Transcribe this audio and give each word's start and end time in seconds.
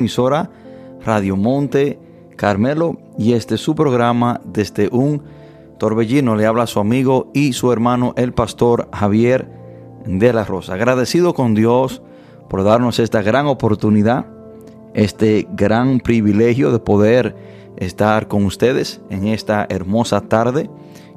emisora 0.00 0.50
Radio 1.04 1.36
Monte 1.36 1.98
Carmelo 2.36 2.98
y 3.18 3.34
este 3.34 3.56
es 3.56 3.60
su 3.60 3.74
programa 3.74 4.40
desde 4.44 4.88
un 4.90 5.22
torbellino. 5.78 6.36
Le 6.36 6.46
habla 6.46 6.66
su 6.66 6.80
amigo 6.80 7.30
y 7.34 7.52
su 7.52 7.70
hermano 7.70 8.14
el 8.16 8.32
pastor 8.32 8.88
Javier 8.92 9.48
de 10.06 10.32
la 10.32 10.44
Rosa. 10.44 10.74
Agradecido 10.74 11.34
con 11.34 11.54
Dios 11.54 12.02
por 12.48 12.64
darnos 12.64 12.98
esta 12.98 13.20
gran 13.20 13.46
oportunidad, 13.46 14.24
este 14.94 15.46
gran 15.52 16.00
privilegio 16.00 16.72
de 16.72 16.78
poder 16.78 17.36
estar 17.76 18.26
con 18.26 18.46
ustedes 18.46 19.02
en 19.10 19.28
esta 19.28 19.66
hermosa 19.68 20.22
tarde 20.22 20.70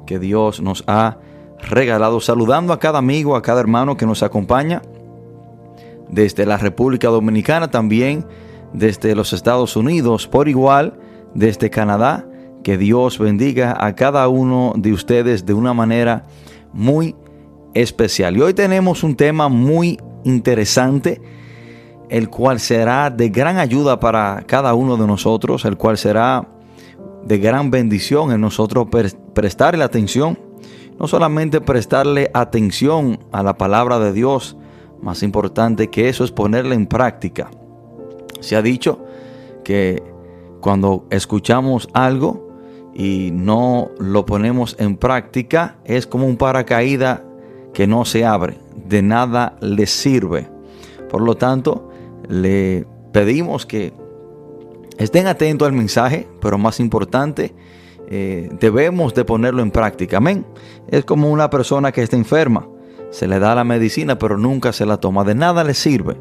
que 0.06 0.18
Dios 0.18 0.60
nos 0.60 0.84
ha 0.86 1.16
regalado. 1.58 2.20
Saludando 2.20 2.74
a 2.74 2.78
cada 2.78 2.98
amigo, 2.98 3.34
a 3.34 3.42
cada 3.42 3.60
hermano 3.60 3.96
que 3.96 4.06
nos 4.06 4.22
acompaña 4.22 4.82
desde 6.10 6.44
la 6.44 6.58
República 6.58 7.08
Dominicana, 7.08 7.70
también 7.70 8.26
desde 8.74 9.14
los 9.14 9.32
Estados 9.32 9.76
Unidos, 9.76 10.28
por 10.28 10.48
igual 10.48 10.98
desde 11.34 11.70
Canadá. 11.70 12.26
Que 12.62 12.76
Dios 12.76 13.18
bendiga 13.18 13.76
a 13.78 13.94
cada 13.94 14.26
uno 14.28 14.72
de 14.76 14.92
ustedes 14.92 15.46
de 15.46 15.54
una 15.54 15.74
manera 15.74 16.24
muy 16.72 17.14
especial. 17.74 18.36
Y 18.36 18.40
hoy 18.40 18.54
tenemos 18.54 19.02
un 19.02 19.16
tema 19.16 19.48
muy 19.48 19.98
interesante, 20.24 21.20
el 22.08 22.30
cual 22.30 22.60
será 22.60 23.10
de 23.10 23.28
gran 23.28 23.58
ayuda 23.58 24.00
para 24.00 24.44
cada 24.46 24.74
uno 24.74 24.96
de 24.96 25.06
nosotros, 25.06 25.64
el 25.64 25.76
cual 25.76 25.98
será 25.98 26.48
de 27.24 27.38
gran 27.38 27.70
bendición 27.70 28.32
en 28.32 28.40
nosotros 28.40 28.88
prestarle 29.34 29.84
atención. 29.84 30.38
No 30.98 31.06
solamente 31.08 31.60
prestarle 31.60 32.30
atención 32.32 33.18
a 33.32 33.42
la 33.42 33.58
palabra 33.58 33.98
de 33.98 34.12
Dios, 34.12 34.56
más 35.02 35.22
importante 35.22 35.90
que 35.90 36.08
eso 36.08 36.24
es 36.24 36.30
ponerla 36.30 36.74
en 36.74 36.86
práctica. 36.86 37.50
Se 38.44 38.56
ha 38.56 38.62
dicho 38.62 39.04
que 39.64 40.02
cuando 40.60 41.06
escuchamos 41.10 41.88
algo 41.94 42.48
y 42.94 43.30
no 43.32 43.90
lo 43.98 44.26
ponemos 44.26 44.76
en 44.78 44.96
práctica, 44.96 45.78
es 45.84 46.06
como 46.06 46.26
un 46.26 46.36
paracaídas 46.36 47.22
que 47.72 47.86
no 47.86 48.04
se 48.04 48.24
abre, 48.24 48.58
de 48.86 49.02
nada 49.02 49.56
le 49.60 49.86
sirve. 49.86 50.48
Por 51.10 51.22
lo 51.22 51.36
tanto, 51.36 51.90
le 52.28 52.86
pedimos 53.12 53.64
que 53.66 53.92
estén 54.98 55.26
atentos 55.26 55.66
al 55.66 55.72
mensaje, 55.72 56.28
pero 56.40 56.58
más 56.58 56.80
importante, 56.80 57.54
eh, 58.08 58.50
debemos 58.60 59.14
de 59.14 59.24
ponerlo 59.24 59.62
en 59.62 59.70
práctica. 59.70 60.18
Amén. 60.18 60.46
Es 60.88 61.04
como 61.04 61.30
una 61.30 61.48
persona 61.48 61.92
que 61.92 62.02
está 62.02 62.16
enferma. 62.16 62.68
Se 63.10 63.26
le 63.26 63.38
da 63.38 63.54
la 63.54 63.64
medicina, 63.64 64.18
pero 64.18 64.36
nunca 64.36 64.72
se 64.72 64.84
la 64.84 64.98
toma. 64.98 65.24
De 65.24 65.34
nada 65.34 65.64
le 65.64 65.72
sirve. 65.74 66.16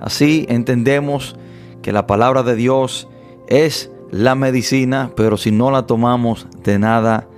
Así 0.00 0.46
entendemos 0.48 1.36
que 1.82 1.92
la 1.92 2.06
palabra 2.06 2.42
de 2.42 2.56
Dios 2.56 3.08
es 3.48 3.90
la 4.10 4.34
medicina, 4.34 5.12
pero 5.16 5.36
si 5.36 5.50
no 5.50 5.70
la 5.70 5.86
tomamos, 5.86 6.46
de 6.64 6.78
nada 6.78 7.28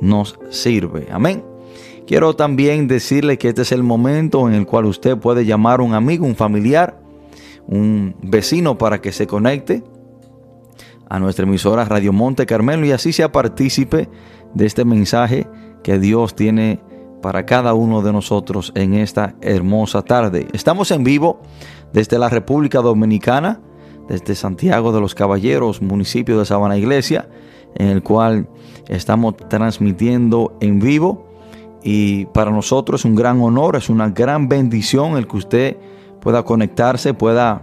nos 0.00 0.38
sirve. 0.50 1.08
Amén. 1.10 1.44
Quiero 2.06 2.36
también 2.36 2.86
decirle 2.86 3.38
que 3.38 3.48
este 3.48 3.62
es 3.62 3.72
el 3.72 3.82
momento 3.82 4.48
en 4.48 4.54
el 4.54 4.66
cual 4.66 4.86
usted 4.86 5.16
puede 5.16 5.44
llamar 5.44 5.80
a 5.80 5.82
un 5.82 5.94
amigo, 5.94 6.24
un 6.24 6.36
familiar, 6.36 7.00
un 7.66 8.14
vecino 8.22 8.78
para 8.78 9.00
que 9.00 9.12
se 9.12 9.26
conecte 9.26 9.82
a 11.08 11.18
nuestra 11.18 11.44
emisora 11.46 11.84
Radio 11.84 12.12
Monte 12.12 12.46
Carmelo 12.46 12.86
y 12.86 12.92
así 12.92 13.12
sea 13.12 13.32
partícipe 13.32 14.08
de 14.54 14.66
este 14.66 14.84
mensaje 14.84 15.48
que 15.82 15.98
Dios 15.98 16.34
tiene 16.34 16.80
para 17.22 17.44
cada 17.44 17.74
uno 17.74 18.02
de 18.02 18.12
nosotros 18.12 18.72
en 18.76 18.94
esta 18.94 19.34
hermosa 19.40 20.02
tarde. 20.02 20.46
Estamos 20.52 20.90
en 20.92 21.02
vivo 21.02 21.40
desde 21.92 22.18
la 22.18 22.28
República 22.28 22.80
Dominicana 22.80 23.60
desde 24.08 24.34
Santiago 24.34 24.92
de 24.92 25.00
los 25.00 25.14
Caballeros, 25.14 25.82
municipio 25.82 26.38
de 26.38 26.44
Sabana 26.44 26.76
Iglesia, 26.76 27.28
en 27.74 27.88
el 27.88 28.02
cual 28.02 28.48
estamos 28.88 29.36
transmitiendo 29.48 30.56
en 30.60 30.78
vivo. 30.78 31.26
Y 31.82 32.26
para 32.26 32.50
nosotros 32.50 33.00
es 33.00 33.04
un 33.04 33.14
gran 33.14 33.40
honor, 33.40 33.76
es 33.76 33.88
una 33.88 34.10
gran 34.10 34.48
bendición 34.48 35.16
el 35.16 35.26
que 35.26 35.36
usted 35.36 35.76
pueda 36.20 36.44
conectarse, 36.44 37.14
pueda 37.14 37.62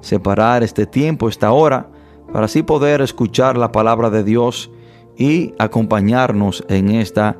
separar 0.00 0.62
este 0.62 0.86
tiempo, 0.86 1.28
esta 1.28 1.50
hora, 1.52 1.88
para 2.32 2.46
así 2.46 2.62
poder 2.62 3.00
escuchar 3.00 3.56
la 3.56 3.72
palabra 3.72 4.10
de 4.10 4.22
Dios 4.22 4.70
y 5.16 5.54
acompañarnos 5.58 6.64
en 6.68 6.90
esta 6.90 7.36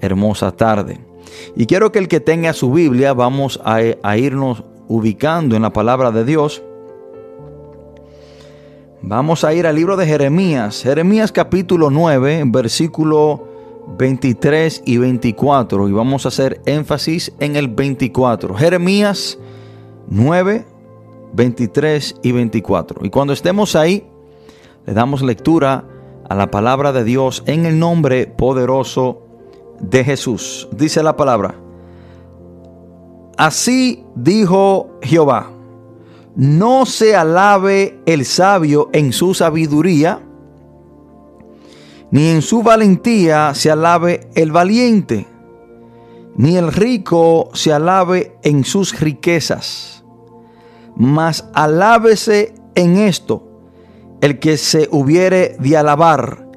hermosa 0.00 0.52
tarde. 0.52 1.00
Y 1.56 1.66
quiero 1.66 1.90
que 1.90 1.98
el 1.98 2.08
que 2.08 2.20
tenga 2.20 2.52
su 2.52 2.72
Biblia, 2.72 3.12
vamos 3.12 3.60
a, 3.64 3.80
a 4.02 4.16
irnos 4.16 4.62
ubicando 4.88 5.56
en 5.56 5.62
la 5.62 5.72
palabra 5.72 6.10
de 6.10 6.24
Dios 6.24 6.62
Vamos 9.06 9.44
a 9.44 9.52
ir 9.52 9.66
al 9.66 9.76
libro 9.76 9.98
de 9.98 10.06
Jeremías, 10.06 10.82
Jeremías 10.82 11.30
capítulo 11.30 11.90
9, 11.90 12.44
versículo 12.46 13.46
23 13.98 14.82
y 14.86 14.96
24. 14.96 15.90
Y 15.90 15.92
vamos 15.92 16.24
a 16.24 16.28
hacer 16.28 16.62
énfasis 16.64 17.30
en 17.38 17.56
el 17.56 17.68
24. 17.68 18.54
Jeremías 18.54 19.38
9, 20.08 20.64
23 21.34 22.16
y 22.22 22.32
24. 22.32 23.04
Y 23.04 23.10
cuando 23.10 23.34
estemos 23.34 23.76
ahí, 23.76 24.06
le 24.86 24.94
damos 24.94 25.20
lectura 25.20 25.84
a 26.26 26.34
la 26.34 26.50
palabra 26.50 26.92
de 26.92 27.04
Dios 27.04 27.42
en 27.44 27.66
el 27.66 27.78
nombre 27.78 28.26
poderoso 28.26 29.20
de 29.80 30.02
Jesús. 30.02 30.66
Dice 30.72 31.02
la 31.02 31.14
palabra. 31.14 31.56
Así 33.36 34.02
dijo 34.14 34.98
Jehová 35.02 35.53
no 36.36 36.84
se 36.86 37.14
alabe 37.14 38.00
el 38.06 38.24
sabio 38.24 38.90
en 38.92 39.12
su 39.12 39.34
sabiduría, 39.34 40.20
ni 42.10 42.28
en 42.28 42.42
su 42.42 42.62
valentía 42.62 43.54
se 43.54 43.70
alabe 43.70 44.28
el 44.34 44.52
valiente, 44.52 45.26
ni 46.36 46.56
el 46.56 46.72
rico 46.72 47.50
se 47.54 47.72
alabe 47.72 48.36
en 48.42 48.64
sus 48.64 48.98
riquezas, 48.98 50.04
mas 50.96 51.48
alábese 51.54 52.54
en 52.74 52.98
esto 52.98 53.48
el 54.20 54.38
que 54.38 54.56
se 54.56 54.88
hubiere 54.90 55.56
de 55.60 55.76
alabar, 55.76 56.48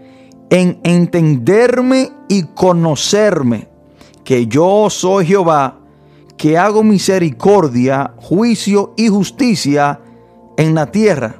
en 0.49 0.79
entenderme 0.83 2.11
y 2.27 2.43
conocerme, 2.43 3.67
que 4.23 4.47
yo 4.47 4.89
soy 4.89 5.25
Jehová, 5.25 5.79
que 6.37 6.57
hago 6.57 6.83
misericordia, 6.83 8.13
juicio 8.17 8.93
y 8.95 9.07
justicia 9.07 9.99
en 10.57 10.75
la 10.75 10.91
tierra, 10.91 11.35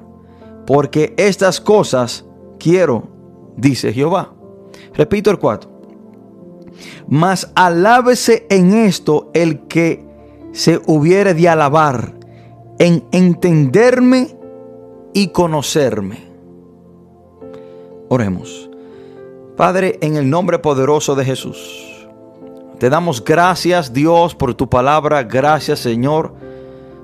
porque 0.66 1.14
estas 1.18 1.62
cosas 1.62 2.26
quiero, 2.60 3.08
dice 3.56 3.94
Jehová. 3.94 4.34
Repito 4.94 5.30
el 5.30 5.38
4. 5.38 5.70
Mas 7.08 7.52
alábese 7.56 8.46
en 8.50 8.74
esto 8.74 9.30
el 9.34 9.68
que 9.68 10.06
se 10.52 10.82
hubiere 10.88 11.34
de 11.34 11.50
alabar, 11.50 12.14
en 12.80 13.06
entenderme 13.12 14.36
y 15.14 15.28
conocerme. 15.28 16.28
Oremos. 18.10 18.70
Padre, 19.56 19.98
en 20.02 20.16
el 20.16 20.30
nombre 20.30 20.60
poderoso 20.60 21.16
de 21.16 21.26
Jesús. 21.26 21.87
Te 22.80 22.92
damos 22.92 23.24
gracias 23.24 23.92
Dios 23.92 24.36
por 24.36 24.54
tu 24.54 24.70
palabra, 24.70 25.24
gracias 25.24 25.80
Señor 25.80 26.36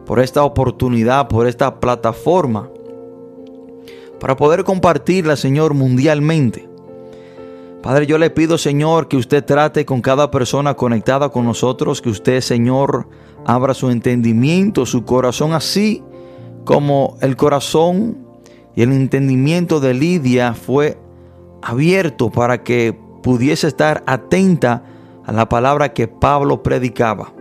por 0.06 0.20
esta 0.20 0.44
oportunidad, 0.44 1.28
por 1.28 1.48
esta 1.48 1.80
plataforma, 1.80 2.70
para 4.20 4.36
poder 4.36 4.64
compartirla 4.64 5.36
Señor 5.36 5.74
mundialmente. 5.74 6.70
Padre, 7.82 8.06
yo 8.06 8.20
le 8.20 8.30
pido 8.30 8.60
Señor 8.60 9.08
que 9.08 9.18
usted 9.18 9.44
trate 9.44 9.84
con 9.84 10.02
cada 10.02 10.30
persona 10.30 10.76
conectada 10.76 11.30
con 11.30 11.46
nosotros, 11.46 12.04
que 12.04 12.10
usted 12.10 12.42
Señor 12.42 13.08
abra 13.44 13.74
su 13.74 13.90
entendimiento, 13.90 14.86
su 14.86 15.06
corazón, 15.06 15.54
así 15.54 16.04
como 16.66 17.18
el 17.20 17.36
corazón 17.36 18.20
y 18.76 18.84
el 18.84 18.92
entendimiento 18.92 19.80
de 19.80 19.96
Lidia 19.96 20.54
fue 20.54 21.00
abierto 21.64 22.30
para 22.30 22.64
que 22.64 22.96
pudiese 23.24 23.68
estar 23.68 24.04
atenta 24.06 24.84
a 25.26 25.32
la 25.32 25.50
palabra 25.50 25.94
que 25.94 26.08
Pablo 26.08 26.64
predicaba. 26.64 27.34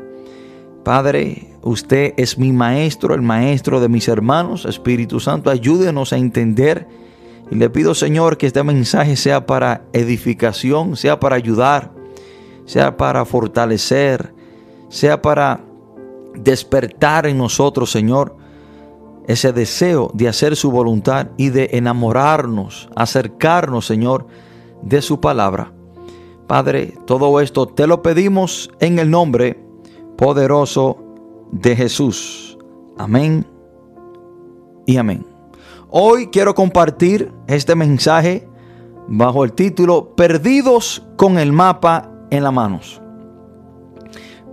Padre, 0.85 1.57
usted 1.63 2.15
es 2.17 2.39
mi 2.39 2.53
maestro, 2.53 3.15
el 3.15 3.23
maestro 3.23 3.81
de 3.81 3.89
mis 3.89 4.09
hermanos. 4.09 4.65
Espíritu 4.65 5.21
Santo, 5.21 5.51
ayúdenos 5.51 6.13
a 6.13 6.17
entender. 6.17 6.89
Y 7.51 7.55
le 7.55 7.71
pido, 7.71 7.95
Señor, 7.95 8.37
que 8.37 8.47
este 8.47 8.63
mensaje 8.63 9.17
sea 9.17 9.47
para 9.47 9.83
edificación, 9.93 10.97
sea 10.97 11.21
para 11.21 11.37
ayudar, 11.37 11.93
sea 12.65 12.97
para 12.97 13.25
fortalecer, 13.25 14.35
sea 14.89 15.23
para 15.23 15.61
despertar 16.35 17.27
en 17.27 17.39
nosotros, 17.39 17.91
Señor, 17.91 18.37
ese 19.29 19.53
deseo 19.53 20.11
de 20.15 20.29
hacer 20.29 20.57
su 20.57 20.71
voluntad 20.71 21.29
y 21.37 21.51
de 21.51 21.71
enamorarnos, 21.73 22.89
acercarnos, 22.97 23.87
Señor, 23.87 24.27
de 24.83 25.01
su 25.01 25.21
palabra. 25.21 25.73
Padre, 26.53 26.93
todo 27.07 27.41
esto 27.41 27.67
te 27.67 27.87
lo 27.87 28.03
pedimos 28.03 28.71
en 28.79 28.99
el 28.99 29.11
nombre 29.11 29.59
poderoso 30.19 30.99
de 31.51 31.75
Jesús. 31.75 32.59
Amén 32.99 33.47
y 34.85 34.99
amén. 34.99 35.25
Hoy 35.89 36.27
quiero 36.27 36.55
compartir 36.55 37.33
este 37.47 37.75
mensaje 37.75 38.47
bajo 39.09 39.45
el 39.45 39.55
título 39.55 40.15
Perdidos 40.15 41.03
con 41.17 41.39
el 41.39 41.53
mapa 41.53 42.13
en 42.31 42.43
las 42.43 42.53
manos. 42.53 43.01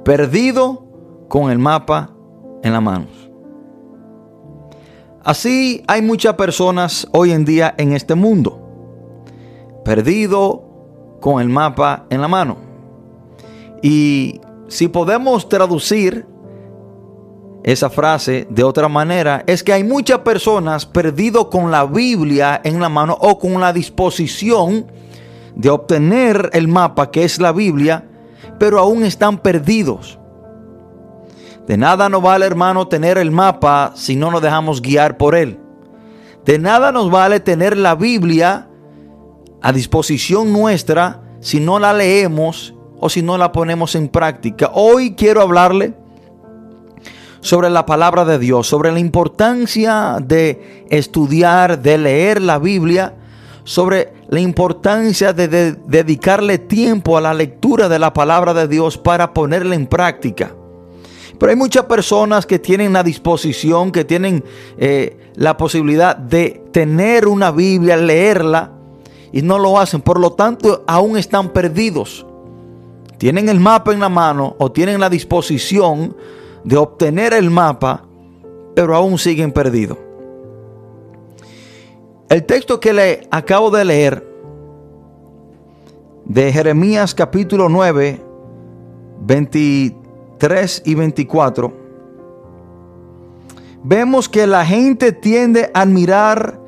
Perdido 0.05 0.85
con 1.27 1.51
el 1.51 1.59
mapa 1.59 2.15
en 2.63 2.71
las 2.71 2.81
manos. 2.81 3.29
Así 5.21 5.83
hay 5.85 6.01
muchas 6.01 6.35
personas 6.35 7.09
hoy 7.11 7.33
en 7.33 7.43
día 7.43 7.75
en 7.77 7.91
este 7.91 8.15
mundo. 8.15 8.57
Perdido 9.83 10.68
con 11.19 11.41
el 11.41 11.49
mapa 11.49 12.05
en 12.09 12.21
la 12.21 12.27
mano. 12.27 12.57
Y 13.81 14.41
si 14.67 14.87
podemos 14.87 15.47
traducir 15.49 16.25
esa 17.63 17.89
frase 17.89 18.47
de 18.49 18.63
otra 18.63 18.87
manera, 18.87 19.43
es 19.45 19.63
que 19.63 19.73
hay 19.73 19.83
muchas 19.83 20.19
personas 20.19 20.85
perdido 20.85 21.49
con 21.49 21.71
la 21.71 21.85
Biblia 21.85 22.61
en 22.63 22.79
la 22.79 22.89
mano 22.89 23.17
o 23.19 23.37
con 23.37 23.59
la 23.59 23.73
disposición 23.73 24.85
de 25.55 25.69
obtener 25.69 26.49
el 26.53 26.67
mapa 26.67 27.11
que 27.11 27.23
es 27.23 27.39
la 27.39 27.51
Biblia, 27.51 28.05
pero 28.57 28.79
aún 28.79 29.03
están 29.03 29.39
perdidos. 29.39 30.17
De 31.67 31.77
nada 31.77 32.09
nos 32.09 32.21
vale, 32.21 32.45
hermano, 32.45 32.87
tener 32.87 33.17
el 33.17 33.29
mapa 33.29 33.91
si 33.95 34.15
no 34.15 34.31
nos 34.31 34.41
dejamos 34.41 34.81
guiar 34.81 35.17
por 35.17 35.35
él. 35.35 35.59
De 36.45 36.57
nada 36.57 36.91
nos 36.91 37.11
vale 37.11 37.39
tener 37.39 37.77
la 37.77 37.93
Biblia 37.93 38.68
a 39.61 39.73
disposición 39.73 40.53
nuestra 40.53 41.21
si 41.41 41.59
no 41.59 41.79
la 41.79 41.93
leemos 41.93 42.73
o 42.99 43.09
si 43.09 43.21
no 43.21 43.37
la 43.37 43.51
ponemos 43.51 43.95
en 43.95 44.09
práctica. 44.09 44.71
Hoy 44.73 45.15
quiero 45.15 45.41
hablarle 45.41 45.93
sobre 47.41 47.69
la 47.69 47.85
palabra 47.85 48.25
de 48.25 48.37
Dios, 48.39 48.67
sobre 48.67 48.91
la 48.91 48.99
importancia 48.99 50.17
de 50.21 50.85
estudiar, 50.89 51.81
de 51.81 51.97
leer 51.97 52.41
la 52.41 52.59
Biblia, 52.59 53.15
sobre 53.63 54.13
la 54.29 54.39
importancia 54.39 55.31
de, 55.31 55.47
dedicarle 55.87 56.57
tiempo 56.57 57.17
a 57.17 57.21
la 57.21 57.33
lectura 57.33 57.87
de 57.87 57.99
la 57.99 58.13
palabra 58.13 58.53
de 58.53 58.67
Dios 58.67 58.97
para 58.97 59.33
ponerla 59.33 59.75
en 59.75 59.87
práctica. 59.87 60.55
Pero 61.39 61.51
hay 61.51 61.55
muchas 61.55 61.85
personas 61.85 62.45
que 62.45 62.59
tienen 62.59 62.91
la 62.91 63.03
disposición, 63.03 63.93
que 63.93 64.03
tienen 64.03 64.43
eh, 64.77 65.31
la 65.35 65.55
posibilidad 65.55 66.17
de 66.17 66.63
tener 66.73 67.27
una 67.27 67.51
Biblia, 67.51 67.95
leerla, 67.95 68.73
y 69.31 69.41
no 69.41 69.59
lo 69.59 69.79
hacen. 69.79 70.01
Por 70.01 70.19
lo 70.19 70.33
tanto, 70.33 70.83
aún 70.87 71.17
están 71.17 71.49
perdidos. 71.49 72.25
Tienen 73.17 73.49
el 73.49 73.59
mapa 73.59 73.93
en 73.93 73.99
la 73.99 74.09
mano 74.09 74.55
o 74.59 74.71
tienen 74.71 74.99
la 74.99 75.09
disposición 75.09 76.15
de 76.63 76.77
obtener 76.77 77.33
el 77.33 77.49
mapa, 77.49 78.05
pero 78.75 78.95
aún 78.95 79.17
siguen 79.17 79.51
perdidos. 79.51 79.97
El 82.29 82.45
texto 82.45 82.79
que 82.79 82.93
le 82.93 83.27
acabo 83.31 83.71
de 83.71 83.83
leer 83.83 84.29
de 86.25 86.53
Jeremías 86.53 87.15
capítulo 87.15 87.69
9, 87.69 88.21
23 89.21 90.83
y 90.85 90.95
24, 90.95 91.73
vemos 93.83 94.29
que 94.29 94.45
la 94.45 94.63
gente 94.63 95.11
tiende 95.11 95.71
a 95.73 95.81
admirar 95.81 96.58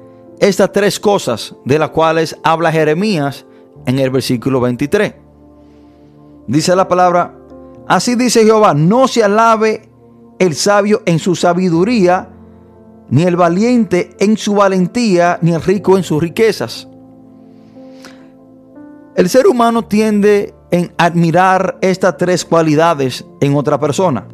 estas 0.42 0.72
tres 0.72 1.00
cosas 1.00 1.56
de 1.66 1.78
las 1.78 1.92
cuales 1.92 2.36
habla 2.44 2.72
Jeremías 2.72 3.46
en 3.86 4.00
el 4.00 4.10
versículo 4.10 4.60
23. 4.60 5.14
Dice 6.48 6.76
la 6.76 6.88
palabra, 6.88 7.36
así 7.88 8.16
dice 8.16 8.44
Jehová, 8.44 8.74
no 8.74 9.08
se 9.08 9.24
alabe 9.24 9.88
el 10.40 10.56
sabio 10.56 11.04
en 11.06 11.20
su 11.20 11.36
sabiduría, 11.36 12.30
ni 13.10 13.22
el 13.22 13.36
valiente 13.36 14.16
en 14.20 14.36
su 14.36 14.56
valentía, 14.56 15.38
ni 15.44 15.54
el 15.54 15.62
rico 15.62 15.96
en 15.96 16.04
sus 16.04 16.20
riquezas. 16.20 16.88
El 19.16 19.30
ser 19.30 19.46
humano 19.46 19.84
tiende 19.84 20.56
en 20.72 20.92
admirar 20.98 21.78
estas 21.82 22.18
tres 22.18 22.46
cualidades 22.46 23.26
en 23.42 23.56
otra 23.56 23.80
persona. 23.80 24.28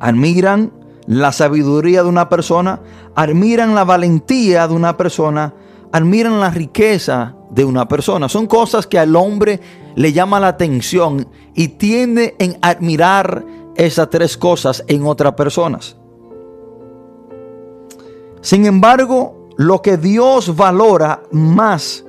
Admiran 0.00 0.72
la 1.06 1.32
sabiduría 1.32 2.02
de 2.02 2.08
una 2.08 2.28
persona, 2.28 2.80
admiran 3.14 3.74
la 3.74 3.84
valentía 3.84 4.66
de 4.66 4.74
una 4.74 4.96
persona, 4.96 5.54
admiran 5.92 6.40
la 6.40 6.50
riqueza 6.50 7.36
de 7.50 7.64
una 7.64 7.86
persona. 7.86 8.28
Son 8.28 8.46
cosas 8.46 8.86
que 8.86 8.98
al 8.98 9.14
hombre 9.16 9.60
le 9.94 10.12
llama 10.12 10.40
la 10.40 10.48
atención 10.48 11.28
y 11.54 11.68
tiende 11.68 12.34
en 12.38 12.58
admirar 12.60 13.44
esas 13.76 14.10
tres 14.10 14.36
cosas 14.36 14.84
en 14.88 15.06
otras 15.06 15.34
personas. 15.34 15.96
Sin 18.40 18.66
embargo, 18.66 19.48
lo 19.56 19.82
que 19.82 19.96
Dios 19.96 20.54
valora 20.54 21.22
más 21.32 22.04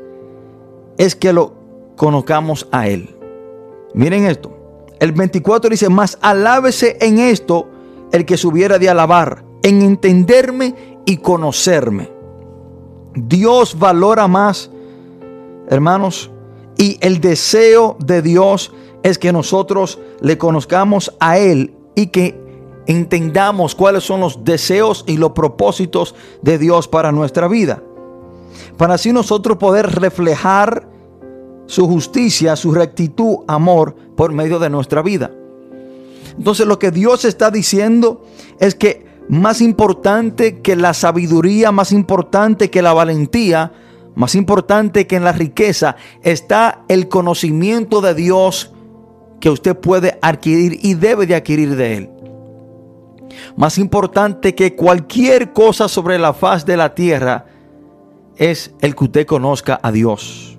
es 0.97 1.15
que 1.15 1.33
lo 1.33 1.53
conozcamos 1.95 2.67
a 2.71 2.87
Él. 2.87 3.15
Miren 3.93 4.25
esto. 4.25 4.53
El 4.99 5.11
24 5.11 5.69
dice, 5.69 5.89
más 5.89 6.17
alábese 6.21 6.97
en 7.01 7.19
esto 7.19 7.67
el 8.11 8.25
que 8.25 8.37
se 8.37 8.47
hubiera 8.47 8.79
de 8.79 8.89
alabar, 8.89 9.43
en 9.63 9.81
entenderme 9.81 10.99
y 11.05 11.17
conocerme. 11.17 12.11
Dios 13.15 13.77
valora 13.77 14.27
más, 14.27 14.69
hermanos, 15.69 16.31
y 16.77 16.97
el 17.01 17.19
deseo 17.19 17.97
de 17.99 18.21
Dios 18.21 18.73
es 19.03 19.17
que 19.17 19.31
nosotros 19.31 19.99
le 20.21 20.37
conozcamos 20.37 21.15
a 21.19 21.37
Él 21.39 21.75
y 21.95 22.07
que 22.07 22.39
entendamos 22.85 23.75
cuáles 23.75 24.03
son 24.03 24.21
los 24.21 24.43
deseos 24.43 25.03
y 25.07 25.17
los 25.17 25.31
propósitos 25.31 26.15
de 26.41 26.57
Dios 26.57 26.87
para 26.87 27.11
nuestra 27.11 27.47
vida. 27.47 27.81
Para 28.77 28.95
así 28.95 29.11
nosotros 29.11 29.57
poder 29.57 29.99
reflejar 29.99 30.87
su 31.65 31.87
justicia, 31.87 32.55
su 32.55 32.71
rectitud, 32.71 33.37
amor 33.47 33.95
por 34.15 34.31
medio 34.31 34.59
de 34.59 34.69
nuestra 34.69 35.01
vida. 35.01 35.31
Entonces 36.37 36.67
lo 36.67 36.79
que 36.79 36.91
Dios 36.91 37.25
está 37.25 37.51
diciendo 37.51 38.23
es 38.59 38.75
que 38.75 39.05
más 39.29 39.61
importante 39.61 40.61
que 40.61 40.75
la 40.75 40.93
sabiduría, 40.93 41.71
más 41.71 41.91
importante 41.91 42.69
que 42.69 42.81
la 42.81 42.93
valentía, 42.93 43.73
más 44.15 44.35
importante 44.35 45.05
que 45.07 45.15
en 45.15 45.23
la 45.23 45.31
riqueza, 45.31 45.95
está 46.23 46.83
el 46.87 47.07
conocimiento 47.07 48.01
de 48.01 48.13
Dios 48.13 48.71
que 49.39 49.49
usted 49.49 49.75
puede 49.77 50.17
adquirir 50.21 50.79
y 50.81 50.93
debe 50.93 51.27
de 51.27 51.35
adquirir 51.35 51.75
de 51.75 51.97
Él. 51.97 52.09
Más 53.55 53.77
importante 53.77 54.55
que 54.55 54.75
cualquier 54.75 55.53
cosa 55.53 55.87
sobre 55.87 56.17
la 56.17 56.33
faz 56.33 56.65
de 56.65 56.77
la 56.77 56.95
tierra 56.95 57.45
es 58.37 58.73
el 58.81 58.95
que 58.95 59.03
usted 59.03 59.25
conozca 59.25 59.79
a 59.81 59.91
Dios. 59.91 60.57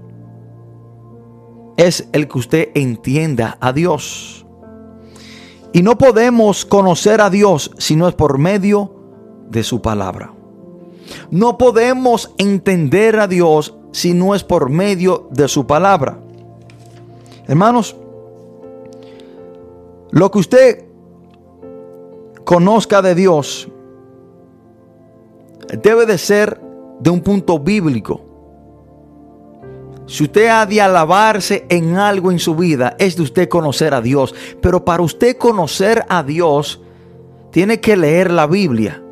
Es 1.77 2.09
el 2.13 2.29
que 2.29 2.39
usted 2.39 2.69
entienda 2.75 3.57
a 3.61 3.73
Dios. 3.73 4.47
Y 5.73 5.83
no 5.83 5.99
podemos 5.99 6.65
conocer 6.65 7.21
a 7.21 7.31
Dios 7.31 7.71
si 7.79 7.97
no 7.97 8.09
es 8.09 8.15
por 8.15 8.39
medio 8.39 8.95
de 9.51 9.63
su 9.63 9.83
palabra. 9.83 10.33
No 11.31 11.59
podemos 11.59 12.33
entender 12.39 13.19
a 13.19 13.27
Dios 13.27 13.75
si 13.93 14.15
no 14.15 14.35
es 14.35 14.45
por 14.45 14.71
medio 14.71 15.29
de 15.31 15.49
su 15.49 15.67
palabra. 15.67 16.19
Hermanos, 17.47 17.97
lo 20.11 20.31
que 20.31 20.39
usted 20.39 20.85
conozca 22.45 23.03
de 23.03 23.15
Dios 23.15 23.69
debe 25.83 26.07
de 26.07 26.19
ser 26.19 26.61
de 27.01 27.11
un 27.11 27.21
punto 27.21 27.59
bíblico. 27.59 28.28
Si 30.09 30.25
usted 30.25 30.49
ha 30.49 30.65
de 30.65 30.81
alabarse 30.81 31.67
en 31.69 31.97
algo 31.97 32.33
en 32.33 32.39
su 32.39 32.57
vida, 32.57 32.97
es 32.99 33.17
de 33.17 33.23
usted 33.23 33.49
conocer 33.49 33.93
a 33.93 34.01
Dios. 34.01 34.35
Pero 34.63 34.83
para 34.83 35.03
usted 35.03 35.37
conocer 35.37 36.07
a 36.09 36.23
Dios, 36.23 36.81
tiene 37.53 37.79
que 37.79 37.95
leer 37.95 38.31
la 38.31 38.47
Biblia. 38.47 39.03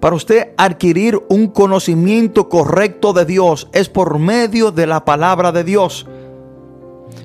Para 0.00 0.16
usted 0.16 0.52
adquirir 0.56 1.20
un 1.28 1.48
conocimiento 1.48 2.48
correcto 2.48 3.12
de 3.12 3.26
Dios, 3.26 3.68
es 3.72 3.90
por 3.90 4.18
medio 4.18 4.72
de 4.72 4.86
la 4.86 5.04
palabra 5.04 5.52
de 5.52 5.64
Dios. 5.64 6.06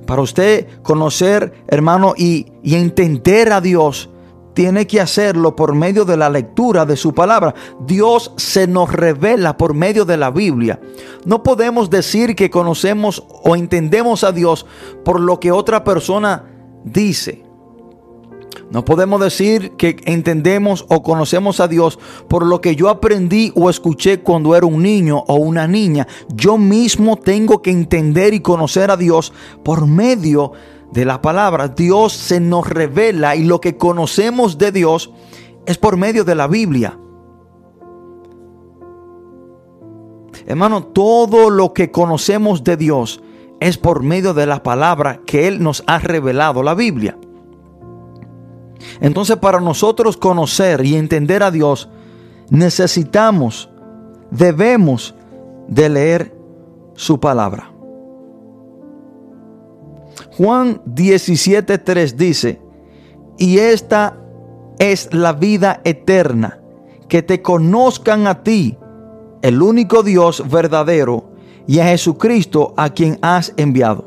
Para 0.05 0.21
usted 0.21 0.67
conocer, 0.83 1.63
hermano, 1.69 2.13
y, 2.17 2.51
y 2.61 2.75
entender 2.75 3.53
a 3.53 3.61
Dios, 3.61 4.09
tiene 4.57 4.87
que 4.87 4.99
hacerlo 4.99 5.55
por 5.55 5.75
medio 5.75 6.03
de 6.03 6.17
la 6.17 6.31
lectura 6.31 6.83
de 6.83 6.97
su 6.97 7.13
palabra. 7.13 7.53
Dios 7.85 8.33
se 8.37 8.65
nos 8.65 8.91
revela 8.91 9.55
por 9.55 9.75
medio 9.75 10.03
de 10.03 10.17
la 10.17 10.31
Biblia. 10.31 10.79
No 11.25 11.43
podemos 11.43 11.91
decir 11.91 12.35
que 12.35 12.49
conocemos 12.49 13.23
o 13.43 13.55
entendemos 13.55 14.23
a 14.23 14.31
Dios 14.31 14.65
por 15.05 15.19
lo 15.19 15.39
que 15.39 15.51
otra 15.51 15.83
persona 15.83 16.45
dice. 16.83 17.43
No 18.71 18.83
podemos 18.83 19.21
decir 19.21 19.73
que 19.77 19.97
entendemos 20.05 20.87
o 20.89 21.03
conocemos 21.03 21.59
a 21.59 21.67
Dios 21.67 21.99
por 22.27 22.43
lo 22.43 22.59
que 22.59 22.75
yo 22.75 22.89
aprendí 22.89 23.53
o 23.53 23.69
escuché 23.69 24.21
cuando 24.21 24.55
era 24.55 24.65
un 24.65 24.81
niño 24.81 25.23
o 25.27 25.35
una 25.35 25.67
niña. 25.67 26.07
Yo 26.33 26.57
mismo 26.57 27.17
tengo 27.17 27.61
que 27.61 27.69
entender 27.69 28.33
y 28.33 28.39
conocer 28.39 28.89
a 28.89 28.97
Dios 28.97 29.33
por 29.63 29.85
medio 29.85 30.53
de 30.53 30.76
la 30.93 31.21
palabra. 31.21 31.67
Dios 31.69 32.13
se 32.13 32.39
nos 32.39 32.67
revela 32.67 33.35
y 33.35 33.43
lo 33.43 33.61
que 33.61 33.77
conocemos 33.77 34.57
de 34.57 34.71
Dios 34.71 35.11
es 35.65 35.77
por 35.77 35.97
medio 35.97 36.23
de 36.23 36.35
la 36.35 36.47
Biblia. 36.47 36.97
Hermano, 40.45 40.83
todo 40.83 41.49
lo 41.49 41.73
que 41.73 41.91
conocemos 41.91 42.63
de 42.63 42.77
Dios 42.77 43.21
es 43.59 43.77
por 43.77 44.01
medio 44.01 44.33
de 44.33 44.45
la 44.45 44.63
palabra 44.63 45.21
que 45.25 45.47
Él 45.47 45.61
nos 45.61 45.83
ha 45.87 45.99
revelado, 45.99 46.63
la 46.63 46.73
Biblia. 46.73 47.17
Entonces 49.01 49.37
para 49.37 49.59
nosotros 49.59 50.15
conocer 50.15 50.85
y 50.85 50.95
entender 50.95 51.43
a 51.43 51.51
Dios, 51.51 51.89
necesitamos, 52.49 53.69
debemos 54.31 55.15
de 55.67 55.89
leer 55.89 56.37
su 56.95 57.19
palabra. 57.19 57.76
Juan 60.37 60.81
17.3 60.85 62.13
dice, 62.13 62.61
y 63.39 63.57
esta 63.57 64.17
es 64.77 65.11
la 65.11 65.33
vida 65.33 65.81
eterna, 65.83 66.59
que 67.07 67.23
te 67.23 67.41
conozcan 67.41 68.27
a 68.27 68.43
ti, 68.43 68.77
el 69.41 69.61
único 69.61 70.03
Dios 70.03 70.47
verdadero, 70.47 71.31
y 71.65 71.79
a 71.79 71.87
Jesucristo 71.87 72.73
a 72.77 72.91
quien 72.91 73.17
has 73.21 73.53
enviado. 73.57 74.05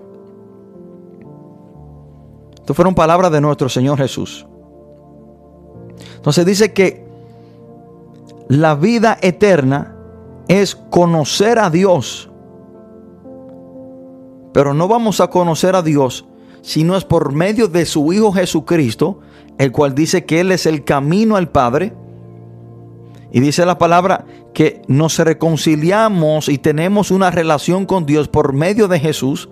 Estas 2.60 2.76
fueron 2.76 2.94
palabras 2.94 3.32
de 3.32 3.40
nuestro 3.40 3.68
Señor 3.68 3.98
Jesús. 3.98 4.46
Entonces 6.14 6.46
dice 6.46 6.72
que 6.72 7.04
la 8.48 8.74
vida 8.76 9.18
eterna 9.20 9.96
es 10.48 10.76
conocer 10.76 11.58
a 11.58 11.70
Dios. 11.70 12.29
Pero 14.52 14.74
no 14.74 14.88
vamos 14.88 15.20
a 15.20 15.28
conocer 15.28 15.76
a 15.76 15.82
Dios 15.82 16.26
si 16.62 16.84
no 16.84 16.96
es 16.96 17.04
por 17.04 17.32
medio 17.32 17.68
de 17.68 17.86
su 17.86 18.12
Hijo 18.12 18.32
Jesucristo, 18.32 19.20
el 19.58 19.72
cual 19.72 19.94
dice 19.94 20.24
que 20.24 20.40
Él 20.40 20.52
es 20.52 20.66
el 20.66 20.84
camino 20.84 21.36
al 21.36 21.48
Padre. 21.50 21.94
Y 23.32 23.40
dice 23.40 23.64
la 23.64 23.78
palabra 23.78 24.26
que 24.52 24.82
nos 24.88 25.18
reconciliamos 25.18 26.48
y 26.48 26.58
tenemos 26.58 27.10
una 27.10 27.30
relación 27.30 27.86
con 27.86 28.06
Dios 28.06 28.28
por 28.28 28.52
medio 28.52 28.88
de 28.88 28.98
Jesús. 28.98 29.48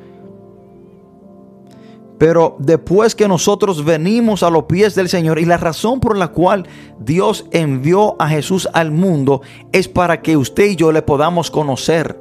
Pero 2.18 2.56
después 2.58 3.14
que 3.14 3.28
nosotros 3.28 3.84
venimos 3.84 4.42
a 4.42 4.50
los 4.50 4.64
pies 4.64 4.96
del 4.96 5.08
Señor 5.08 5.38
y 5.38 5.44
la 5.44 5.56
razón 5.56 6.00
por 6.00 6.16
la 6.16 6.28
cual 6.28 6.66
Dios 6.98 7.46
envió 7.52 8.20
a 8.20 8.28
Jesús 8.28 8.68
al 8.72 8.90
mundo 8.90 9.42
es 9.70 9.86
para 9.86 10.20
que 10.20 10.36
usted 10.36 10.70
y 10.70 10.76
yo 10.76 10.90
le 10.90 11.02
podamos 11.02 11.48
conocer 11.52 12.20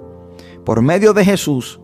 por 0.64 0.84
medio 0.84 1.14
de 1.14 1.26
Jesús, 1.26 1.80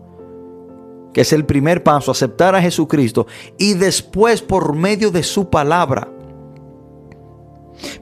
que 1.14 1.22
es 1.22 1.32
el 1.32 1.46
primer 1.46 1.82
paso, 1.82 2.10
aceptar 2.10 2.54
a 2.54 2.60
Jesucristo 2.60 3.26
y 3.56 3.74
después 3.74 4.42
por 4.42 4.74
medio 4.74 5.10
de 5.10 5.22
su 5.22 5.48
palabra. 5.48 6.08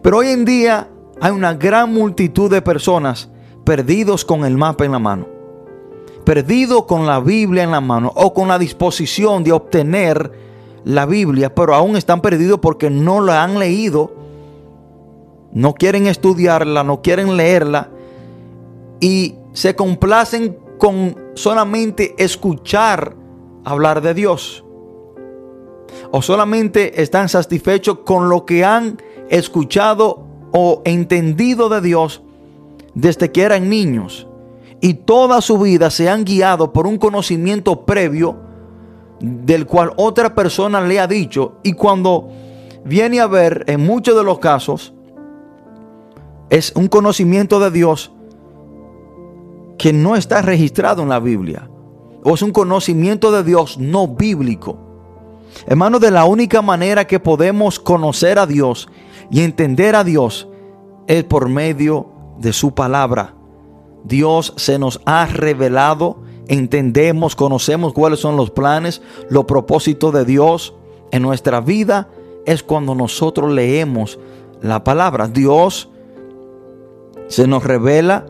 Pero 0.02 0.18
hoy 0.18 0.28
en 0.28 0.44
día 0.44 0.88
hay 1.20 1.30
una 1.30 1.54
gran 1.54 1.92
multitud 1.92 2.50
de 2.50 2.62
personas 2.62 3.30
perdidos 3.64 4.24
con 4.24 4.44
el 4.44 4.56
mapa 4.56 4.86
en 4.86 4.92
la 4.92 4.98
mano, 4.98 5.28
perdidos 6.24 6.86
con 6.86 7.06
la 7.06 7.20
Biblia 7.20 7.62
en 7.62 7.70
la 7.70 7.80
mano 7.82 8.10
o 8.16 8.32
con 8.32 8.48
la 8.48 8.58
disposición 8.58 9.44
de 9.44 9.52
obtener 9.52 10.32
la 10.84 11.04
Biblia, 11.06 11.54
pero 11.54 11.74
aún 11.74 11.96
están 11.96 12.22
perdidos 12.22 12.58
porque 12.60 12.88
no 12.90 13.20
la 13.20 13.44
han 13.44 13.58
leído, 13.58 14.14
no 15.52 15.74
quieren 15.74 16.06
estudiarla, 16.06 16.82
no 16.82 17.02
quieren 17.02 17.36
leerla 17.36 17.90
y 19.00 19.34
se 19.52 19.76
complacen 19.76 20.56
con 20.78 21.21
solamente 21.34 22.14
escuchar 22.18 23.16
hablar 23.64 24.02
de 24.02 24.14
Dios. 24.14 24.64
O 26.10 26.22
solamente 26.22 27.02
están 27.02 27.28
satisfechos 27.28 27.98
con 28.04 28.28
lo 28.28 28.44
que 28.44 28.64
han 28.64 29.00
escuchado 29.28 30.26
o 30.52 30.82
entendido 30.84 31.68
de 31.68 31.80
Dios 31.80 32.22
desde 32.94 33.32
que 33.32 33.42
eran 33.42 33.68
niños 33.68 34.26
y 34.80 34.94
toda 34.94 35.40
su 35.40 35.58
vida 35.58 35.90
se 35.90 36.10
han 36.10 36.24
guiado 36.24 36.72
por 36.72 36.86
un 36.86 36.98
conocimiento 36.98 37.86
previo 37.86 38.36
del 39.20 39.64
cual 39.64 39.92
otra 39.96 40.34
persona 40.34 40.80
le 40.80 40.98
ha 40.98 41.06
dicho 41.06 41.54
y 41.62 41.72
cuando 41.74 42.28
viene 42.84 43.20
a 43.20 43.28
ver 43.28 43.64
en 43.68 43.80
muchos 43.80 44.16
de 44.16 44.24
los 44.24 44.40
casos 44.40 44.92
es 46.50 46.72
un 46.74 46.88
conocimiento 46.88 47.60
de 47.60 47.70
Dios 47.70 48.12
que 49.82 49.92
no 49.92 50.14
está 50.14 50.42
registrado 50.42 51.02
en 51.02 51.08
la 51.08 51.18
Biblia 51.18 51.68
o 52.22 52.34
es 52.34 52.42
un 52.42 52.52
conocimiento 52.52 53.32
de 53.32 53.42
Dios 53.42 53.78
no 53.78 54.06
bíblico. 54.06 54.78
Hermano, 55.66 55.98
de 55.98 56.12
la 56.12 56.24
única 56.24 56.62
manera 56.62 57.08
que 57.08 57.18
podemos 57.18 57.80
conocer 57.80 58.38
a 58.38 58.46
Dios 58.46 58.88
y 59.28 59.40
entender 59.40 59.96
a 59.96 60.04
Dios 60.04 60.46
es 61.08 61.24
por 61.24 61.48
medio 61.48 62.06
de 62.38 62.52
su 62.52 62.74
palabra. 62.74 63.34
Dios 64.04 64.54
se 64.56 64.78
nos 64.78 65.00
ha 65.04 65.26
revelado, 65.26 66.22
entendemos, 66.46 67.34
conocemos 67.34 67.92
cuáles 67.92 68.20
son 68.20 68.36
los 68.36 68.52
planes, 68.52 69.02
los 69.30 69.46
propósitos 69.46 70.14
de 70.14 70.24
Dios 70.24 70.76
en 71.10 71.22
nuestra 71.22 71.60
vida. 71.60 72.08
Es 72.46 72.62
cuando 72.62 72.94
nosotros 72.94 73.50
leemos 73.50 74.20
la 74.60 74.84
palabra. 74.84 75.26
Dios 75.26 75.90
se 77.26 77.48
nos 77.48 77.64
revela 77.64 78.26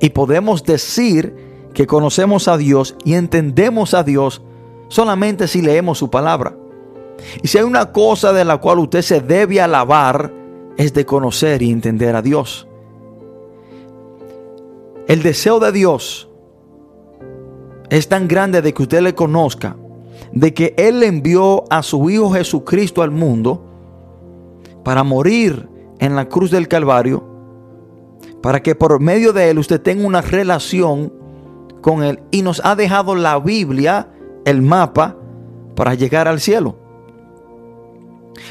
y 0.00 0.10
podemos 0.10 0.64
decir 0.64 1.34
que 1.74 1.86
conocemos 1.86 2.48
a 2.48 2.56
Dios 2.56 2.96
y 3.04 3.14
entendemos 3.14 3.94
a 3.94 4.02
Dios 4.02 4.42
solamente 4.88 5.48
si 5.48 5.62
leemos 5.62 5.98
su 5.98 6.10
palabra. 6.10 6.56
Y 7.42 7.48
si 7.48 7.58
hay 7.58 7.64
una 7.64 7.92
cosa 7.92 8.32
de 8.32 8.44
la 8.44 8.58
cual 8.58 8.78
usted 8.78 9.02
se 9.02 9.20
debe 9.20 9.60
alabar, 9.60 10.32
es 10.76 10.92
de 10.92 11.06
conocer 11.06 11.62
y 11.62 11.70
entender 11.70 12.14
a 12.14 12.22
Dios. 12.22 12.66
El 15.06 15.22
deseo 15.22 15.60
de 15.60 15.72
Dios 15.72 16.28
es 17.90 18.08
tan 18.08 18.26
grande 18.28 18.62
de 18.62 18.74
que 18.74 18.82
usted 18.82 19.00
le 19.00 19.14
conozca, 19.14 19.76
de 20.32 20.52
que 20.52 20.74
Él 20.76 21.02
envió 21.02 21.64
a 21.70 21.82
su 21.82 22.10
Hijo 22.10 22.30
Jesucristo 22.30 23.02
al 23.02 23.10
mundo 23.10 23.64
para 24.82 25.04
morir 25.04 25.68
en 25.98 26.16
la 26.16 26.28
cruz 26.28 26.50
del 26.50 26.68
Calvario, 26.68 27.24
para 28.46 28.62
que 28.62 28.76
por 28.76 29.00
medio 29.00 29.32
de 29.32 29.50
Él 29.50 29.58
usted 29.58 29.82
tenga 29.82 30.06
una 30.06 30.20
relación 30.20 31.12
con 31.80 32.04
Él 32.04 32.20
y 32.30 32.42
nos 32.42 32.64
ha 32.64 32.76
dejado 32.76 33.16
la 33.16 33.40
Biblia, 33.40 34.08
el 34.44 34.62
mapa, 34.62 35.16
para 35.74 35.94
llegar 35.94 36.28
al 36.28 36.38
cielo. 36.38 36.78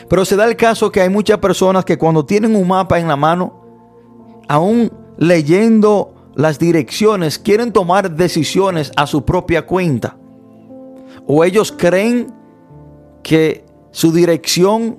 Pero 0.10 0.26
se 0.26 0.36
da 0.36 0.50
el 0.50 0.58
caso 0.58 0.92
que 0.92 1.00
hay 1.00 1.08
muchas 1.08 1.38
personas 1.38 1.86
que 1.86 1.98
cuando 1.98 2.26
tienen 2.26 2.58
un 2.58 2.68
mapa 2.68 3.00
en 3.00 3.08
la 3.08 3.16
mano, 3.16 3.62
aún 4.50 4.92
leyendo 5.18 6.14
las 6.36 6.60
direcciones, 6.60 7.40
quieren 7.40 7.72
tomar 7.72 8.12
decisiones 8.12 8.92
a 8.98 9.08
su 9.08 9.24
propia 9.24 9.66
cuenta. 9.66 10.18
O 11.26 11.46
ellos 11.46 11.72
creen 11.72 12.34
que 13.24 13.64
su 13.92 14.12
dirección, 14.12 14.98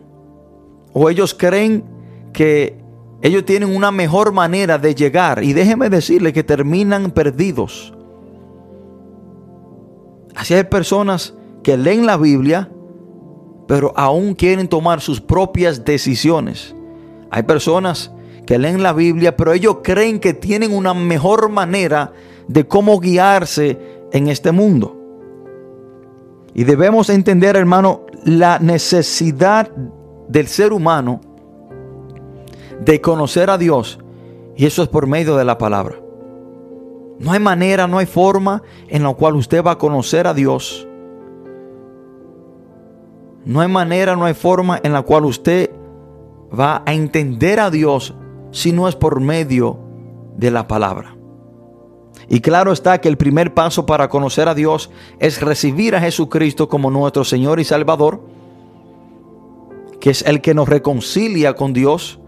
o 0.95 1.11
ellos 1.11 1.35
creen 1.35 1.85
que 2.33 2.86
ellos 3.27 3.45
tienen 3.45 3.75
una 3.75 3.91
mejor 3.91 4.33
manera 4.33 4.79
de 4.79 4.95
llegar. 4.95 5.43
Y 5.43 5.53
déjeme 5.53 5.91
decirle 5.91 6.33
que 6.33 6.45
terminan 6.45 7.11
perdidos. 7.11 7.93
Así 10.37 10.55
hay 10.55 10.63
personas 10.65 11.35
que 11.65 11.77
leen 11.77 12.07
la 12.07 12.17
Biblia, 12.19 12.71
pero 13.67 13.93
aún 13.97 14.35
quieren 14.35 14.69
tomar 14.69 15.01
sus 15.01 15.21
propias 15.21 15.85
decisiones. 15.85 16.73
Hay 17.33 17.43
personas 17.43 18.13
que 18.47 18.61
leen 18.61 18.85
la 18.85 18.93
Biblia, 18.93 19.37
pero 19.37 19.53
ellos 19.53 19.79
creen 19.83 20.21
que 20.21 20.33
tienen 20.33 20.73
una 20.73 20.95
mejor 20.95 21.49
manera 21.49 22.13
de 22.47 22.69
cómo 22.69 23.01
guiarse 23.01 23.77
en 24.13 24.29
este 24.29 24.53
mundo. 24.53 24.97
Y 26.55 26.63
debemos 26.63 27.11
entender, 27.11 27.57
hermano, 27.57 28.07
la 28.25 28.61
necesidad 28.61 29.69
del 30.29 30.47
ser 30.47 30.73
humano 30.73 31.21
de 32.85 33.01
conocer 33.01 33.51
a 33.51 33.59
Dios. 33.59 33.99
Y 34.57 34.67
eso 34.67 34.83
es 34.83 34.89
por 34.89 35.07
medio 35.07 35.37
de 35.37 35.45
la 35.45 35.59
palabra. 35.59 35.97
No 37.19 37.33
hay 37.33 37.41
manera, 37.41 37.87
no 37.87 37.99
hay 37.99 38.07
forma 38.07 38.63
en 38.89 39.03
la 39.03 39.13
cual 39.15 39.37
usted 39.37 39.65
va 39.65 39.73
a 39.73 39.79
conocer 39.79 40.27
a 40.27 40.35
Dios 40.35 40.87
no 43.47 43.61
hay 43.61 43.69
manera, 43.69 44.17
no 44.17 44.25
hay 44.25 44.35
forma 44.35 44.81
en 44.83 44.93
la 44.93 45.03
cual 45.03 45.25
usted 45.25 45.71
va 46.53 46.83
a 46.85 46.93
entender 46.93 47.61
a 47.61 47.71
Dios 47.71 48.13
si 48.51 48.73
no 48.73 48.89
es 48.89 48.97
por 48.97 49.21
medio 49.21 49.79
de 50.37 50.51
la 50.51 50.67
palabra. 50.67 51.17
Y 52.29 52.41
claro 52.41 52.73
está 52.73 53.01
que 53.01 53.09
el 53.09 53.17
primer 53.17 53.55
paso 53.55 53.87
para 53.87 54.09
conocer 54.09 54.49
a 54.49 54.55
Dios 54.55 54.91
es 55.21 55.41
recibir 55.41 55.95
a 55.95 56.01
Jesucristo 56.01 56.69
como 56.69 56.91
nuestro 56.91 57.23
Señor 57.23 57.61
y 57.61 57.65
Salvador, 57.65 58.21
que 60.01 60.11
es 60.11 60.23
el 60.23 60.41
que 60.41 60.53
nos 60.53 60.69
reconcilia 60.69 61.55
con 61.55 61.73
Dios 61.73 62.19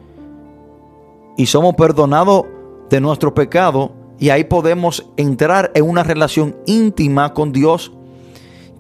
y 1.38 1.46
somos 1.46 1.76
perdonados 1.76 2.46
de 2.90 3.00
nuestro 3.00 3.32
pecado 3.32 3.92
y 4.18 4.30
ahí 4.30 4.42
podemos 4.44 5.06
entrar 5.16 5.70
en 5.74 5.88
una 5.88 6.02
relación 6.02 6.56
íntima 6.66 7.32
con 7.32 7.52
Dios. 7.52 7.92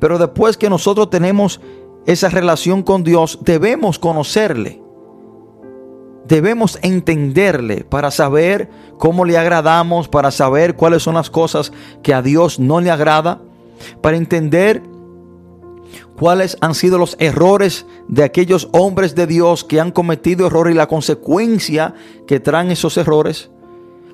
Pero 0.00 0.18
después 0.18 0.56
que 0.56 0.68
nosotros 0.68 1.08
tenemos 1.08 1.60
esa 2.04 2.28
relación 2.28 2.82
con 2.82 3.04
Dios, 3.04 3.38
debemos 3.42 3.98
conocerle. 3.98 4.82
debemos 6.26 6.78
entenderle 6.82 7.84
para 7.84 8.10
saber 8.10 8.68
cómo 8.98 9.24
le 9.24 9.38
agradamos, 9.38 10.08
para 10.08 10.30
saber 10.30 10.76
cuáles 10.76 11.02
son 11.02 11.14
las 11.14 11.30
cosas 11.30 11.72
que 12.02 12.12
a 12.12 12.20
Dios 12.20 12.58
no 12.58 12.82
le 12.82 12.90
agrada, 12.90 13.40
para 14.02 14.18
entender 14.18 14.82
cuáles 16.18 16.56
han 16.60 16.74
sido 16.74 16.98
los 16.98 17.16
errores 17.20 17.86
de 18.08 18.24
aquellos 18.24 18.68
hombres 18.72 19.14
de 19.14 19.26
Dios 19.26 19.64
que 19.64 19.80
han 19.80 19.92
cometido 19.92 20.46
errores 20.46 20.74
y 20.74 20.76
la 20.76 20.88
consecuencia 20.88 21.94
que 22.26 22.40
traen 22.40 22.70
esos 22.70 22.96
errores, 22.96 23.50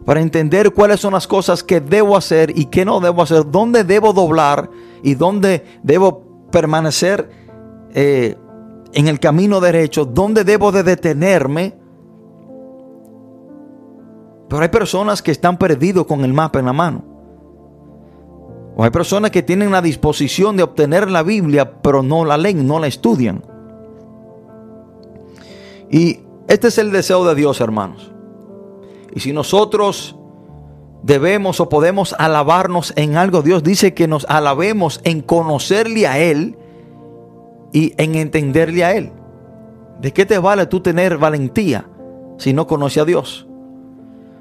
para 0.04 0.20
entender 0.20 0.72
cuáles 0.72 1.00
son 1.00 1.14
las 1.14 1.26
cosas 1.26 1.62
que 1.62 1.80
debo 1.80 2.16
hacer 2.16 2.56
y 2.56 2.66
que 2.66 2.84
no 2.84 3.00
debo 3.00 3.22
hacer, 3.22 3.50
dónde 3.50 3.84
debo 3.84 4.12
doblar 4.12 4.70
y 5.02 5.14
dónde 5.14 5.64
debo 5.82 6.48
permanecer 6.50 7.30
eh, 7.94 8.36
en 8.92 9.08
el 9.08 9.18
camino 9.18 9.60
derecho, 9.60 10.04
dónde 10.04 10.44
debo 10.44 10.72
de 10.72 10.82
detenerme. 10.82 11.74
Pero 14.48 14.62
hay 14.62 14.68
personas 14.68 15.22
que 15.22 15.30
están 15.30 15.56
perdidos 15.56 16.06
con 16.06 16.22
el 16.22 16.34
mapa 16.34 16.58
en 16.58 16.66
la 16.66 16.74
mano. 16.74 17.13
O 18.76 18.82
hay 18.82 18.90
personas 18.90 19.30
que 19.30 19.42
tienen 19.42 19.70
la 19.70 19.82
disposición 19.82 20.56
de 20.56 20.64
obtener 20.64 21.10
la 21.10 21.22
Biblia, 21.22 21.80
pero 21.80 22.02
no 22.02 22.24
la 22.24 22.36
leen, 22.36 22.66
no 22.66 22.80
la 22.80 22.88
estudian. 22.88 23.44
Y 25.90 26.20
este 26.48 26.68
es 26.68 26.78
el 26.78 26.90
deseo 26.90 27.24
de 27.24 27.34
Dios, 27.34 27.60
hermanos. 27.60 28.12
Y 29.14 29.20
si 29.20 29.32
nosotros 29.32 30.16
debemos 31.04 31.60
o 31.60 31.68
podemos 31.68 32.14
alabarnos 32.18 32.92
en 32.96 33.16
algo, 33.16 33.42
Dios 33.42 33.62
dice 33.62 33.94
que 33.94 34.08
nos 34.08 34.26
alabemos 34.28 35.00
en 35.04 35.20
conocerle 35.20 36.08
a 36.08 36.18
Él 36.18 36.58
y 37.72 37.94
en 37.96 38.16
entenderle 38.16 38.84
a 38.84 38.96
Él. 38.96 39.12
¿De 40.00 40.12
qué 40.12 40.26
te 40.26 40.38
vale 40.38 40.66
tú 40.66 40.80
tener 40.80 41.16
valentía 41.16 41.88
si 42.38 42.52
no 42.52 42.66
conoces 42.66 43.02
a 43.02 43.04
Dios? 43.04 43.46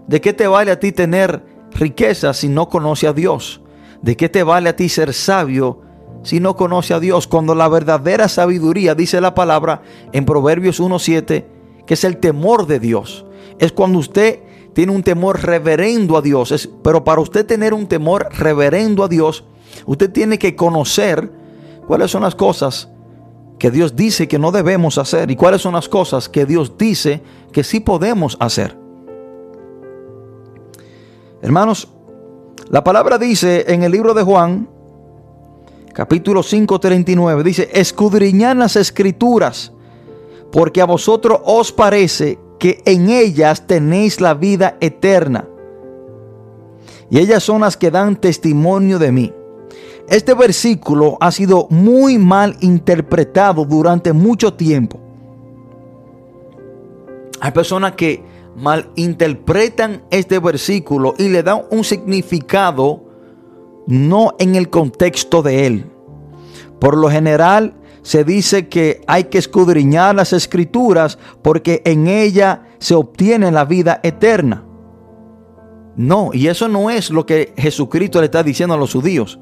¿De 0.08 0.22
qué 0.22 0.34
te 0.34 0.48
vale 0.48 0.72
a 0.72 0.80
ti 0.80 0.92
tener 0.92 1.44
riqueza 1.72 2.34
si 2.34 2.50
no 2.50 2.68
conoces 2.68 3.10
a 3.10 3.14
Dios? 3.14 3.63
¿De 4.04 4.18
qué 4.18 4.28
te 4.28 4.44
vale 4.44 4.68
a 4.70 4.76
ti 4.76 4.90
ser 4.90 5.14
sabio 5.14 5.80
si 6.24 6.42
no 6.42 6.58
conoce 6.58 6.94
a 6.94 7.00
Dios? 7.00 7.26
Cuando 7.26 7.56
la 7.56 7.70
verdadera 7.70 8.28
sabiduría, 8.28 8.96
dice 8.96 9.22
la 9.22 9.34
palabra 9.34 9.82
en 10.12 10.26
Proverbios 10.26 10.82
1.7, 10.82 11.46
que 11.88 11.94
es 11.94 12.04
el 12.04 12.18
temor 12.18 12.68
de 12.68 12.82
Dios. 12.82 13.26
Es 13.60 13.72
cuando 13.72 14.00
usted 14.00 14.42
tiene 14.74 14.92
un 14.92 15.04
temor 15.04 15.42
reverendo 15.42 16.18
a 16.18 16.22
Dios. 16.22 16.70
pero 16.84 17.06
para 17.06 17.22
usted 17.22 17.46
tener 17.46 17.74
un 17.74 17.88
temor 17.88 18.28
reverendo 18.32 19.06
a 19.06 19.08
Dios, 19.08 19.46
usted 19.86 20.12
tiene 20.12 20.38
que 20.38 20.54
conocer 20.54 21.32
cuáles 21.88 22.12
son 22.12 22.24
las 22.24 22.36
cosas 22.36 22.90
que 23.58 23.72
Dios 23.72 23.96
dice 23.96 24.28
que 24.28 24.38
no 24.38 24.52
debemos 24.52 24.98
hacer 24.98 25.32
y 25.32 25.38
cuáles 25.38 25.62
son 25.62 25.76
las 25.76 25.88
cosas 25.88 26.28
que 26.28 26.46
Dios 26.46 26.78
dice 26.78 27.24
que 27.54 27.64
sí 27.64 27.80
podemos 27.80 28.36
hacer. 28.42 28.78
Hermanos, 31.42 31.93
la 32.70 32.84
palabra 32.84 33.18
dice 33.18 33.66
en 33.68 33.84
el 33.84 33.92
libro 33.92 34.14
de 34.14 34.24
Juan, 34.24 34.68
capítulo 35.94 36.44
5, 36.44 36.80
39, 36.80 37.44
dice, 37.44 37.70
escudriñad 37.74 38.56
las 38.56 38.76
escrituras, 38.76 39.72
porque 40.52 40.82
a 40.82 40.86
vosotros 40.86 41.40
os 41.46 41.72
parece 41.72 42.40
que 42.60 42.82
en 42.86 43.10
ellas 43.10 43.68
tenéis 43.68 44.22
la 44.22 44.34
vida 44.34 44.78
eterna. 44.80 45.48
Y 47.10 47.20
ellas 47.20 47.44
son 47.44 47.62
las 47.62 47.78
que 47.78 47.92
dan 47.92 48.16
testimonio 48.16 48.98
de 48.98 49.12
mí. 49.12 49.34
Este 50.08 50.34
versículo 50.34 51.18
ha 51.20 51.32
sido 51.32 51.68
muy 51.70 52.18
mal 52.18 52.58
interpretado 52.62 53.66
durante 53.66 54.14
mucho 54.14 54.54
tiempo. 54.54 55.00
Hay 57.40 57.52
personas 57.52 57.94
que 57.94 58.24
malinterpretan 58.56 60.04
este 60.10 60.40
versículo 60.40 61.16
y 61.18 61.30
le 61.30 61.44
dan 61.44 61.64
un 61.72 61.84
significado 61.84 63.04
no 63.88 64.36
en 64.40 64.56
el 64.56 64.70
contexto 64.70 65.42
de 65.42 65.68
él. 65.68 65.86
Por 66.80 66.98
lo 66.98 67.10
general 67.10 67.76
se 68.02 68.24
dice 68.24 68.68
que 68.68 69.02
hay 69.08 69.26
que 69.26 69.38
escudriñar 69.38 70.16
las 70.16 70.34
escrituras 70.34 71.18
porque 71.42 71.82
en 71.86 72.08
ella 72.08 72.64
se 72.80 72.96
obtiene 72.96 73.52
la 73.52 73.66
vida 73.66 74.00
eterna. 74.04 74.66
No, 75.96 76.32
y 76.34 76.48
eso 76.48 76.68
no 76.68 76.90
es 76.90 77.12
lo 77.12 77.26
que 77.26 77.54
Jesucristo 77.56 78.20
le 78.20 78.26
está 78.26 78.44
diciendo 78.44 78.74
a 78.74 78.78
los 78.78 78.94
judíos. 78.94 79.40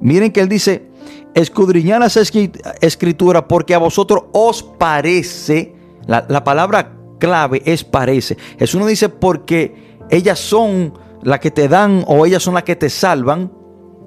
Miren 0.00 0.32
que 0.32 0.40
él 0.40 0.48
dice, 0.48 0.90
escudriñar 1.34 2.00
las 2.00 2.16
escrituras 2.16 3.44
porque 3.48 3.74
a 3.74 3.78
vosotros 3.78 4.24
os 4.32 4.62
parece, 4.62 5.74
la, 6.06 6.26
la 6.28 6.44
palabra 6.44 6.95
clave 7.18 7.62
es 7.64 7.84
parece. 7.84 8.36
Jesús 8.58 8.80
no 8.80 8.86
dice 8.86 9.08
porque 9.08 9.98
ellas 10.10 10.38
son 10.38 10.94
las 11.22 11.40
que 11.40 11.50
te 11.50 11.68
dan 11.68 12.04
o 12.06 12.26
ellas 12.26 12.42
son 12.42 12.54
las 12.54 12.62
que 12.62 12.76
te 12.76 12.90
salvan. 12.90 13.52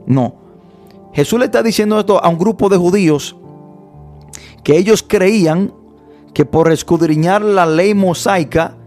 No. 0.06 0.36
Jesús 1.14 1.40
le 1.40 1.46
está 1.46 1.64
diciendo 1.64 2.00
esto 2.00 2.24
a 2.24 2.30
un 2.30 2.38
grupo 2.38 2.70
de 2.70 2.78
judíos 2.78 3.36
que 4.64 4.78
ellos 4.78 5.04
creían 5.08 5.74
que 6.34 6.46
por 6.46 6.72
escudriñar 6.72 7.42
la 7.42 7.66
ley 7.66 7.94
mosaica, 7.94 8.78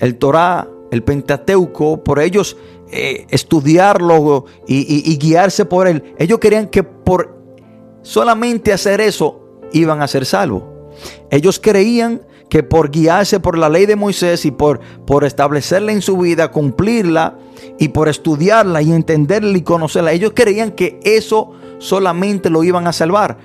el 0.00 0.16
Torah, 0.16 0.68
el 0.90 1.02
Pentateuco, 1.02 2.02
por 2.02 2.18
ellos 2.18 2.56
eh, 2.90 3.26
estudiarlo 3.30 4.46
y, 4.66 5.10
y 5.10 5.18
guiarse 5.18 5.64
por 5.64 5.86
él, 5.86 6.14
ellos 6.18 6.38
querían 6.38 6.68
que 6.68 6.82
por 6.82 7.38
solamente 8.02 8.72
hacer 8.72 9.00
eso 9.00 9.40
iban 9.72 10.02
a 10.02 10.08
ser 10.08 10.24
salvos. 10.24 10.64
Ellos 11.30 11.60
creían 11.62 12.22
que 12.48 12.62
por 12.62 12.90
guiarse 12.90 13.40
por 13.40 13.58
la 13.58 13.68
ley 13.68 13.86
de 13.86 13.96
Moisés 13.96 14.44
y 14.44 14.50
por, 14.50 14.80
por 15.06 15.24
establecerla 15.24 15.92
en 15.92 16.02
su 16.02 16.16
vida, 16.16 16.50
cumplirla 16.50 17.38
y 17.78 17.88
por 17.88 18.08
estudiarla 18.08 18.82
y 18.82 18.92
entenderla 18.92 19.56
y 19.56 19.62
conocerla, 19.62 20.12
ellos 20.12 20.32
creían 20.34 20.72
que 20.72 20.98
eso 21.04 21.52
solamente 21.78 22.50
lo 22.50 22.64
iban 22.64 22.86
a 22.86 22.92
salvar, 22.92 23.38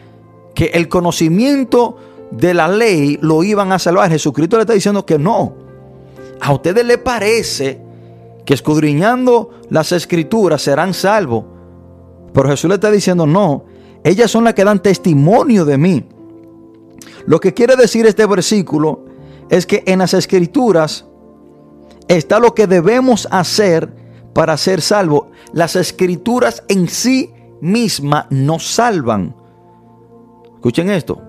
que 0.56 0.66
el 0.74 0.88
conocimiento 0.88 1.98
de 2.32 2.54
la 2.54 2.68
ley 2.68 3.20
lo 3.22 3.44
iban 3.44 3.72
a 3.72 3.80
salvar. 3.80 4.10
Jesucristo 4.10 4.58
le 4.58 4.62
está 4.64 4.74
diciendo 4.74 5.06
que 5.06 5.20
no. 5.20 5.54
A 6.42 6.54
ustedes 6.54 6.86
les 6.86 6.98
parece 6.98 7.82
que 8.46 8.54
escudriñando 8.54 9.52
las 9.70 9.92
escrituras 9.92 10.62
serán 10.62 10.94
salvos. 10.94 11.46
Pero 12.34 12.50
Jesús 12.50 12.70
le 12.70 12.76
está 12.76 12.90
diciendo, 12.92 13.26
no, 13.26 13.66
ellas 14.04 14.32
son 14.32 14.44
las 14.44 14.54
que 14.54 14.64
dan 14.64 14.82
testimonio 14.82 15.66
de 15.66 15.78
mí. 15.78 16.06
Lo 17.26 17.40
que 17.40 17.54
quiere 17.54 17.76
decir 17.76 18.06
este 18.06 18.26
versículo 18.26 19.06
es 19.50 19.66
que 19.66 19.84
en 19.86 20.00
las 20.00 20.14
escrituras 20.14 21.06
está 22.08 22.40
lo 22.40 22.54
que 22.54 22.68
debemos 22.68 23.28
hacer 23.32 23.94
para 24.34 24.58
ser 24.58 24.82
salvo. 24.82 25.32
Las 25.54 25.76
escrituras 25.76 26.64
en 26.68 26.88
sí 26.88 27.34
mismas 27.62 28.26
nos 28.30 28.66
salvan. 28.68 29.36
Escuchen 30.56 30.90
esto. 30.90 31.22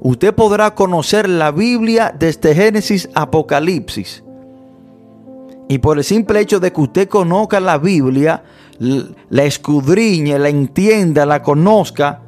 Usted 0.00 0.34
podrá 0.34 0.74
conocer 0.74 1.28
la 1.28 1.52
Biblia 1.52 2.14
desde 2.18 2.54
Génesis 2.54 3.08
a 3.14 3.22
Apocalipsis. 3.22 4.24
Y 5.68 5.78
por 5.78 5.96
el 5.96 6.04
simple 6.04 6.40
hecho 6.40 6.58
de 6.58 6.72
que 6.72 6.80
usted 6.80 7.08
conozca 7.08 7.60
la 7.60 7.78
Biblia, 7.78 8.42
la 8.78 9.44
escudriñe, 9.44 10.38
la 10.38 10.48
entienda, 10.48 11.24
la 11.24 11.42
conozca, 11.42 12.20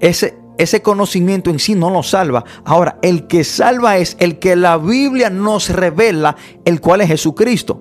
ese, 0.00 0.36
ese 0.58 0.82
conocimiento 0.82 1.50
en 1.50 1.58
sí 1.58 1.74
no 1.74 1.90
nos 1.90 2.10
salva. 2.10 2.44
Ahora, 2.64 2.98
el 3.02 3.26
que 3.26 3.44
salva 3.44 3.98
es 3.98 4.16
el 4.20 4.38
que 4.38 4.56
la 4.56 4.76
Biblia 4.76 5.30
nos 5.30 5.68
revela, 5.68 6.36
el 6.64 6.80
cual 6.80 7.00
es 7.00 7.08
Jesucristo. 7.08 7.80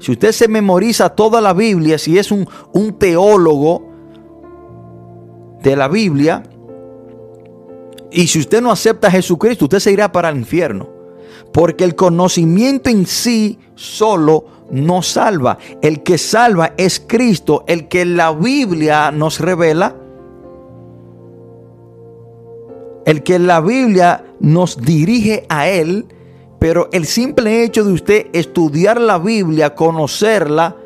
Si 0.00 0.12
usted 0.12 0.32
se 0.32 0.48
memoriza 0.48 1.08
toda 1.10 1.40
la 1.40 1.54
Biblia, 1.54 1.96
si 1.96 2.18
es 2.18 2.30
un, 2.30 2.46
teólogo 2.98 3.90
de 5.62 5.76
la 5.76 5.88
Biblia, 5.88 6.42
y 8.10 8.26
si 8.26 8.38
usted 8.38 8.60
no 8.60 8.70
acepta 8.70 9.08
a 9.08 9.10
Jesucristo, 9.10 9.64
usted 9.64 9.78
se 9.78 9.92
irá 9.92 10.12
para 10.12 10.28
el 10.28 10.36
infierno. 10.36 10.88
Porque 11.52 11.84
el 11.84 11.94
conocimiento 11.94 12.90
en 12.90 13.06
sí 13.06 13.58
solo 13.74 14.44
no 14.70 15.02
salva. 15.02 15.58
El 15.80 16.02
que 16.02 16.18
salva 16.18 16.74
es 16.76 17.02
Cristo, 17.04 17.64
el 17.66 17.88
que 17.88 18.04
la 18.04 18.32
Biblia 18.32 19.10
nos 19.10 19.40
revela 19.40 19.96
el 23.04 23.22
que 23.22 23.38
la 23.38 23.60
Biblia 23.60 24.24
nos 24.40 24.78
dirige 24.78 25.46
a 25.48 25.68
Él, 25.68 26.06
pero 26.58 26.88
el 26.92 27.04
simple 27.04 27.62
hecho 27.62 27.84
de 27.84 27.92
usted 27.92 28.26
estudiar 28.32 29.00
la 29.00 29.18
Biblia, 29.18 29.74
conocerla, 29.74 30.76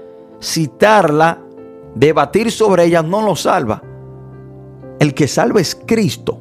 citarla, 0.43 1.39
debatir 1.95 2.51
sobre 2.51 2.85
ella, 2.85 3.03
no 3.03 3.23
lo 3.23 3.37
salva. 3.37 3.83
El 4.99 5.15
que 5.15 5.29
salva 5.29 5.61
es 5.61 5.77
Cristo. 5.87 6.41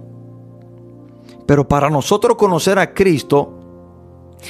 Pero 1.45 1.67
para 1.67 1.89
nosotros 1.89 2.35
conocer 2.37 2.79
a 2.79 2.93
Cristo 2.93 3.53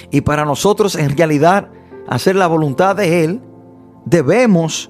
y 0.09 0.21
para 0.21 0.45
nosotros 0.45 0.95
en 0.95 1.15
realidad 1.15 1.69
hacer 2.07 2.35
la 2.35 2.47
voluntad 2.47 2.95
de 2.95 3.23
Él, 3.23 3.41
debemos 4.05 4.89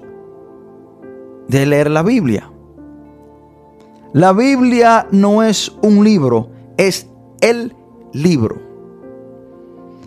de 1.48 1.66
leer 1.66 1.90
la 1.90 2.02
Biblia. 2.02 2.50
La 4.14 4.32
Biblia 4.32 5.06
no 5.10 5.42
es 5.42 5.70
un 5.82 6.02
libro, 6.02 6.48
es 6.78 7.06
el 7.42 7.74
libro. 8.14 8.56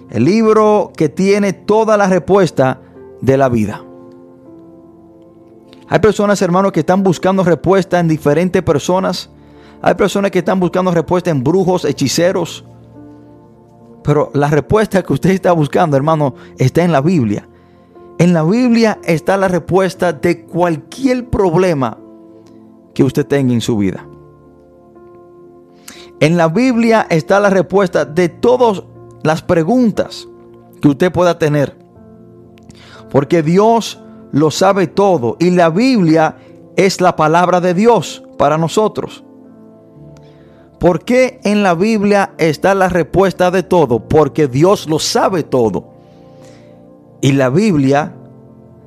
El 0.10 0.26
libro 0.26 0.92
que 0.98 1.08
tiene 1.08 1.54
toda 1.54 1.98
la 1.98 2.08
respuesta 2.08 2.82
de 3.22 3.38
la 3.38 3.48
vida. 3.48 3.84
Hay 5.88 6.00
personas, 6.00 6.42
hermanos, 6.42 6.72
que 6.72 6.80
están 6.80 7.04
buscando 7.04 7.44
respuesta 7.44 8.00
en 8.00 8.08
diferentes 8.08 8.64
personas. 8.64 9.30
Hay 9.84 9.94
personas 9.94 10.32
que 10.32 10.40
están 10.40 10.60
buscando 10.60 10.90
respuesta 10.90 11.30
en 11.30 11.44
brujos, 11.44 11.86
hechiceros. 11.86 12.66
Pero 14.04 14.32
la 14.34 14.48
respuesta 14.48 15.04
que 15.04 15.14
usted 15.14 15.30
está 15.30 15.52
buscando, 15.52 15.96
hermano, 15.96 16.34
está 16.58 16.84
en 16.84 16.92
la 16.92 17.02
Biblia. 17.02 17.48
En 18.18 18.34
la 18.34 18.42
Biblia 18.42 19.00
está 19.04 19.38
la 19.38 19.48
respuesta 19.48 20.12
de 20.12 20.46
cualquier 20.46 21.30
problema 21.30 21.98
que 22.94 23.04
usted 23.04 23.26
tenga 23.26 23.54
en 23.54 23.62
su 23.62 23.78
vida. 23.78 24.08
En 26.20 26.38
la 26.38 26.48
Biblia 26.48 27.08
está 27.10 27.40
la 27.40 27.50
respuesta 27.50 28.06
de 28.06 28.30
todas 28.30 28.84
las 29.24 29.42
preguntas 29.42 30.28
que 30.82 30.90
usted 30.90 31.12
pueda 31.12 31.40
tener. 31.40 31.78
Porque 33.10 33.42
Dios 33.42 34.00
lo 34.32 34.52
sabe 34.52 34.88
todo 34.88 35.36
y 35.40 35.50
la 35.52 35.70
Biblia 35.70 36.38
es 36.76 37.02
la 37.02 37.16
palabra 37.16 37.60
de 37.60 37.74
Dios 37.74 38.24
para 38.38 38.58
nosotros. 38.58 39.24
¿Por 40.80 41.04
qué 41.04 41.40
en 41.44 41.62
la 41.62 41.76
Biblia 41.76 42.34
está 42.38 42.74
la 42.74 42.90
respuesta 42.90 43.52
de 43.52 43.62
todo? 43.62 44.08
Porque 44.08 44.48
Dios 44.48 44.90
lo 44.90 44.98
sabe 44.98 45.44
todo. 45.44 45.90
Y 47.22 47.34
la 47.34 47.50
Biblia, 47.50 48.16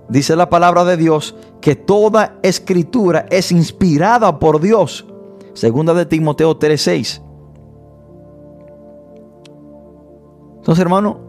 dice 0.08 0.36
la 0.36 0.50
palabra 0.50 0.84
de 0.84 0.96
Dios, 0.96 1.34
que 1.60 1.76
toda 1.76 2.38
escritura 2.42 3.26
es 3.30 3.52
inspirada 3.52 4.38
por 4.38 4.60
Dios. 4.60 5.06
Segunda 5.54 5.94
de 5.94 6.06
Timoteo 6.06 6.58
3:6. 6.58 7.22
Entonces, 10.56 10.82
hermano, 10.82 11.24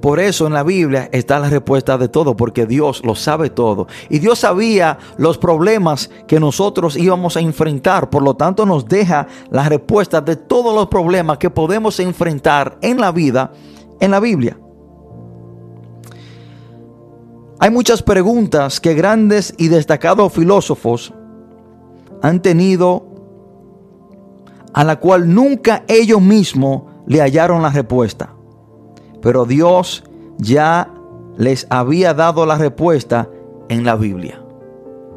por 0.00 0.20
eso 0.20 0.46
en 0.46 0.52
la 0.52 0.62
Biblia 0.62 1.08
está 1.10 1.38
la 1.38 1.48
respuesta 1.48 1.96
de 1.98 2.08
todo, 2.08 2.36
porque 2.36 2.66
Dios 2.66 3.02
lo 3.04 3.14
sabe 3.14 3.50
todo. 3.50 3.86
Y 4.08 4.18
Dios 4.18 4.40
sabía 4.40 4.98
los 5.16 5.38
problemas 5.38 6.10
que 6.28 6.38
nosotros 6.38 6.96
íbamos 6.96 7.36
a 7.36 7.40
enfrentar. 7.40 8.10
Por 8.10 8.22
lo 8.22 8.34
tanto, 8.34 8.66
nos 8.66 8.86
deja 8.86 9.26
la 9.50 9.68
respuesta 9.68 10.20
de 10.20 10.36
todos 10.36 10.74
los 10.74 10.86
problemas 10.88 11.38
que 11.38 11.50
podemos 11.50 11.98
enfrentar 11.98 12.78
en 12.82 13.00
la 13.00 13.10
vida 13.10 13.52
en 13.98 14.10
la 14.10 14.20
Biblia. 14.20 14.58
Hay 17.58 17.70
muchas 17.70 18.02
preguntas 18.02 18.80
que 18.80 18.94
grandes 18.94 19.54
y 19.56 19.68
destacados 19.68 20.32
filósofos 20.32 21.14
han 22.22 22.42
tenido 22.42 23.06
a 24.74 24.84
la 24.84 25.00
cual 25.00 25.32
nunca 25.32 25.82
ellos 25.88 26.20
mismos 26.20 26.82
le 27.06 27.22
hallaron 27.22 27.62
la 27.62 27.70
respuesta. 27.70 28.34
Pero 29.22 29.46
Dios 29.46 30.04
ya 30.36 30.92
les 31.38 31.66
había 31.70 32.12
dado 32.12 32.44
la 32.44 32.58
respuesta 32.58 33.30
en 33.70 33.84
la 33.84 33.96
Biblia. 33.96 34.42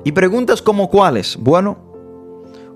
Y 0.06 0.14
preguntas 0.14 0.62
como 0.62 0.90
cuáles. 0.90 1.38
Bueno, 1.38 1.78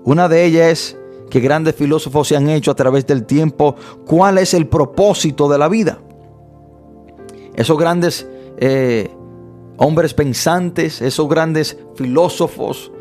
una 0.04 0.28
de 0.28 0.44
ellas 0.44 0.68
es 0.68 0.98
que 1.30 1.40
grandes 1.40 1.74
filósofos 1.74 2.28
se 2.28 2.36
han 2.36 2.50
hecho 2.50 2.70
a 2.70 2.76
través 2.76 3.06
del 3.06 3.24
tiempo. 3.24 3.76
¿Cuál 4.06 4.36
es 4.36 4.52
el 4.52 4.66
propósito 4.66 5.48
de 5.48 5.58
la 5.58 5.68
vida? 5.68 5.98
Esos 7.54 7.78
grandes 7.78 8.28
eh, 8.58 9.10
hombres 9.76 10.14
pensantes, 10.14 11.02
esos 11.02 11.28
grandes 11.28 11.78
filósofos, 11.94 12.92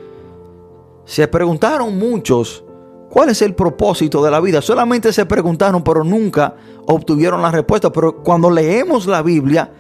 se 1.06 1.28
preguntaron 1.28 1.98
muchos 1.98 2.64
cuál 3.10 3.30
es 3.30 3.42
el 3.42 3.54
propósito 3.54 4.24
de 4.24 4.32
la 4.32 4.40
vida. 4.40 4.62
Solamente 4.62 5.14
se 5.14 5.26
preguntaron, 5.26 5.84
pero 5.84 6.04
nunca 6.04 6.56
obtuvieron 6.88 7.42
la 7.42 7.52
respuesta. 7.52 7.92
Pero 7.92 8.24
cuando 8.24 8.50
leemos 8.50 9.06
la 9.06 9.22
Biblia, 9.22 9.72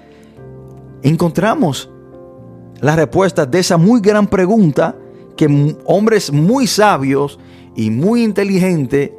encontramos 1.01 1.89
la 2.81 2.95
respuesta 2.95 3.45
de 3.45 3.59
esa 3.59 3.77
muy 3.77 4.01
gran 4.01 4.27
pregunta 4.27 4.95
que 5.35 5.75
hombres 5.85 6.31
muy 6.31 6.67
sabios 6.67 7.39
y 7.75 7.89
muy 7.89 8.23
inteligentes 8.23 9.11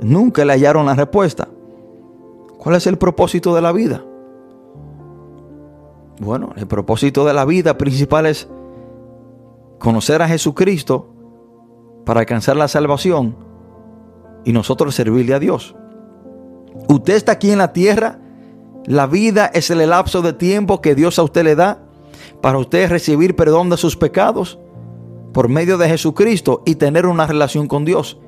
nunca 0.00 0.44
le 0.44 0.54
hallaron 0.54 0.86
la 0.86 0.94
respuesta. 0.94 1.48
¿Cuál 2.58 2.76
es 2.76 2.86
el 2.86 2.98
propósito 2.98 3.54
de 3.54 3.62
la 3.62 3.72
vida? 3.72 4.04
Bueno, 6.20 6.52
el 6.56 6.66
propósito 6.66 7.24
de 7.24 7.32
la 7.32 7.46
vida 7.46 7.78
principal 7.78 8.26
es 8.26 8.46
conocer 9.78 10.20
a 10.20 10.28
Jesucristo 10.28 11.14
para 12.04 12.20
alcanzar 12.20 12.56
la 12.56 12.68
salvación 12.68 13.36
y 14.44 14.52
nosotros 14.52 14.94
servirle 14.94 15.32
a 15.32 15.38
Dios. 15.38 15.74
Usted 16.88 17.14
está 17.14 17.32
aquí 17.32 17.50
en 17.50 17.58
la 17.58 17.72
tierra, 17.72 18.18
la 18.84 19.06
vida 19.06 19.46
es 19.46 19.70
el 19.70 19.88
lapso 19.88 20.20
de 20.20 20.34
tiempo 20.34 20.82
que 20.82 20.94
Dios 20.94 21.18
a 21.18 21.22
usted 21.22 21.42
le 21.42 21.54
da 21.54 21.82
para 22.42 22.58
usted 22.58 22.90
recibir 22.90 23.34
perdón 23.34 23.70
de 23.70 23.78
sus 23.78 23.96
pecados 23.96 24.58
por 25.32 25.48
medio 25.48 25.78
de 25.78 25.88
Jesucristo 25.88 26.62
y 26.66 26.74
tener 26.74 27.06
una 27.06 27.26
relación 27.26 27.66
con 27.66 27.86
Dios. 27.86 28.20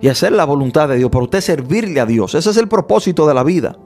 Y 0.00 0.08
hacer 0.08 0.32
la 0.32 0.44
voluntad 0.44 0.88
de 0.88 0.96
Dios, 0.96 1.10
para 1.10 1.24
usted 1.24 1.40
servirle 1.40 2.00
a 2.00 2.06
Dios. 2.06 2.34
Ese 2.34 2.50
es 2.50 2.56
el 2.56 2.66
propósito 2.66 3.24
de 3.26 3.34
la 3.34 3.44
vida. 3.44 3.78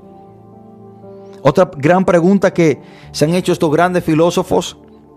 Otra 1.48 1.70
gran 1.78 2.04
pregunta 2.04 2.52
que 2.52 2.78
se 3.11 3.24
han 3.24 3.32
hecho 3.32 3.52
estos 3.52 3.70
grandes 3.70 4.04
filósofos, 4.04 4.76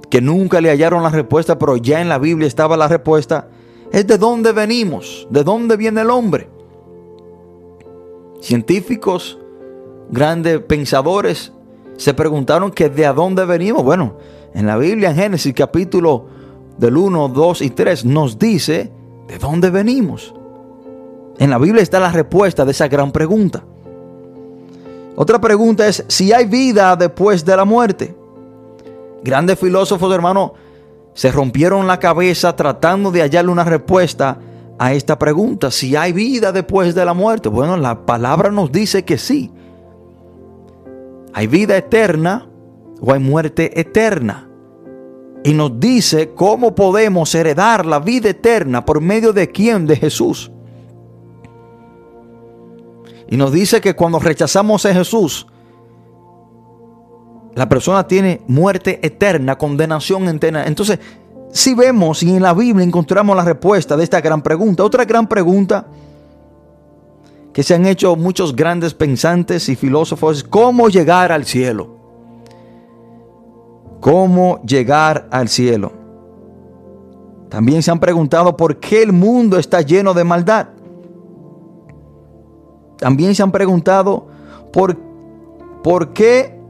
que 0.09 0.21
nunca 0.21 0.61
le 0.61 0.69
hallaron 0.69 1.03
la 1.03 1.09
respuesta, 1.09 1.59
pero 1.59 1.75
ya 1.75 1.99
en 1.99 2.07
la 2.07 2.19
Biblia 2.19 2.47
estaba 2.47 2.77
la 2.77 2.87
respuesta, 2.87 3.49
es 3.91 4.07
de 4.07 4.17
dónde 4.17 4.53
venimos, 4.53 5.27
de 5.29 5.43
dónde 5.43 5.75
viene 5.75 5.99
el 5.99 6.09
hombre. 6.09 6.49
Científicos, 8.39 9.39
grandes 10.09 10.61
pensadores, 10.61 11.51
se 11.97 12.13
preguntaron 12.13 12.71
que 12.71 12.87
de 12.87 13.07
dónde 13.07 13.43
venimos. 13.43 13.83
Bueno, 13.83 14.15
en 14.53 14.67
la 14.67 14.77
Biblia, 14.77 15.09
en 15.09 15.17
Génesis 15.17 15.53
capítulo 15.53 16.27
del 16.77 16.95
1, 16.95 17.27
2 17.27 17.61
y 17.61 17.71
3, 17.71 18.05
nos 18.05 18.39
dice 18.39 18.89
de 19.27 19.37
dónde 19.37 19.69
venimos. 19.69 20.33
En 21.39 21.49
la 21.49 21.57
Biblia 21.57 21.83
está 21.83 21.99
la 21.99 22.13
respuesta 22.13 22.63
de 22.63 22.71
esa 22.71 22.87
gran 22.87 23.11
pregunta. 23.11 23.65
Otra 25.21 25.39
pregunta 25.39 25.88
es 25.88 26.03
si 26.07 26.34
hay 26.34 26.47
vida 26.47 26.95
después 26.95 27.45
de 27.45 27.55
la 27.55 27.63
muerte. 27.63 28.15
Grandes 29.23 29.60
filósofos, 29.60 30.12
hermano, 30.12 30.55
se 31.13 31.31
rompieron 31.31 31.86
la 31.86 31.99
cabeza 31.99 32.55
tratando 32.55 33.12
de 33.12 33.21
hallarle 33.21 33.51
una 33.51 33.63
respuesta 33.63 34.39
a 34.79 34.93
esta 34.93 35.19
pregunta. 35.19 35.69
Si 35.69 35.95
hay 35.95 36.12
vida 36.12 36.51
después 36.51 36.95
de 36.95 37.05
la 37.05 37.13
muerte. 37.13 37.49
Bueno, 37.49 37.77
la 37.77 38.03
palabra 38.03 38.49
nos 38.49 38.71
dice 38.71 39.05
que 39.05 39.19
sí. 39.19 39.51
Hay 41.34 41.45
vida 41.45 41.77
eterna 41.77 42.49
o 42.99 43.13
hay 43.13 43.19
muerte 43.19 43.79
eterna. 43.79 44.49
Y 45.43 45.53
nos 45.53 45.79
dice 45.79 46.31
cómo 46.34 46.73
podemos 46.73 47.36
heredar 47.36 47.86
la 47.86 47.99
vida 47.99 48.29
eterna 48.29 48.84
por 48.84 49.01
medio 49.01 49.34
de 49.34 49.51
quién, 49.51 49.86
de 49.86 49.97
Jesús. 49.97 50.51
Y 53.31 53.37
nos 53.37 53.53
dice 53.53 53.79
que 53.79 53.95
cuando 53.95 54.19
rechazamos 54.19 54.85
a 54.85 54.93
Jesús, 54.93 55.47
la 57.55 57.69
persona 57.69 58.05
tiene 58.05 58.41
muerte 58.47 58.99
eterna, 59.01 59.57
condenación 59.57 60.27
eterna. 60.27 60.65
Entonces, 60.65 60.99
si 61.49 61.73
vemos 61.73 62.23
y 62.23 62.35
en 62.35 62.43
la 62.43 62.53
Biblia 62.53 62.83
encontramos 62.83 63.33
la 63.37 63.45
respuesta 63.45 63.95
de 63.95 64.03
esta 64.03 64.19
gran 64.19 64.41
pregunta, 64.41 64.83
otra 64.83 65.05
gran 65.05 65.29
pregunta 65.29 65.87
que 67.53 67.63
se 67.63 67.73
han 67.73 67.85
hecho 67.85 68.17
muchos 68.17 68.53
grandes 68.53 68.93
pensantes 68.93 69.69
y 69.69 69.77
filósofos 69.77 70.39
es 70.39 70.43
cómo 70.43 70.89
llegar 70.89 71.31
al 71.31 71.45
cielo. 71.45 71.95
¿Cómo 74.01 74.61
llegar 74.63 75.29
al 75.31 75.47
cielo? 75.47 75.93
También 77.47 77.81
se 77.81 77.91
han 77.91 77.99
preguntado 78.01 78.57
por 78.57 78.77
qué 78.81 79.03
el 79.03 79.13
mundo 79.13 79.57
está 79.57 79.79
lleno 79.79 80.13
de 80.13 80.25
maldad. 80.25 80.67
También 83.01 83.35
se 83.35 83.43
han 83.43 83.51
preguntado 83.51 84.27
por, 84.71 84.95
por 85.83 86.13
qué 86.13 86.61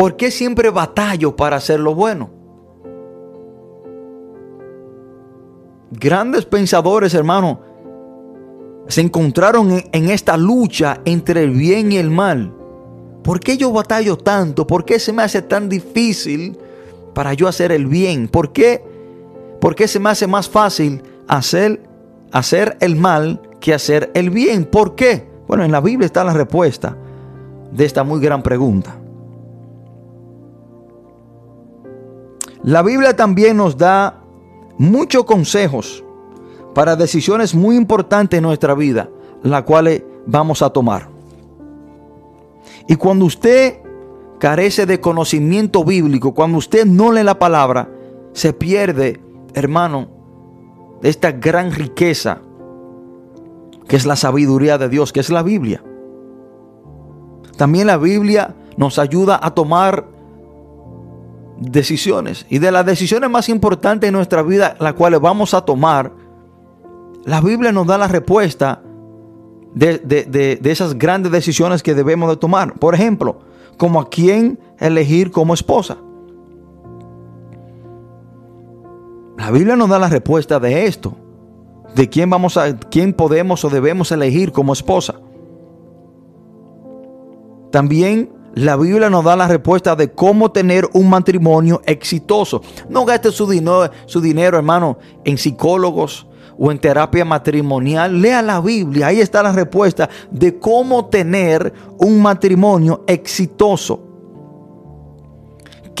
¿Por 0.00 0.16
qué 0.16 0.30
siempre 0.30 0.70
batallo 0.70 1.36
para 1.36 1.56
hacer 1.56 1.78
lo 1.78 1.94
bueno? 1.94 2.30
Grandes 5.90 6.46
pensadores, 6.46 7.12
hermano, 7.12 7.60
se 8.88 9.02
encontraron 9.02 9.84
en, 9.92 10.08
esta 10.08 10.38
lucha 10.38 11.02
entre 11.04 11.44
el 11.44 11.50
bien 11.50 11.92
y 11.92 11.98
el 11.98 12.10
mal. 12.10 12.50
¿Por 13.22 13.40
qué 13.40 13.58
yo 13.58 13.72
batallo 13.72 14.16
tanto? 14.16 14.66
¿Por 14.66 14.86
qué 14.86 14.98
se 14.98 15.12
me 15.12 15.22
hace 15.22 15.42
tan 15.42 15.68
difícil 15.68 16.56
para 17.12 17.34
yo 17.34 17.46
hacer 17.46 17.70
el 17.70 17.86
bien? 17.86 18.28
¿Por 18.28 18.52
qué, 18.52 18.82
por 19.60 19.74
qué 19.74 19.86
se 19.86 20.00
me 20.00 20.08
hace 20.08 20.26
más 20.26 20.48
fácil 20.48 21.02
hacer, 21.28 21.82
hacer 22.32 22.78
el 22.80 22.96
mal 22.96 23.38
que 23.60 23.74
hacer 23.74 24.10
el 24.14 24.30
bien. 24.30 24.64
¿Por 24.64 24.94
qué? 24.94 25.28
Bueno, 25.46 25.64
en 25.64 25.72
la 25.72 25.80
Biblia 25.80 26.06
está 26.06 26.24
la 26.24 26.32
respuesta 26.32 26.96
de 27.72 27.84
esta 27.84 28.02
muy 28.02 28.20
gran 28.20 28.42
pregunta. 28.42 28.96
La 32.62 32.82
Biblia 32.82 33.16
también 33.16 33.56
nos 33.56 33.76
da 33.76 34.20
muchos 34.78 35.24
consejos 35.24 36.04
para 36.74 36.96
decisiones 36.96 37.54
muy 37.54 37.76
importantes 37.76 38.38
en 38.38 38.44
nuestra 38.44 38.74
vida, 38.74 39.08
las 39.42 39.62
cuales 39.62 40.02
vamos 40.26 40.62
a 40.62 40.70
tomar. 40.70 41.08
Y 42.86 42.96
cuando 42.96 43.24
usted 43.24 43.78
carece 44.38 44.86
de 44.86 45.00
conocimiento 45.00 45.84
bíblico, 45.84 46.34
cuando 46.34 46.58
usted 46.58 46.86
no 46.86 47.12
lee 47.12 47.22
la 47.22 47.38
palabra, 47.38 47.88
se 48.32 48.52
pierde, 48.52 49.20
hermano, 49.54 50.08
de 51.00 51.08
esta 51.08 51.32
gran 51.32 51.72
riqueza 51.72 52.42
que 53.90 53.96
es 53.96 54.06
la 54.06 54.14
sabiduría 54.14 54.78
de 54.78 54.88
Dios, 54.88 55.12
que 55.12 55.18
es 55.18 55.30
la 55.30 55.42
Biblia. 55.42 55.82
También 57.56 57.88
la 57.88 57.96
Biblia 57.96 58.54
nos 58.76 59.00
ayuda 59.00 59.40
a 59.42 59.50
tomar 59.50 60.06
decisiones. 61.58 62.46
Y 62.48 62.60
de 62.60 62.70
las 62.70 62.86
decisiones 62.86 63.28
más 63.28 63.48
importantes 63.48 64.06
en 64.06 64.14
nuestra 64.14 64.42
vida, 64.42 64.76
las 64.78 64.94
cuales 64.94 65.20
vamos 65.20 65.54
a 65.54 65.62
tomar, 65.62 66.12
la 67.24 67.40
Biblia 67.40 67.72
nos 67.72 67.84
da 67.84 67.98
la 67.98 68.06
respuesta 68.06 68.80
de, 69.74 70.60
esas 70.62 70.96
grandes 70.96 71.32
decisiones 71.32 71.82
que 71.82 71.92
debemos 71.92 72.30
de 72.30 72.36
tomar. 72.36 72.74
Por 72.74 72.94
ejemplo, 72.94 73.40
como 73.76 74.00
a 74.00 74.08
quién 74.08 74.60
elegir 74.78 75.32
como 75.32 75.52
esposa. 75.52 75.96
La 79.36 79.50
Biblia 79.50 79.74
nos 79.74 79.88
da 79.88 79.98
la 79.98 80.08
respuesta 80.08 80.60
de 80.60 80.86
esto, 80.86 81.16
de 81.94 82.08
quién 82.08 82.30
vamos 82.30 82.56
a 82.56 82.76
quién 82.76 83.12
podemos 83.12 83.64
o 83.64 83.70
debemos 83.70 84.12
elegir 84.12 84.52
como 84.52 84.72
esposa. 84.72 85.14
También 87.70 88.32
la 88.54 88.76
Biblia 88.76 89.10
nos 89.10 89.24
da 89.24 89.36
la 89.36 89.46
respuesta 89.46 89.94
de 89.94 90.10
cómo 90.12 90.50
tener 90.50 90.88
un 90.92 91.08
matrimonio 91.08 91.82
exitoso. 91.86 92.62
No 92.88 93.04
gaste 93.04 93.30
su 93.30 93.48
dinero, 93.48 93.90
su 94.06 94.20
dinero, 94.20 94.56
hermano, 94.56 94.98
en 95.24 95.38
psicólogos, 95.38 96.26
o 96.62 96.70
en 96.70 96.78
terapia 96.78 97.24
matrimonial, 97.24 98.20
lea 98.20 98.42
la 98.42 98.60
Biblia. 98.60 99.06
Ahí 99.06 99.20
está 99.20 99.42
la 99.42 99.50
respuesta 99.50 100.10
de 100.30 100.58
cómo 100.58 101.06
tener 101.06 101.72
un 101.96 102.20
matrimonio 102.20 103.02
exitoso. 103.06 104.09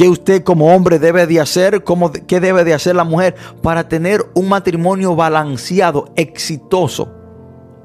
¿Qué 0.00 0.08
usted 0.08 0.42
como 0.44 0.74
hombre 0.74 0.98
debe 0.98 1.26
de 1.26 1.40
hacer? 1.40 1.84
¿Cómo, 1.84 2.10
¿Qué 2.10 2.40
debe 2.40 2.64
de 2.64 2.72
hacer 2.72 2.96
la 2.96 3.04
mujer 3.04 3.34
para 3.60 3.86
tener 3.86 4.24
un 4.32 4.48
matrimonio 4.48 5.14
balanceado, 5.14 6.06
exitoso? 6.16 7.12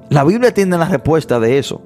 La 0.10 0.24
Biblia 0.24 0.54
tiene 0.54 0.78
la 0.78 0.88
respuesta 0.88 1.42
de 1.42 1.58
eso. 1.58 1.82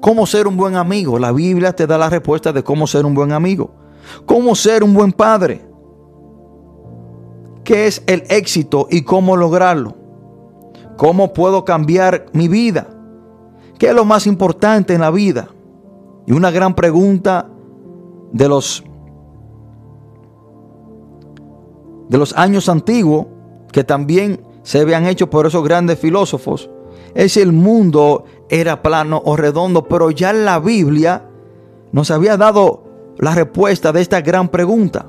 ¿Cómo 0.00 0.24
ser 0.24 0.46
un 0.46 0.56
buen 0.56 0.76
amigo? 0.76 1.18
La 1.18 1.30
Biblia 1.30 1.74
te 1.74 1.86
da 1.86 1.98
la 1.98 2.08
respuesta 2.08 2.54
de 2.54 2.64
cómo 2.64 2.86
ser 2.86 3.04
un 3.04 3.12
buen 3.12 3.32
amigo. 3.32 3.74
¿Cómo 4.24 4.54
ser 4.54 4.82
un 4.82 4.94
buen 4.94 5.12
padre? 5.12 5.60
¿Qué 7.64 7.86
es 7.86 8.02
el 8.06 8.24
éxito 8.30 8.88
y 8.90 9.02
cómo 9.02 9.36
lograrlo? 9.36 9.94
¿Cómo 10.96 11.34
puedo 11.34 11.66
cambiar 11.66 12.24
mi 12.32 12.48
vida? 12.48 12.88
¿Qué 13.78 13.88
es 13.88 13.94
lo 13.94 14.06
más 14.06 14.26
importante 14.26 14.94
en 14.94 15.02
la 15.02 15.10
vida? 15.10 15.50
Y 16.26 16.32
una 16.32 16.50
gran 16.50 16.74
pregunta 16.74 17.50
de 18.32 18.48
los 18.48 18.84
de 22.08 22.18
los 22.18 22.36
años 22.36 22.68
antiguos 22.68 23.26
que 23.72 23.84
también 23.84 24.40
se 24.62 24.80
habían 24.80 25.06
hecho 25.06 25.30
por 25.30 25.46
esos 25.46 25.62
grandes 25.62 25.98
filósofos 25.98 26.68
es 27.14 27.32
si 27.32 27.40
el 27.40 27.52
mundo 27.52 28.24
era 28.48 28.82
plano 28.82 29.20
o 29.24 29.36
redondo, 29.36 29.84
pero 29.84 30.10
ya 30.10 30.32
la 30.32 30.58
Biblia 30.58 31.24
nos 31.92 32.10
había 32.10 32.36
dado 32.36 32.84
la 33.18 33.34
respuesta 33.34 33.92
de 33.92 34.00
esta 34.00 34.20
gran 34.20 34.48
pregunta. 34.48 35.06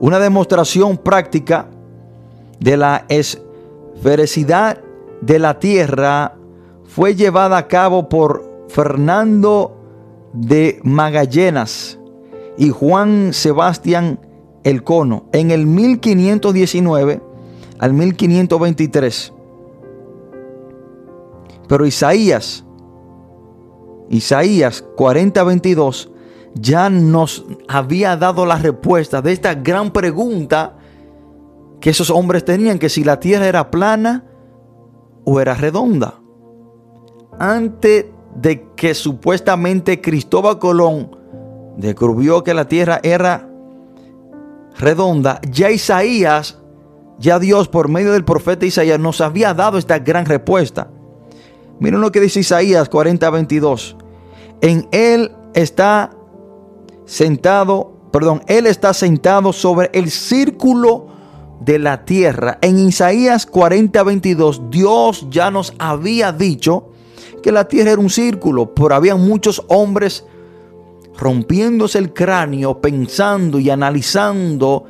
Una 0.00 0.18
demostración 0.18 0.96
práctica 0.96 1.68
de 2.60 2.76
la 2.76 3.04
esfericidad 3.08 4.80
de 5.20 5.38
la 5.38 5.58
Tierra 5.58 6.36
fue 6.84 7.14
llevada 7.14 7.56
a 7.56 7.68
cabo 7.68 8.08
por 8.08 8.64
Fernando 8.68 9.77
de 10.32 10.80
Magallanes 10.82 11.98
y 12.56 12.70
Juan 12.70 13.32
Sebastián 13.32 14.20
Elcono 14.64 15.28
en 15.32 15.50
el 15.50 15.66
1519 15.66 17.20
al 17.78 17.92
1523. 17.94 19.32
Pero 21.68 21.86
Isaías, 21.86 22.64
Isaías 24.08 24.84
40:22 24.96 26.10
ya 26.54 26.90
nos 26.90 27.44
había 27.68 28.16
dado 28.16 28.46
la 28.46 28.56
respuesta 28.56 29.22
de 29.22 29.32
esta 29.32 29.54
gran 29.54 29.92
pregunta 29.92 30.76
que 31.80 31.90
esos 31.90 32.10
hombres 32.10 32.44
tenían, 32.44 32.78
que 32.78 32.88
si 32.88 33.04
la 33.04 33.20
tierra 33.20 33.46
era 33.46 33.70
plana 33.70 34.24
o 35.24 35.40
era 35.40 35.54
redonda. 35.54 36.20
Antes 37.38 38.06
de 38.40 38.64
que 38.76 38.94
supuestamente 38.94 40.00
Cristóbal 40.00 40.58
Colón 40.58 41.16
descubrió 41.76 42.44
que 42.44 42.54
la 42.54 42.68
tierra 42.68 43.00
era 43.02 43.48
redonda, 44.78 45.40
ya 45.50 45.70
Isaías, 45.70 46.58
ya 47.18 47.40
Dios 47.40 47.68
por 47.68 47.88
medio 47.88 48.12
del 48.12 48.24
profeta 48.24 48.64
Isaías 48.64 49.00
nos 49.00 49.20
había 49.20 49.54
dado 49.54 49.76
esta 49.76 49.98
gran 49.98 50.24
respuesta. 50.24 50.88
Miren 51.80 52.00
lo 52.00 52.12
que 52.12 52.20
dice 52.20 52.40
Isaías 52.40 52.88
40:22. 52.88 53.96
En 54.60 54.88
él 54.92 55.32
está 55.54 56.10
sentado, 57.04 57.92
perdón, 58.12 58.42
Él 58.46 58.66
está 58.66 58.92
sentado 58.92 59.52
sobre 59.52 59.90
el 59.94 60.10
círculo 60.10 61.08
de 61.60 61.78
la 61.78 62.04
tierra. 62.04 62.58
En 62.60 62.78
Isaías 62.78 63.46
40, 63.46 64.02
22, 64.02 64.70
Dios 64.70 65.26
ya 65.30 65.50
nos 65.50 65.72
había 65.78 66.32
dicho 66.32 66.90
que 67.42 67.52
la 67.52 67.68
tierra 67.68 67.92
era 67.92 68.00
un 68.00 68.10
círculo, 68.10 68.74
pero 68.74 68.94
había 68.94 69.16
muchos 69.16 69.64
hombres 69.68 70.24
rompiéndose 71.18 71.98
el 71.98 72.12
cráneo, 72.12 72.80
pensando 72.80 73.58
y 73.58 73.70
analizando 73.70 74.84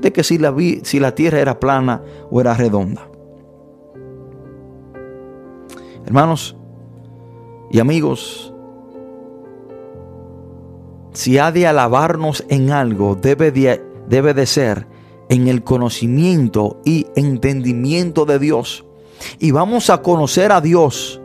de 0.00 0.12
que 0.12 0.22
si 0.22 0.38
la, 0.38 0.54
si 0.82 1.00
la 1.00 1.14
tierra 1.14 1.40
era 1.40 1.58
plana 1.58 2.02
o 2.30 2.40
era 2.40 2.54
redonda. 2.54 3.08
Hermanos 6.06 6.56
y 7.70 7.78
amigos, 7.78 8.52
si 11.12 11.38
ha 11.38 11.52
de 11.52 11.66
alabarnos 11.66 12.44
en 12.48 12.70
algo, 12.70 13.14
debe 13.14 13.50
de, 13.50 13.82
debe 14.08 14.34
de 14.34 14.46
ser 14.46 14.86
en 15.28 15.48
el 15.48 15.62
conocimiento 15.62 16.80
y 16.84 17.06
entendimiento 17.14 18.26
de 18.26 18.38
Dios. 18.38 18.84
Y 19.38 19.50
vamos 19.50 19.90
a 19.90 20.02
conocer 20.02 20.50
a 20.52 20.60
Dios. 20.60 21.19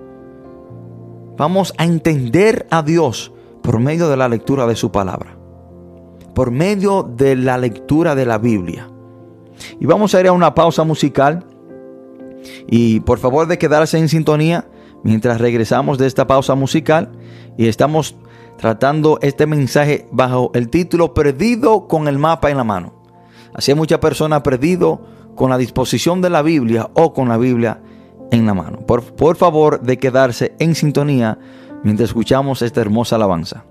Vamos 1.38 1.74
a 1.78 1.84
entender 1.84 2.65
a 2.69 2.82
Dios 2.82 3.34
por 3.62 3.80
medio 3.80 4.10
de 4.10 4.15
la 4.15 4.30
lectura 4.30 4.65
de 4.67 4.76
su 4.76 4.91
palabra. 4.91 5.38
Por 6.34 6.52
medio 6.52 7.04
de 7.04 7.36
la 7.36 7.58
lectura 7.58 8.15
de 8.15 8.26
la 8.26 8.38
Biblia. 8.38 8.89
Y 9.80 9.86
vamos 9.86 10.15
a 10.15 10.21
ir 10.21 10.28
a 10.28 10.32
una 10.32 10.56
pausa 10.56 10.84
musical. 10.84 11.45
Y 12.67 13.02
por 13.02 13.19
favor 13.19 13.48
de 13.48 13.58
quedarse 13.58 13.98
en 13.98 14.08
sintonía 14.08 14.67
mientras 15.04 15.41
regresamos 15.41 15.98
de 15.98 16.08
esta 16.08 16.26
pausa 16.26 16.56
musical. 16.56 17.12
Y 17.58 17.67
estamos 17.67 18.15
tratando 18.58 19.19
este 19.21 19.45
mensaje 19.45 20.08
bajo 20.12 20.52
el 20.54 20.69
título 20.69 21.13
Perdido 21.13 21.88
con 21.88 22.08
el 22.08 22.17
mapa 22.17 22.50
en 22.50 22.58
la 22.58 22.63
mano. 22.63 22.93
Así 23.54 23.71
hay 23.71 23.78
muchas 23.78 24.00
personas 24.00 24.41
perdido 24.41 25.02
con 25.36 25.50
la 25.50 25.58
disposición 25.58 26.21
de 26.21 26.30
la 26.30 26.41
Biblia 26.41 26.89
o 26.93 27.13
con 27.13 27.28
la 27.28 27.38
Biblia 27.38 27.82
en 28.32 28.46
la 28.46 28.54
mano. 28.54 28.80
Por, 28.80 29.04
por 29.16 29.36
favor 29.36 29.82
de 29.82 29.98
quedarse 29.98 30.54
en 30.60 30.76
sintonía 30.76 31.38
mientras 31.84 32.10
escuchamos 32.10 32.62
esta 32.62 32.82
hermosa 32.82 33.16
alabanza. 33.16 33.66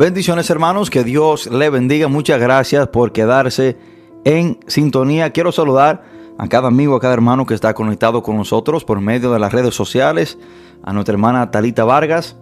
Bendiciones 0.00 0.48
hermanos, 0.48 0.88
que 0.88 1.04
Dios 1.04 1.46
le 1.50 1.68
bendiga. 1.68 2.08
Muchas 2.08 2.40
gracias 2.40 2.88
por 2.88 3.12
quedarse 3.12 3.76
en 4.24 4.58
sintonía. 4.66 5.28
Quiero 5.28 5.52
saludar 5.52 6.04
a 6.38 6.48
cada 6.48 6.68
amigo, 6.68 6.96
a 6.96 7.00
cada 7.00 7.12
hermano 7.12 7.44
que 7.44 7.52
está 7.52 7.74
conectado 7.74 8.22
con 8.22 8.38
nosotros 8.38 8.82
por 8.82 8.98
medio 9.02 9.30
de 9.30 9.38
las 9.38 9.52
redes 9.52 9.74
sociales, 9.74 10.38
a 10.82 10.94
nuestra 10.94 11.12
hermana 11.12 11.50
Talita 11.50 11.84
Vargas, 11.84 12.38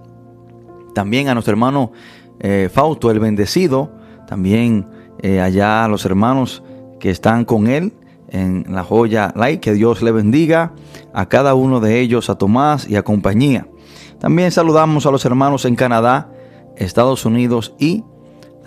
también 0.94 1.26
a 1.26 1.34
nuestro 1.34 1.50
hermano 1.50 1.90
eh, 2.38 2.70
Fausto 2.72 3.10
el 3.10 3.18
Bendecido, 3.18 3.90
también 4.28 4.86
eh, 5.20 5.40
allá 5.40 5.84
a 5.84 5.88
los 5.88 6.04
hermanos 6.04 6.62
que 7.00 7.10
están 7.10 7.44
con 7.44 7.66
él 7.66 7.92
en 8.28 8.66
la 8.68 8.84
joya 8.84 9.32
like, 9.34 9.58
que 9.58 9.72
Dios 9.72 10.00
le 10.00 10.12
bendiga 10.12 10.74
a 11.12 11.26
cada 11.26 11.56
uno 11.56 11.80
de 11.80 11.98
ellos, 11.98 12.30
a 12.30 12.36
Tomás 12.36 12.88
y 12.88 12.94
a 12.94 13.02
compañía. 13.02 13.66
También 14.20 14.52
saludamos 14.52 15.06
a 15.06 15.10
los 15.10 15.24
hermanos 15.24 15.64
en 15.64 15.74
Canadá, 15.74 16.30
Estados 16.78 17.24
Unidos 17.24 17.74
y 17.78 18.04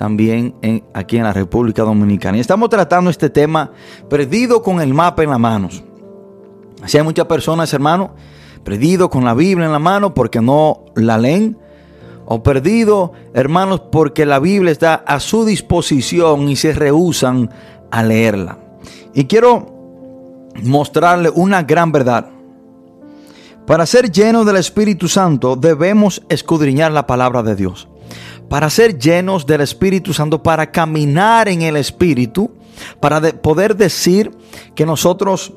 también 0.01 0.55
aquí 0.95 1.18
en 1.18 1.24
la 1.26 1.32
República 1.34 1.84
Dominicana. 1.84 2.38
Y 2.38 2.41
estamos 2.41 2.70
tratando 2.70 3.12
este 3.12 3.30
tema 3.30 3.72
perdido 4.09 4.64
con 4.64 4.82
el 4.82 4.95
mapa 4.95 5.22
en 5.22 5.30
las 5.30 5.39
manos. 5.39 5.84
Así 6.82 6.97
hay 6.97 7.03
muchas 7.03 7.28
personas, 7.28 7.72
hermano, 7.72 8.16
perdido 8.64 9.12
con 9.12 9.24
la 9.24 9.36
Biblia 9.36 9.68
en 9.68 9.72
la 9.72 9.78
mano 9.78 10.16
porque 10.16 10.41
no 10.41 10.86
la 10.95 11.20
leen. 11.20 11.55
O 12.26 12.41
perdido, 12.41 13.12
hermanos, 13.36 13.84
porque 13.91 14.26
la 14.26 14.39
Biblia 14.39 14.72
está 14.72 14.95
a 14.95 15.20
su 15.20 15.45
disposición 15.45 16.49
y 16.49 16.55
se 16.55 16.74
rehusan 16.74 17.51
a 17.91 18.01
leerla. 18.01 18.57
Y 19.14 19.26
quiero 19.26 20.47
mostrarle 20.64 21.30
una 21.30 21.62
gran 21.62 21.91
verdad. 21.91 22.28
Para 23.68 23.86
ser 23.86 24.12
llenos 24.12 24.47
del 24.47 24.55
Espíritu 24.55 25.07
Santo 25.07 25.55
debemos 25.55 26.24
escudriñar 26.30 26.91
la 26.91 27.05
palabra 27.05 27.43
de 27.43 27.55
Dios 27.55 27.88
para 28.52 28.70
ser 28.70 28.99
llenos 28.99 29.45
del 29.45 29.62
Espíritu 29.62 30.14
Santo, 30.14 30.43
para 30.43 30.70
caminar 30.70 31.47
en 31.47 31.62
el 31.62 31.78
Espíritu, 31.78 32.52
para 32.99 33.22
poder 33.41 33.78
decir 33.78 34.30
que 34.76 34.86
nosotros 34.86 35.54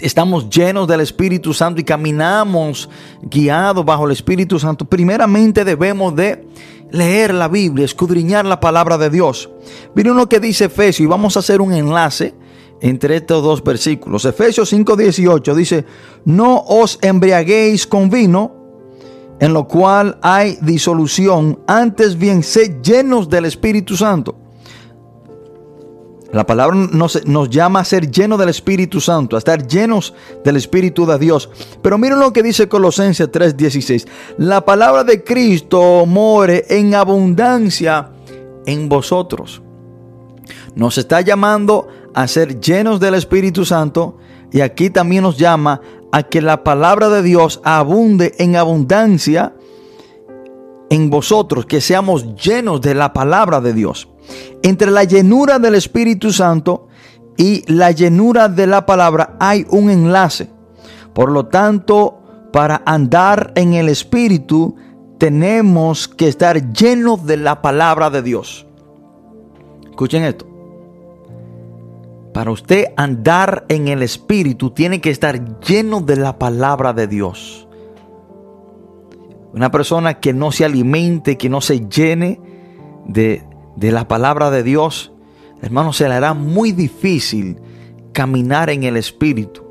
estamos 0.00 0.50
llenos 0.50 0.88
del 0.88 1.02
Espíritu 1.02 1.54
Santo 1.54 1.80
y 1.80 1.84
caminamos 1.84 2.88
guiados 3.22 3.84
bajo 3.84 4.06
el 4.06 4.10
Espíritu 4.10 4.58
Santo, 4.58 4.86
primeramente 4.86 5.64
debemos 5.64 6.16
de 6.16 6.48
leer 6.90 7.32
la 7.32 7.46
Biblia, 7.46 7.84
escudriñar 7.84 8.44
la 8.44 8.58
palabra 8.58 8.98
de 8.98 9.10
Dios. 9.10 9.48
Miren 9.94 10.16
lo 10.16 10.28
que 10.28 10.40
dice 10.40 10.64
Efesios 10.64 10.98
y 10.98 11.06
vamos 11.06 11.36
a 11.36 11.38
hacer 11.38 11.60
un 11.60 11.72
enlace 11.72 12.34
entre 12.80 13.14
estos 13.14 13.40
dos 13.40 13.62
versículos. 13.62 14.24
Efesios 14.24 14.72
5:18 14.72 15.54
dice, 15.54 15.84
no 16.24 16.58
os 16.58 16.98
embriaguéis 17.02 17.86
con 17.86 18.10
vino 18.10 18.57
en 19.40 19.52
lo 19.52 19.66
cual 19.68 20.18
hay 20.22 20.58
disolución, 20.62 21.60
antes 21.66 22.18
bien 22.18 22.42
sé 22.42 22.80
llenos 22.82 23.28
del 23.28 23.44
Espíritu 23.44 23.96
Santo. 23.96 24.36
La 26.30 26.44
palabra 26.44 26.76
nos, 26.76 27.22
llama 27.48 27.80
a 27.80 27.84
ser 27.84 28.10
llenos 28.10 28.38
del 28.38 28.50
Espíritu 28.50 29.00
Santo, 29.00 29.34
a 29.34 29.38
estar 29.38 29.66
llenos 29.66 30.12
del 30.44 30.56
Espíritu 30.56 31.06
de 31.06 31.18
Dios. 31.18 31.48
Pero 31.80 31.96
miren 31.96 32.18
lo 32.18 32.34
que 32.34 32.42
dice 32.42 32.68
Colosenses 32.68 33.30
3:16. 33.30 34.06
La 34.36 34.62
palabra 34.62 35.04
de 35.04 35.24
Cristo 35.24 36.04
more 36.04 36.66
en 36.68 36.94
abundancia 36.94 38.10
en 38.66 38.90
vosotros. 38.90 39.62
Nos 40.74 40.98
está 40.98 41.22
llamando 41.22 41.88
a 42.12 42.28
ser 42.28 42.60
llenos 42.60 43.00
del 43.00 43.14
Espíritu 43.14 43.64
Santo 43.64 44.18
y 44.52 44.60
aquí 44.60 44.90
también 44.90 45.22
nos 45.22 45.38
llama 45.38 45.80
a 46.12 46.22
que 46.22 46.40
la 46.40 46.64
palabra 46.64 47.08
de 47.08 47.22
Dios 47.22 47.60
abunde 47.64 48.34
en 48.38 48.56
abundancia 48.56 49.54
en 50.90 51.10
vosotros, 51.10 51.66
que 51.66 51.80
seamos 51.80 52.34
llenos 52.36 52.80
de 52.80 52.94
la 52.94 53.12
palabra 53.12 53.60
de 53.60 53.74
Dios. 53.74 54.08
Entre 54.62 54.90
la 54.90 55.04
llenura 55.04 55.58
del 55.58 55.74
Espíritu 55.74 56.32
Santo 56.32 56.88
y 57.36 57.62
la 57.72 57.90
llenura 57.90 58.48
de 58.48 58.66
la 58.66 58.86
palabra 58.86 59.36
hay 59.38 59.66
un 59.70 59.90
enlace. 59.90 60.48
Por 61.12 61.30
lo 61.30 61.46
tanto, 61.46 62.18
para 62.52 62.82
andar 62.86 63.52
en 63.54 63.74
el 63.74 63.88
Espíritu 63.88 64.76
tenemos 65.18 66.08
que 66.08 66.28
estar 66.28 66.72
llenos 66.72 67.26
de 67.26 67.36
la 67.36 67.60
palabra 67.60 68.08
de 68.08 68.22
Dios. 68.22 68.66
Escuchen 69.90 70.24
esto. 70.24 70.57
Para 72.38 72.52
usted 72.52 72.92
andar 72.96 73.64
en 73.68 73.88
el 73.88 74.00
Espíritu 74.00 74.70
tiene 74.70 75.00
que 75.00 75.10
estar 75.10 75.58
lleno 75.58 76.00
de 76.00 76.14
la 76.14 76.38
palabra 76.38 76.92
de 76.92 77.08
Dios. 77.08 77.66
Una 79.52 79.72
persona 79.72 80.20
que 80.20 80.32
no 80.32 80.52
se 80.52 80.64
alimente, 80.64 81.36
que 81.36 81.48
no 81.48 81.60
se 81.60 81.88
llene 81.88 82.40
de, 83.06 83.42
de 83.74 83.90
la 83.90 84.06
palabra 84.06 84.52
de 84.52 84.62
Dios, 84.62 85.10
hermano, 85.62 85.92
se 85.92 86.08
le 86.08 86.14
hará 86.14 86.32
muy 86.32 86.70
difícil 86.70 87.60
caminar 88.12 88.70
en 88.70 88.84
el 88.84 88.96
Espíritu. 88.96 89.64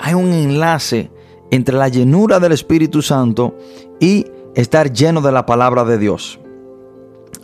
Hay 0.00 0.14
un 0.14 0.32
enlace 0.32 1.12
entre 1.52 1.76
la 1.76 1.86
llenura 1.86 2.40
del 2.40 2.50
Espíritu 2.50 3.00
Santo 3.00 3.56
y 4.00 4.26
estar 4.56 4.92
lleno 4.92 5.20
de 5.20 5.30
la 5.30 5.46
palabra 5.46 5.84
de 5.84 5.98
Dios. 5.98 6.40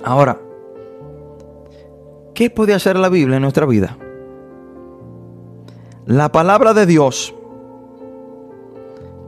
Ahora, 0.02 0.40
¿Qué 2.40 2.48
puede 2.48 2.72
hacer 2.72 2.96
la 2.96 3.10
Biblia 3.10 3.36
en 3.36 3.42
nuestra 3.42 3.66
vida? 3.66 3.98
La 6.06 6.32
palabra 6.32 6.72
de 6.72 6.86
Dios 6.86 7.34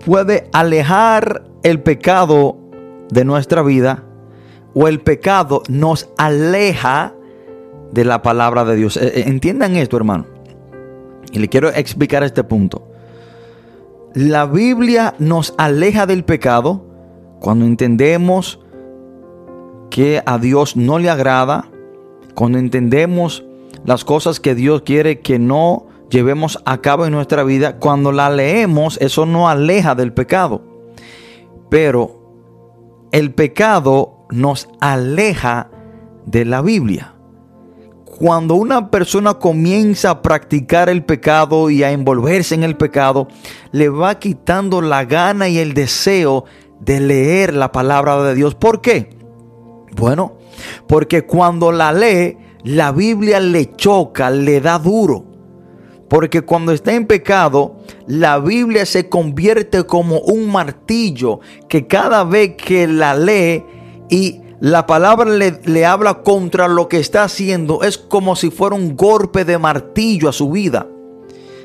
puede 0.02 0.48
alejar 0.54 1.44
el 1.62 1.82
pecado 1.82 2.56
de 3.10 3.26
nuestra 3.26 3.60
vida 3.60 4.02
o 4.72 4.88
el 4.88 5.02
pecado 5.02 5.62
nos 5.68 6.08
aleja 6.16 7.12
de 7.92 8.06
la 8.06 8.22
palabra 8.22 8.64
de 8.64 8.76
Dios. 8.76 8.96
Eh, 8.96 9.12
eh, 9.14 9.24
entiendan 9.26 9.76
esto, 9.76 9.98
hermano. 9.98 10.24
Y 11.32 11.38
le 11.38 11.48
quiero 11.48 11.68
explicar 11.68 12.22
este 12.22 12.44
punto. 12.44 12.88
La 14.14 14.46
Biblia 14.46 15.16
nos 15.18 15.52
aleja 15.58 16.06
del 16.06 16.24
pecado 16.24 16.86
cuando 17.40 17.66
entendemos 17.66 18.58
que 19.90 20.22
a 20.24 20.38
Dios 20.38 20.78
no 20.78 20.98
le 20.98 21.10
agrada, 21.10 21.71
cuando 22.34 22.58
entendemos 22.58 23.44
las 23.84 24.04
cosas 24.04 24.40
que 24.40 24.54
Dios 24.54 24.82
quiere 24.82 25.20
que 25.20 25.38
no 25.38 25.86
llevemos 26.10 26.58
a 26.64 26.78
cabo 26.78 27.06
en 27.06 27.12
nuestra 27.12 27.42
vida, 27.42 27.78
cuando 27.78 28.12
la 28.12 28.30
leemos, 28.30 28.98
eso 29.00 29.26
no 29.26 29.48
aleja 29.48 29.94
del 29.94 30.12
pecado. 30.12 30.62
Pero 31.70 33.08
el 33.12 33.32
pecado 33.32 34.26
nos 34.30 34.68
aleja 34.80 35.70
de 36.26 36.44
la 36.44 36.62
Biblia. 36.62 37.14
Cuando 38.04 38.54
una 38.54 38.90
persona 38.90 39.34
comienza 39.34 40.10
a 40.10 40.22
practicar 40.22 40.88
el 40.88 41.04
pecado 41.04 41.70
y 41.70 41.82
a 41.82 41.92
envolverse 41.92 42.54
en 42.54 42.62
el 42.62 42.76
pecado, 42.76 43.26
le 43.72 43.88
va 43.88 44.18
quitando 44.18 44.80
la 44.80 45.04
gana 45.06 45.48
y 45.48 45.58
el 45.58 45.74
deseo 45.74 46.44
de 46.78 47.00
leer 47.00 47.54
la 47.54 47.72
palabra 47.72 48.22
de 48.22 48.34
Dios. 48.34 48.54
¿Por 48.54 48.80
qué? 48.80 49.10
Bueno, 49.96 50.34
porque 50.86 51.22
cuando 51.22 51.72
la 51.72 51.92
lee, 51.92 52.36
la 52.64 52.92
Biblia 52.92 53.40
le 53.40 53.74
choca, 53.74 54.30
le 54.30 54.60
da 54.60 54.78
duro. 54.78 55.24
Porque 56.08 56.42
cuando 56.42 56.72
está 56.72 56.92
en 56.92 57.06
pecado, 57.06 57.76
la 58.06 58.38
Biblia 58.38 58.84
se 58.84 59.08
convierte 59.08 59.84
como 59.84 60.20
un 60.20 60.52
martillo 60.52 61.40
que 61.68 61.86
cada 61.86 62.24
vez 62.24 62.54
que 62.56 62.86
la 62.86 63.14
lee 63.14 63.64
y 64.10 64.42
la 64.60 64.86
palabra 64.86 65.28
le, 65.28 65.86
habla 65.86 66.22
contra 66.22 66.68
lo 66.68 66.86
que 66.86 66.98
está 66.98 67.24
haciendo, 67.24 67.82
es 67.82 67.98
como 67.98 68.36
si 68.36 68.50
fuera 68.50 68.76
un 68.76 68.96
golpe 68.96 69.44
de 69.44 69.58
martillo 69.58 70.28
a 70.28 70.32
su 70.32 70.50
vida. 70.50 70.86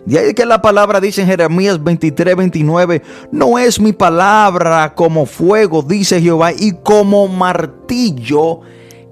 De 0.05 0.17
ahí 0.17 0.33
que 0.33 0.45
la 0.45 0.61
palabra 0.61 1.01
dice 1.01 1.21
en 1.21 1.27
Jeremías 1.27 1.83
23, 1.83 2.37
29, 2.37 3.01
no 3.31 3.59
es 3.59 3.79
mi 3.79 3.91
palabra 3.91 4.95
como 4.95 5.25
fuego, 5.25 5.81
dice 5.83 6.21
Jehová, 6.21 6.53
y 6.53 6.71
como 6.81 7.27
martillo 7.27 8.61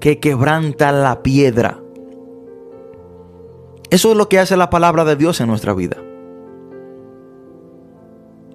que 0.06 0.20
quebranta 0.20 0.92
la 0.92 1.24
piedra. 1.24 1.80
Eso 3.90 4.12
es 4.12 4.16
lo 4.16 4.28
que 4.28 4.38
hace 4.38 4.56
la 4.56 4.70
palabra 4.70 5.04
de 5.04 5.16
Dios 5.16 5.40
en 5.40 5.48
nuestra 5.48 5.74
vida. 5.74 5.96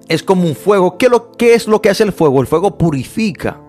Es 0.08 0.22
como 0.22 0.46
un 0.46 0.54
fuego. 0.54 0.96
¿Qué, 0.96 1.10
lo, 1.10 1.32
¿Qué 1.32 1.52
es 1.52 1.68
lo 1.68 1.82
que 1.82 1.90
hace 1.90 2.04
el 2.04 2.12
fuego? 2.12 2.40
El 2.40 2.46
fuego 2.46 2.78
purifica. 2.78 3.60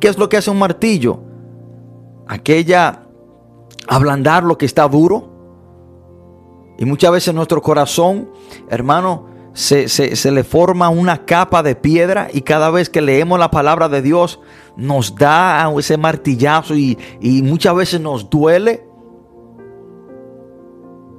¿Qué 0.00 0.08
es 0.08 0.18
lo 0.18 0.28
que 0.28 0.38
hace 0.38 0.50
un 0.50 0.58
martillo? 0.58 1.20
Aquella 2.26 3.04
ablandar 3.86 4.42
lo 4.42 4.58
que 4.58 4.66
está 4.66 4.88
duro 4.88 5.30
y 6.78 6.84
muchas 6.84 7.12
veces 7.12 7.32
nuestro 7.32 7.62
corazón, 7.62 8.28
hermano, 8.68 9.27
se, 9.58 10.30
le 10.30 10.44
forma 10.44 10.88
una 10.88 11.24
capa 11.24 11.64
de 11.64 11.74
piedra 11.74 12.28
y 12.32 12.42
cada 12.42 12.70
vez 12.70 12.88
que 12.88 13.00
leemos 13.00 13.40
la 13.40 13.50
palabra 13.50 13.88
de 13.88 14.02
Dios 14.02 14.38
nos 14.76 15.16
da 15.16 15.68
ese 15.76 15.96
martillazo 15.96 16.76
y, 16.76 16.96
y 17.20 17.42
muchas 17.42 17.74
veces 17.74 18.00
nos 18.00 18.30
duele. 18.30 18.86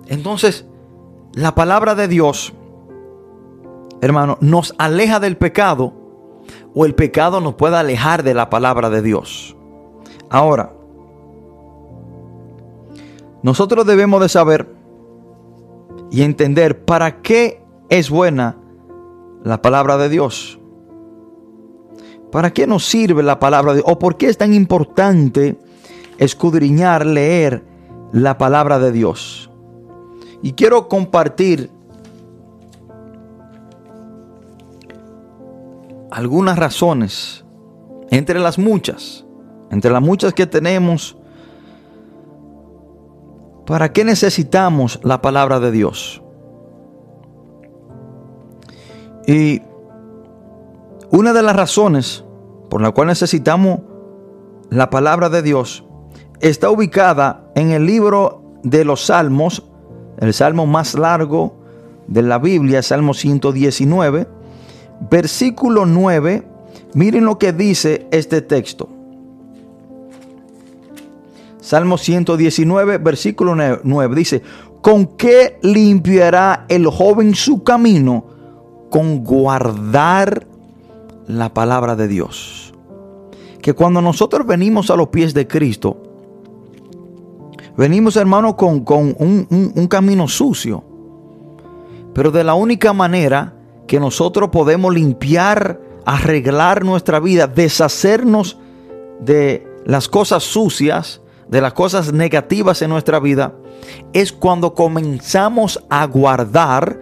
Entonces, 0.08 0.66
la 1.34 1.54
palabra 1.54 1.96
de 1.96 2.08
Dios, 2.08 2.54
hermano, 4.00 4.38
nos 4.40 4.74
aleja 4.78 5.20
del 5.20 5.36
pecado 5.36 5.94
o 6.74 6.86
el 6.86 6.96
pecado 6.96 7.42
nos 7.42 7.56
puede 7.56 7.76
alejar 7.76 8.24
de 8.24 8.34
la 8.34 8.50
palabra 8.50 8.90
de 8.90 9.02
Dios. 9.02 9.58
Ahora, 10.30 10.72
nosotros 13.44 13.86
debemos 13.86 14.22
de 14.22 14.30
saber 14.30 14.74
y 16.10 16.22
entender 16.22 16.86
para 16.86 17.22
qué 17.22 17.68
es 17.90 18.10
buena 18.10 18.58
la 19.44 19.62
palabra 19.62 19.98
de 19.98 20.10
Dios. 20.10 20.60
¿Para 22.32 22.52
qué 22.52 22.68
nos 22.68 22.86
sirve 22.86 23.24
la 23.24 23.40
palabra 23.40 23.74
de 23.74 23.80
Dios? 23.80 23.92
¿O 23.92 24.00
por 24.00 24.18
qué 24.18 24.28
es 24.28 24.38
tan 24.38 24.54
importante 24.54 25.60
escudriñar, 26.18 27.06
leer 27.06 27.64
la 28.12 28.38
palabra 28.38 28.80
de 28.80 28.92
Dios? 28.92 29.50
Y 30.42 30.54
quiero 30.54 30.88
compartir 30.88 31.70
algunas 36.12 36.58
razones, 36.58 37.44
entre 38.12 38.40
las 38.40 38.58
muchas, 38.58 39.26
entre 39.72 39.92
las 39.92 40.02
muchas 40.02 40.34
que 40.34 40.48
tenemos 40.48 41.18
¿Para 43.70 43.94
qué 43.94 44.04
necesitamos 44.04 45.00
la 45.04 45.22
palabra 45.22 45.60
de 45.60 45.70
Dios? 45.70 46.24
Y 49.30 49.61
una 51.11 51.34
de 51.34 51.43
las 51.43 51.55
razones 51.55 52.23
por 52.67 52.82
la 52.82 52.89
cual 52.89 53.09
necesitamos 53.09 53.82
la 54.71 54.89
palabra 54.89 55.30
de 55.30 55.43
Dios 55.43 55.84
está 56.39 56.71
ubicada 56.71 57.51
en 57.53 57.69
el 57.69 57.86
libro 57.86 58.41
de 58.63 58.84
los 58.84 59.05
Salmos, 59.05 59.63
el 60.17 60.34
salmo 60.34 60.65
más 60.65 60.95
largo 60.95 61.59
de 62.07 62.23
la 62.23 62.39
Biblia, 62.39 62.82
Salmo 62.82 63.13
119, 63.13 64.27
versículo 65.11 65.86
9. 65.86 66.47
Miren 66.95 67.25
lo 67.25 67.38
que 67.38 67.53
dice 67.53 68.07
este 68.09 68.41
texto. 68.41 68.89
Salmo 71.61 71.99
119, 71.99 72.97
versículo 72.97 73.55
9 73.84 74.15
dice, 74.15 74.41
¿con 74.82 75.05
qué 75.17 75.59
limpiará 75.61 76.65
el 76.67 76.88
joven 76.88 77.36
su 77.36 77.63
camino? 77.63 78.39
Con 78.90 79.24
guardar 79.24 80.48
la 81.28 81.54
palabra 81.54 81.96
de 81.96 82.08
Dios. 82.08 82.74
Que 83.62 83.74
cuando 83.74 84.02
nosotros 84.02 84.48
venimos 84.48 84.90
a 84.90 84.96
los 84.96 85.10
pies 85.10 85.34
de 85.34 85.48
Cristo, 85.48 85.98
venimos 87.78 88.16
hermano 88.16 88.56
con, 88.56 88.86
un, 88.88 89.74
un 89.76 89.88
camino 89.88 90.28
sucio. 90.28 90.84
Pero 92.14 92.32
de 92.32 92.44
la 92.44 92.56
única 92.56 92.94
manera 92.94 93.54
que 93.88 94.00
nosotros 94.00 94.50
podemos 94.50 94.94
limpiar, 94.94 95.80
arreglar 96.06 96.84
nuestra 96.84 97.20
vida, 97.20 97.48
deshacernos 97.48 98.58
de 99.20 99.68
las 99.86 100.08
cosas 100.08 100.44
sucias, 100.44 101.22
de 101.50 101.62
las 101.62 101.74
cosas 101.74 102.14
negativas 102.14 102.82
en 102.82 102.92
nuestra 102.92 103.20
vida 103.20 103.54
es 104.14 104.32
cuando 104.32 104.74
comenzamos 104.74 105.84
a 105.90 106.06
guardar 106.06 107.02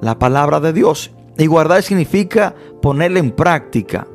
la 0.00 0.18
palabra 0.18 0.60
de 0.60 0.72
Dios. 0.72 1.12
Y 1.38 1.46
guardar 1.46 1.82
significa 1.82 2.54
ponerla 2.82 3.18
en 3.18 3.30
práctica. 3.30 4.06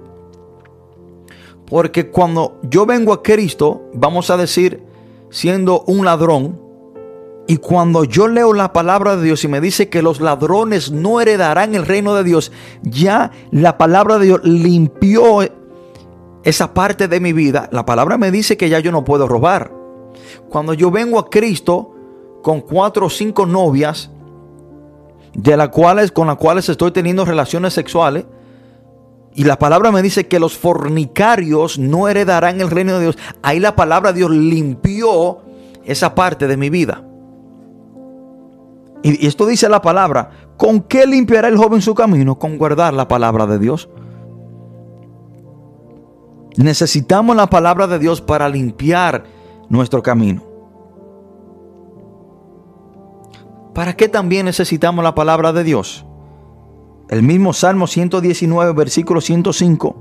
Porque 1.66 2.10
cuando 2.10 2.60
yo 2.64 2.86
vengo 2.86 3.14
a 3.14 3.24
Cristo, 3.24 3.90
vamos 3.94 4.30
a 4.30 4.38
decir, 4.38 4.84
siendo 5.30 5.82
un 5.88 6.06
ladrón, 6.06 6.62
y 7.48 7.58
cuando 7.58 8.04
yo 8.04 8.28
leo 8.28 8.54
la 8.54 8.74
palabra 8.74 9.16
de 9.16 9.24
Dios 9.24 9.44
y 9.44 9.48
me 9.48 9.62
dice 9.62 9.90
que 9.90 10.02
los 10.02 10.20
ladrones 10.20 10.92
no 10.92 11.22
heredarán 11.22 11.76
el 11.76 11.86
reino 11.86 12.16
de 12.16 12.24
Dios, 12.24 12.52
ya 12.82 13.32
la 13.52 13.78
palabra 13.78 14.18
de 14.18 14.26
Dios 14.26 14.42
limpió 14.44 15.42
esa 16.44 16.74
parte 16.74 17.08
de 17.08 17.20
mi 17.20 17.34
vida, 17.34 17.70
la 17.72 17.86
palabra 17.86 18.18
me 18.18 18.32
dice 18.32 18.58
que 18.58 18.70
ya 18.70 18.80
yo 18.80 18.92
no 18.92 19.04
puedo 19.04 19.28
robar. 19.28 19.72
Cuando 20.50 20.74
yo 20.74 20.92
vengo 20.92 21.20
a 21.20 21.30
Cristo 21.30 21.94
con 22.42 22.62
cuatro 22.62 23.08
o 23.08 23.10
cinco 23.10 23.46
novias, 23.46 24.12
de 25.36 25.58
las 25.58 25.70
cuales, 25.70 26.12
con 26.12 26.28
las 26.28 26.38
cuales 26.38 26.68
estoy 26.70 26.92
teniendo 26.92 27.26
relaciones 27.26 27.74
sexuales, 27.74 28.26
y 29.34 29.44
la 29.44 29.60
palabra 29.60 29.92
me 29.92 30.02
dice 30.02 30.28
que 30.28 30.40
los 30.40 30.58
fornicarios 30.58 31.78
no 31.78 32.08
heredarán 32.08 32.62
el 32.62 32.72
reino 32.72 32.94
de 32.94 33.02
Dios. 33.02 33.18
Ahí 33.42 33.60
la 33.60 33.76
palabra 33.76 34.14
de 34.14 34.20
Dios 34.20 34.32
limpió 34.32 35.40
esa 35.84 36.16
parte 36.16 36.48
de 36.48 36.56
mi 36.56 36.70
vida. 36.70 37.04
Y 39.04 39.28
esto 39.28 39.46
dice 39.46 39.68
la 39.68 39.82
palabra. 39.82 40.32
¿Con 40.56 40.80
qué 40.82 41.06
limpiará 41.06 41.50
el 41.50 41.58
joven 41.58 41.82
su 41.82 41.94
camino? 41.94 42.40
Con 42.40 42.58
guardar 42.58 42.94
la 42.94 43.10
palabra 43.10 43.46
de 43.46 43.60
Dios. 43.60 43.90
Necesitamos 46.56 47.36
la 47.36 47.48
palabra 47.48 47.88
de 47.88 48.00
Dios 48.00 48.22
para 48.22 48.48
limpiar 48.48 49.26
nuestro 49.68 50.02
camino. 50.02 50.55
¿Para 53.76 53.98
qué 53.98 54.08
también 54.08 54.46
necesitamos 54.46 55.04
la 55.04 55.14
palabra 55.14 55.52
de 55.52 55.66
Dios? 55.66 56.06
El 57.10 57.24
mismo 57.24 57.52
Salmo 57.52 57.88
119, 57.88 58.72
versículo 58.72 59.20
105, 59.20 59.98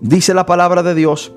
dice 0.00 0.32
la 0.34 0.46
palabra 0.46 0.84
de 0.84 0.94
Dios, 0.94 1.32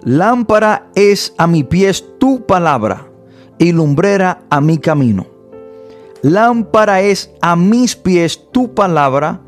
Lámpara 0.00 0.88
es 0.94 1.34
a 1.36 1.46
mi 1.46 1.62
pies 1.62 2.04
tu 2.18 2.46
palabra 2.46 3.06
y 3.58 3.72
lumbrera 3.72 4.44
a 4.48 4.62
mi 4.62 4.78
camino. 4.78 5.26
Lámpara 6.22 7.02
es 7.02 7.30
a 7.42 7.54
mis 7.54 7.96
pies 7.96 8.50
tu 8.50 8.72
palabra 8.72 9.42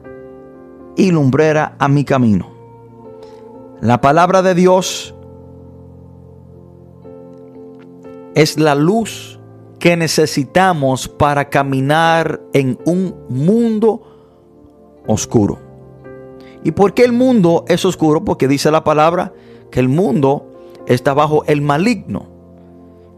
y 0.95 1.11
lumbrera 1.11 1.74
a 1.78 1.89
mi 1.89 2.05
camino. 2.05 2.53
La 3.80 4.03
palabra 4.03 4.43
de 4.43 4.55
Dios 4.55 5.14
es 8.35 8.59
la 8.59 8.74
luz 8.74 9.39
que 9.78 9.97
necesitamos 9.97 11.09
para 11.09 11.51
caminar 11.51 12.41
en 12.53 12.78
un 12.87 13.14
mundo 13.28 14.03
oscuro. 15.07 15.59
¿Y 16.62 16.72
por 16.72 16.95
qué 16.95 17.05
el 17.05 17.12
mundo 17.12 17.64
es 17.68 17.85
oscuro? 17.85 18.24
Porque 18.24 18.49
dice 18.49 18.70
la 18.70 18.82
palabra 18.82 19.35
que 19.70 19.80
el 19.80 19.89
mundo 19.89 20.47
está 20.87 21.12
bajo 21.12 21.45
el 21.45 21.61
maligno. 21.61 22.26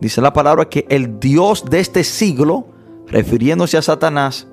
Dice 0.01 0.21
la 0.21 0.33
palabra 0.33 0.69
que 0.69 0.87
el 0.89 1.21
Dios 1.21 1.65
de 1.65 1.81
este 1.81 2.03
siglo, 2.03 2.67
refiriéndose 3.07 3.79
a 3.79 3.83
Satanás, 3.83 4.49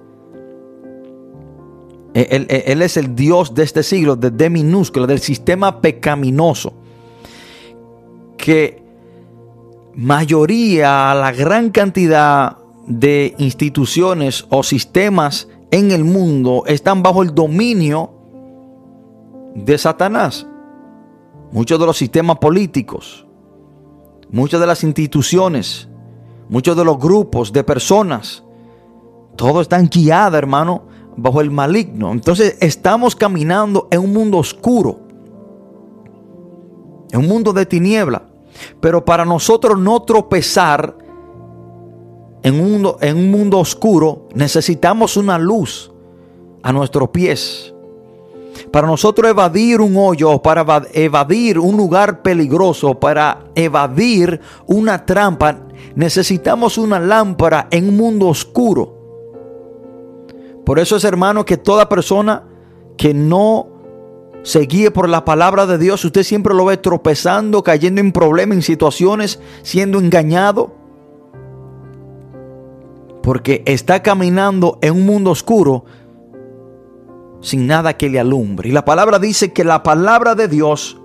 él, 2.14 2.82
es 2.82 2.98
el 2.98 3.16
Dios 3.16 3.56
de 3.56 3.64
este 3.64 3.82
siglo, 3.82 4.16
de 4.16 4.30
D 4.30 4.50
minúscula, 4.52 5.08
del 5.08 5.20
sistema 5.20 5.82
pecaminoso. 5.82 6.74
Que 8.38 8.83
mayoría, 9.96 11.14
la 11.14 11.32
gran 11.32 11.70
cantidad 11.70 12.58
de 12.88 13.36
instituciones 13.38 14.46
o 14.50 14.64
sistemas 14.64 15.48
en 15.72 15.92
el 15.92 16.04
mundo 16.04 16.64
están 16.68 17.02
bajo 17.04 17.24
el 17.24 17.34
dominio 17.34 18.12
de 19.56 19.78
Satanás. 19.78 20.46
Muchos 21.52 21.80
de 21.80 21.86
los 21.86 21.98
sistemas 21.98 22.38
políticos, 22.40 23.26
muchas 24.32 24.60
de 24.60 24.68
las 24.68 24.84
instituciones, 24.84 25.88
muchos 26.50 26.76
de 26.76 26.84
los 26.84 26.98
grupos 26.98 27.54
de 27.54 27.64
personas, 27.64 28.44
todo 29.36 29.62
están 29.62 29.88
guiados, 29.88 30.38
hermano, 30.38 30.84
bajo 31.16 31.42
el 31.42 31.52
maligno. 31.52 32.12
Entonces 32.12 32.58
estamos 32.60 33.16
caminando 33.16 33.88
en 33.92 34.02
un 34.02 34.14
mundo 34.14 34.40
oscuro, 34.40 35.00
en 37.12 37.20
un 37.20 37.28
mundo 37.28 37.54
de 37.54 37.66
tiniebla. 37.66 38.33
Pero 38.80 39.04
para 39.04 39.26
nosotros 39.26 39.80
no 39.80 40.02
tropezar 40.02 40.98
en 42.44 42.60
un 42.60 42.72
mundo, 42.72 42.98
en 43.02 43.18
un 43.18 43.32
mundo 43.32 43.60
oscuro, 43.60 44.28
necesitamos 44.34 45.18
una 45.18 45.38
luz 45.38 45.92
a 46.62 46.74
nuestros 46.74 47.10
pies. 47.10 47.74
Para 48.72 48.88
nosotros 48.88 49.30
evadir 49.30 49.82
un 49.82 49.96
hoyo, 49.98 50.42
para 50.42 50.84
evadir 50.94 51.60
un 51.60 51.76
lugar 51.78 52.22
peligroso, 52.22 53.00
para 53.00 53.46
evadir 53.56 54.40
una 54.68 55.06
trampa, 55.06 55.68
necesitamos 55.96 56.78
una 56.78 57.00
lámpara 57.00 57.68
en 57.72 57.90
un 57.90 57.98
mundo 57.98 58.28
oscuro. 58.28 59.00
Por 60.66 60.80
eso 60.80 60.96
es 60.96 61.04
hermano 61.04 61.46
que 61.46 61.58
toda 61.58 61.90
persona 61.90 62.44
que 62.98 63.14
no 63.14 63.73
se 64.44 64.60
guíe 64.62 64.92
por 64.92 65.10
la 65.10 65.26
palabra 65.26 65.66
de 65.66 65.78
Dios, 65.78 66.04
usted 66.04 66.24
siempre 66.24 66.54
lo 66.54 66.66
ve 66.66 66.78
tropezando, 66.78 67.64
cayendo 67.64 68.02
en 68.02 68.12
problemas, 68.12 68.58
en 68.58 68.62
situaciones, 68.62 69.40
siendo 69.62 70.00
engañado. 70.00 70.76
Porque 73.24 73.64
está 73.66 74.04
caminando 74.04 74.78
en 74.82 74.96
un 74.96 75.06
mundo 75.06 75.32
oscuro 75.32 75.86
sin 77.40 77.68
nada 77.68 77.98
que 77.98 78.10
le 78.10 78.20
alumbre. 78.20 78.70
Y 78.70 78.72
la 78.74 78.86
palabra 78.86 79.18
dice 79.18 79.54
que 79.54 79.64
la 79.64 79.82
palabra 79.82 80.36
de 80.36 80.50
Dios 80.50 81.00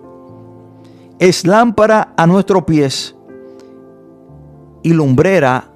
es 1.21 1.47
lámpara 1.47 2.15
a 2.17 2.27
nuestros 2.27 2.65
pies 2.65 3.15
y 4.83 4.93
lumbrera 4.93 5.71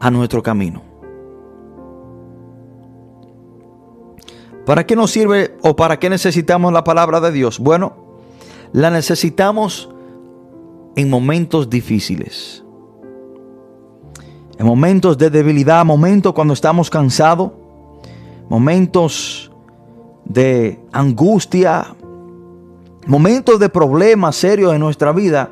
a 0.00 0.10
nuestro 0.10 0.42
camino. 0.42 0.91
¿Para 4.66 4.86
qué 4.86 4.94
nos 4.94 5.10
sirve 5.10 5.56
o 5.62 5.74
para 5.74 5.98
qué 5.98 6.08
necesitamos 6.08 6.72
la 6.72 6.84
palabra 6.84 7.20
de 7.20 7.32
Dios? 7.32 7.58
Bueno, 7.58 7.94
la 8.72 8.90
necesitamos 8.90 9.88
en 10.96 11.10
momentos 11.10 11.68
difíciles. 11.68 12.64
En 14.58 14.66
momentos 14.66 15.18
de 15.18 15.30
debilidad, 15.30 15.84
momentos 15.84 16.32
cuando 16.32 16.54
estamos 16.54 16.90
cansados, 16.90 17.50
momentos 18.48 19.50
de 20.24 20.78
angustia, 20.92 21.96
momentos 23.06 23.58
de 23.58 23.68
problemas 23.68 24.36
serios 24.36 24.72
en 24.72 24.80
nuestra 24.80 25.12
vida, 25.12 25.50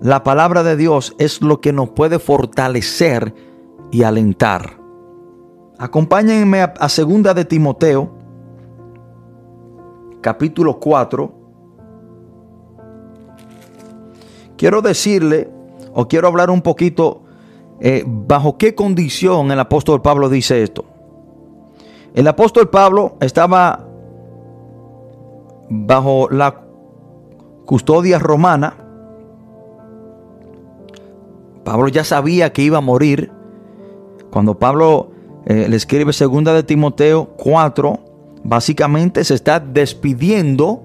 la 0.00 0.22
palabra 0.22 0.62
de 0.62 0.76
Dios 0.76 1.14
es 1.18 1.42
lo 1.42 1.60
que 1.60 1.72
nos 1.72 1.88
puede 1.88 2.20
fortalecer 2.20 3.34
y 3.90 4.04
alentar. 4.04 4.78
Acompáñenme 5.78 6.60
a, 6.60 6.88
segunda 6.88 7.34
de 7.34 7.44
Timoteo, 7.44 8.17
capítulo 10.20 10.78
4, 10.78 11.32
quiero 14.56 14.82
decirle 14.82 15.50
o 15.94 16.06
quiero 16.06 16.28
hablar 16.28 16.50
un 16.50 16.62
poquito 16.62 17.22
eh, 17.80 18.04
bajo 18.06 18.58
qué 18.58 18.74
condición 18.74 19.50
el 19.50 19.60
apóstol 19.60 20.02
Pablo 20.02 20.28
dice 20.28 20.62
esto. 20.62 20.84
El 22.14 22.26
apóstol 22.26 22.68
Pablo 22.68 23.16
estaba 23.20 23.86
bajo 25.70 26.28
la 26.30 26.62
custodia 27.64 28.18
romana. 28.18 28.74
Pablo 31.64 31.88
ya 31.88 32.02
sabía 32.02 32.52
que 32.52 32.62
iba 32.62 32.78
a 32.78 32.80
morir. 32.80 33.30
Cuando 34.30 34.58
Pablo 34.58 35.10
eh, 35.44 35.66
le 35.68 35.76
escribe 35.76 36.12
segunda 36.12 36.52
de 36.54 36.62
Timoteo 36.62 37.26
4, 37.36 38.00
básicamente 38.44 39.24
se 39.24 39.34
está 39.34 39.60
despidiendo 39.60 40.82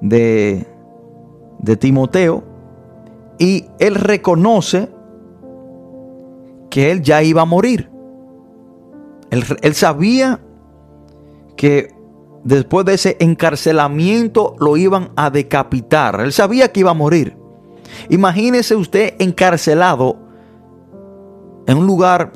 de, 0.00 0.66
de 1.58 1.76
Timoteo 1.76 2.44
y 3.38 3.66
él 3.78 3.94
reconoce 3.94 4.88
que 6.70 6.90
él 6.90 7.02
ya 7.02 7.22
iba 7.22 7.42
a 7.42 7.46
morir. 7.46 7.90
Él, 9.30 9.44
él, 9.62 9.74
sabía 9.74 10.40
que 11.56 11.94
después 12.44 12.84
de 12.84 12.94
ese 12.94 13.16
encarcelamiento 13.20 14.56
lo 14.58 14.76
iban 14.76 15.10
a 15.16 15.30
decapitar. 15.30 16.20
Él 16.20 16.32
sabía 16.32 16.72
que 16.72 16.80
iba 16.80 16.90
a 16.90 16.94
morir. 16.94 17.36
Imagínese 18.08 18.74
usted 18.74 19.14
encarcelado 19.18 20.18
en 21.66 21.78
un 21.78 21.86
lugar, 21.86 22.32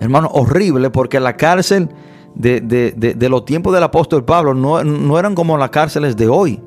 hermano, 0.00 0.28
horrible, 0.32 0.90
porque 0.90 1.20
la 1.20 1.36
cárcel 1.36 1.88
de, 2.34 3.28
los 3.28 3.44
tiempos 3.44 3.72
del 3.72 3.82
apóstol 3.82 4.24
Pablo 4.24 4.54
no, 4.54 5.18
eran 5.18 5.34
como 5.34 5.56
las 5.56 5.70
cárceles 5.70 6.16
de 6.16 6.28
hoy. 6.28 6.60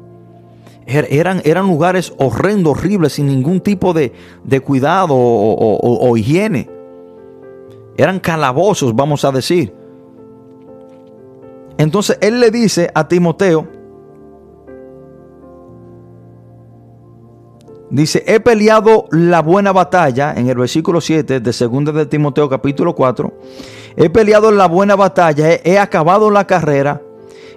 Er, 0.86 1.06
eran, 1.10 1.42
eran 1.44 1.68
lugares 1.68 2.14
horrendos, 2.18 2.78
horribles, 2.78 3.14
sin 3.14 3.28
ningún 3.28 3.60
tipo 3.60 3.94
de, 3.94 4.14
cuidado 4.64 5.16
o, 5.16 6.10
o 6.10 6.18
higiene. 6.18 6.70
Eran 7.98 8.20
calabozos, 8.20 8.96
vamos 8.96 9.26
a 9.26 9.32
decir. 9.32 9.74
Entonces 11.78 12.18
él 12.22 12.40
le 12.40 12.52
dice 12.52 12.90
a 12.94 13.08
Timoteo, 13.08 13.68
Dice, 17.90 18.24
he 18.28 18.42
peleado 18.42 19.06
la 19.12 19.42
buena 19.42 19.72
batalla, 19.72 20.34
en 20.36 20.50
el 20.50 20.58
versículo 20.58 21.00
7 21.00 21.40
de 21.40 21.52
2 21.52 21.94
de 21.94 22.06
Timoteo 22.06 22.50
capítulo 22.50 22.94
4, 22.94 23.34
he 23.96 24.10
peleado 24.10 24.52
la 24.52 24.68
buena 24.68 24.98
batalla, 24.98 25.54
he, 25.64 25.80
acabado 25.80 26.30
la 26.30 26.46
carrera, 26.46 27.02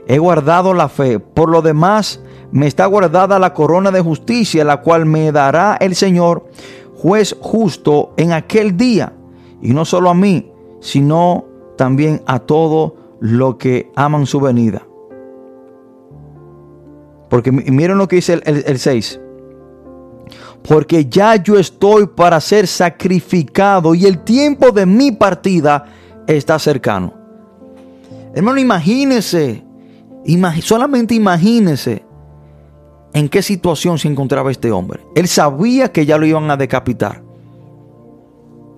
he 0.06 0.18
guardado 0.18 0.72
la 0.72 0.88
fe. 0.88 1.18
Por 1.18 1.50
lo 1.50 1.62
demás, 1.62 2.22
me 2.52 2.68
está 2.68 2.86
guardada 2.86 3.40
la 3.40 3.52
corona 3.54 3.90
de 3.90 4.00
justicia, 4.00 4.64
la 4.64 4.82
cual 4.82 5.04
me 5.04 5.32
dará 5.32 5.76
el 5.80 5.96
Señor, 5.96 6.46
juez 6.94 7.36
justo, 7.40 8.14
en 8.16 8.32
aquel 8.32 8.76
día. 8.76 9.12
Y 9.60 9.72
no 9.74 9.84
solo 9.84 10.10
a 10.10 10.14
mí, 10.14 10.52
sino 10.80 11.44
también 11.76 12.22
a 12.26 12.38
todo 12.38 12.94
lo 13.18 13.58
que 13.58 13.90
aman 13.96 14.26
su 14.26 14.38
venida. 14.38 14.86
Porque 17.28 17.50
miren 17.50 17.98
lo 17.98 18.06
que 18.06 18.16
dice 18.16 18.40
el 18.44 18.78
6 18.78 19.19
porque 20.62 21.06
ya 21.06 21.36
yo 21.36 21.58
estoy 21.58 22.06
para 22.06 22.40
ser 22.40 22.66
sacrificado 22.66 23.94
y 23.94 24.06
el 24.06 24.22
tiempo 24.24 24.70
de 24.70 24.86
mi 24.86 25.12
partida 25.12 25.86
está 26.26 26.58
cercano. 26.58 27.14
Hermano, 28.34 28.58
imagínese, 28.58 29.64
solamente 30.62 31.14
imagínese 31.14 32.04
en 33.12 33.28
qué 33.28 33.42
situación 33.42 33.98
se 33.98 34.08
encontraba 34.08 34.50
este 34.50 34.70
hombre. 34.70 35.00
Él 35.14 35.26
sabía 35.26 35.90
que 35.90 36.06
ya 36.06 36.18
lo 36.18 36.26
iban 36.26 36.50
a 36.50 36.56
decapitar. 36.56 37.22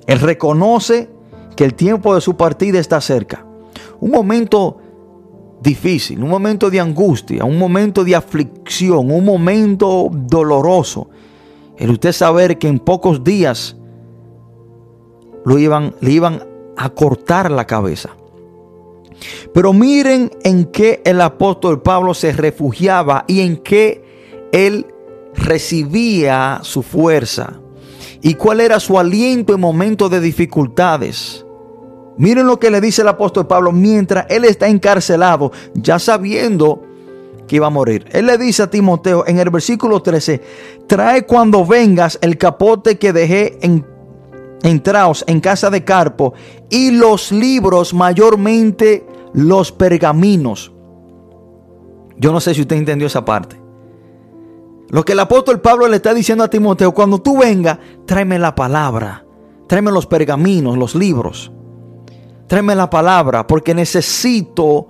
Él 0.07 0.20
reconoce 0.20 1.11
que 1.55 1.64
el 1.64 1.74
tiempo 1.74 2.14
de 2.14 2.20
su 2.20 2.37
partida 2.37 2.78
está 2.78 3.01
cerca. 3.01 3.45
Un 4.01 4.11
momento 4.11 4.78
difícil, 5.61 6.22
un 6.22 6.30
momento 6.30 6.70
de 6.70 6.80
angustia, 6.80 7.45
un 7.45 7.59
momento 7.59 8.03
de 8.03 8.16
aflicción, 8.16 9.11
un 9.11 9.24
momento 9.24 10.09
doloroso 10.11 11.09
el 11.78 11.90
usted 11.90 12.12
saber 12.12 12.58
que 12.58 12.68
en 12.68 12.78
pocos 12.78 13.24
días 13.24 13.76
lo 15.44 15.58
iban, 15.58 15.94
le 16.00 16.12
iban 16.12 16.46
a 16.76 16.90
cortar 16.90 17.50
la 17.50 17.66
cabeza. 17.66 18.10
Pero 19.52 19.72
miren 19.72 20.30
en 20.42 20.66
qué 20.66 21.02
el 21.04 21.20
apóstol 21.20 21.82
Pablo 21.82 22.14
se 22.14 22.32
refugiaba 22.32 23.24
y 23.26 23.40
en 23.40 23.56
qué 23.56 24.02
él 24.52 24.86
recibía 25.34 26.60
su 26.62 26.82
fuerza 26.82 27.60
y 28.20 28.34
cuál 28.34 28.60
era 28.60 28.80
su 28.80 28.98
aliento 28.98 29.54
en 29.54 29.60
momentos 29.60 30.10
de 30.10 30.20
dificultades. 30.20 31.44
Miren 32.18 32.46
lo 32.46 32.58
que 32.58 32.70
le 32.70 32.80
dice 32.80 33.02
el 33.02 33.08
apóstol 33.08 33.46
Pablo 33.46 33.72
mientras 33.72 34.26
él 34.28 34.44
está 34.44 34.68
encarcelado, 34.68 35.50
ya 35.74 35.98
sabiendo 35.98 36.82
que 37.47 37.57
iba 37.57 37.66
a 37.66 37.70
morir. 37.70 38.07
Él 38.12 38.26
le 38.26 38.38
dice 38.38 38.62
a 38.62 38.70
Timoteo 38.70 39.24
en 39.26 39.38
el 39.38 39.51
versículo 39.51 40.01
13, 40.03 40.43
trae 40.86 41.26
cuando 41.26 41.66
vengas 41.66 42.18
el 42.22 42.38
capote 42.38 42.99
que 42.99 43.12
dejé 43.12 43.59
en, 43.62 43.86
en 44.62 44.82
en 45.26 45.40
casa 45.40 45.70
de 45.70 45.84
Carpo 45.84 46.34
y 46.70 46.90
los 46.93 47.32
libros, 47.32 47.95
mayormente 47.95 49.07
los 49.34 49.72
pergaminos. 49.72 50.72
Yo 52.16 52.32
no 52.32 52.40
sé 52.40 52.55
si 52.55 52.61
usted 52.61 52.76
entendió 52.76 53.07
esa 53.07 53.24
parte. 53.24 53.61
Lo 54.88 55.05
que 55.05 55.12
el 55.12 55.20
apóstol 55.20 55.61
Pablo 55.61 55.88
le 55.88 55.97
está 55.97 56.12
diciendo 56.12 56.45
a 56.45 56.51
Timoteo, 56.51 56.93
cuando 56.93 57.20
tú 57.20 57.38
vengas, 57.38 57.78
tráeme 58.07 58.38
la 58.38 58.55
palabra, 58.55 59.24
tráeme 59.66 59.90
los 59.90 60.07
pergaminos, 60.07 60.76
los 60.76 60.95
libros. 60.95 61.51
Tráeme 62.47 62.74
la 62.74 62.90
palabra 62.90 63.47
porque 63.47 63.74
necesito 63.74 64.88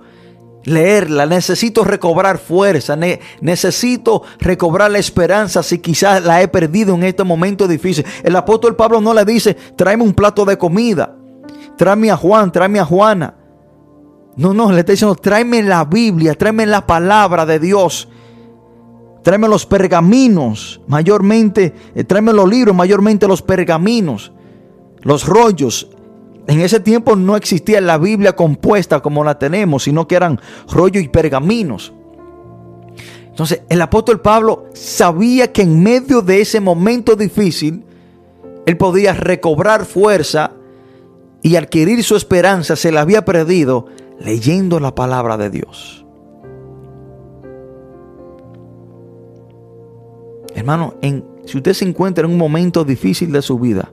leerla, 0.63 1.25
necesito 1.25 1.83
recobrar 1.83 2.37
fuerza, 2.37 2.97
necesito 3.41 4.23
recobrar 4.39 4.91
la 4.91 4.99
esperanza 4.99 5.63
si 5.63 5.79
quizás 5.79 6.23
la 6.23 6.41
he 6.41 6.47
perdido 6.47 6.95
en 6.95 7.03
este 7.03 7.23
momento 7.23 7.67
difícil. 7.67 8.05
El 8.23 8.35
apóstol 8.35 8.75
Pablo 8.75 9.01
no 9.01 9.13
le 9.13 9.25
dice, 9.25 9.55
tráeme 9.75 10.03
un 10.03 10.13
plato 10.13 10.45
de 10.45 10.57
comida, 10.57 11.15
tráeme 11.77 12.11
a 12.11 12.17
Juan, 12.17 12.51
tráeme 12.51 12.79
a 12.79 12.85
Juana. 12.85 13.35
No, 14.35 14.53
no, 14.53 14.71
le 14.71 14.79
está 14.79 14.93
diciendo, 14.93 15.15
tráeme 15.15 15.61
la 15.61 15.85
Biblia, 15.85 16.33
tráeme 16.33 16.65
la 16.65 16.87
palabra 16.87 17.45
de 17.45 17.59
Dios. 17.59 18.07
Tráeme 19.23 19.47
los 19.47 19.65
pergaminos, 19.65 20.81
mayormente, 20.85 21.73
eh, 21.95 22.03
tráeme 22.03 22.33
los 22.33 22.49
libros, 22.49 22.75
mayormente 22.75 23.25
los 23.25 23.41
pergaminos, 23.41 24.33
los 25.01 25.25
rollos. 25.25 25.87
En 26.47 26.59
ese 26.59 26.79
tiempo 26.79 27.15
no 27.15 27.37
existía 27.37 27.79
la 27.79 27.97
Biblia 27.97 28.35
compuesta 28.35 28.99
como 28.99 29.23
la 29.23 29.39
tenemos, 29.39 29.83
sino 29.83 30.07
que 30.07 30.15
eran 30.15 30.39
rollos 30.69 31.03
y 31.03 31.07
pergaminos. 31.07 31.93
Entonces, 33.27 33.61
el 33.69 33.81
apóstol 33.81 34.21
Pablo 34.21 34.65
sabía 34.73 35.51
que 35.51 35.63
en 35.63 35.81
medio 35.81 36.21
de 36.21 36.41
ese 36.41 36.59
momento 36.59 37.15
difícil, 37.15 37.83
él 38.65 38.77
podía 38.77 39.13
recobrar 39.13 39.85
fuerza 39.85 40.51
y 41.41 41.55
adquirir 41.55 42.03
su 42.03 42.15
esperanza, 42.15 42.75
se 42.75 42.91
la 42.91 43.01
había 43.01 43.25
perdido 43.25 43.87
leyendo 44.19 44.79
la 44.79 44.93
palabra 44.93 45.37
de 45.37 45.49
Dios. 45.49 46.05
Hermano, 50.53 50.95
en, 51.01 51.25
si 51.45 51.57
usted 51.57 51.73
se 51.73 51.85
encuentra 51.85 52.25
en 52.25 52.31
un 52.31 52.37
momento 52.37 52.85
difícil 52.85 53.31
de 53.31 53.41
su 53.41 53.57
vida, 53.57 53.91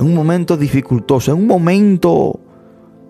en 0.00 0.06
un 0.06 0.14
momento 0.14 0.56
dificultoso, 0.56 1.30
en 1.30 1.38
un 1.38 1.46
momento 1.46 2.40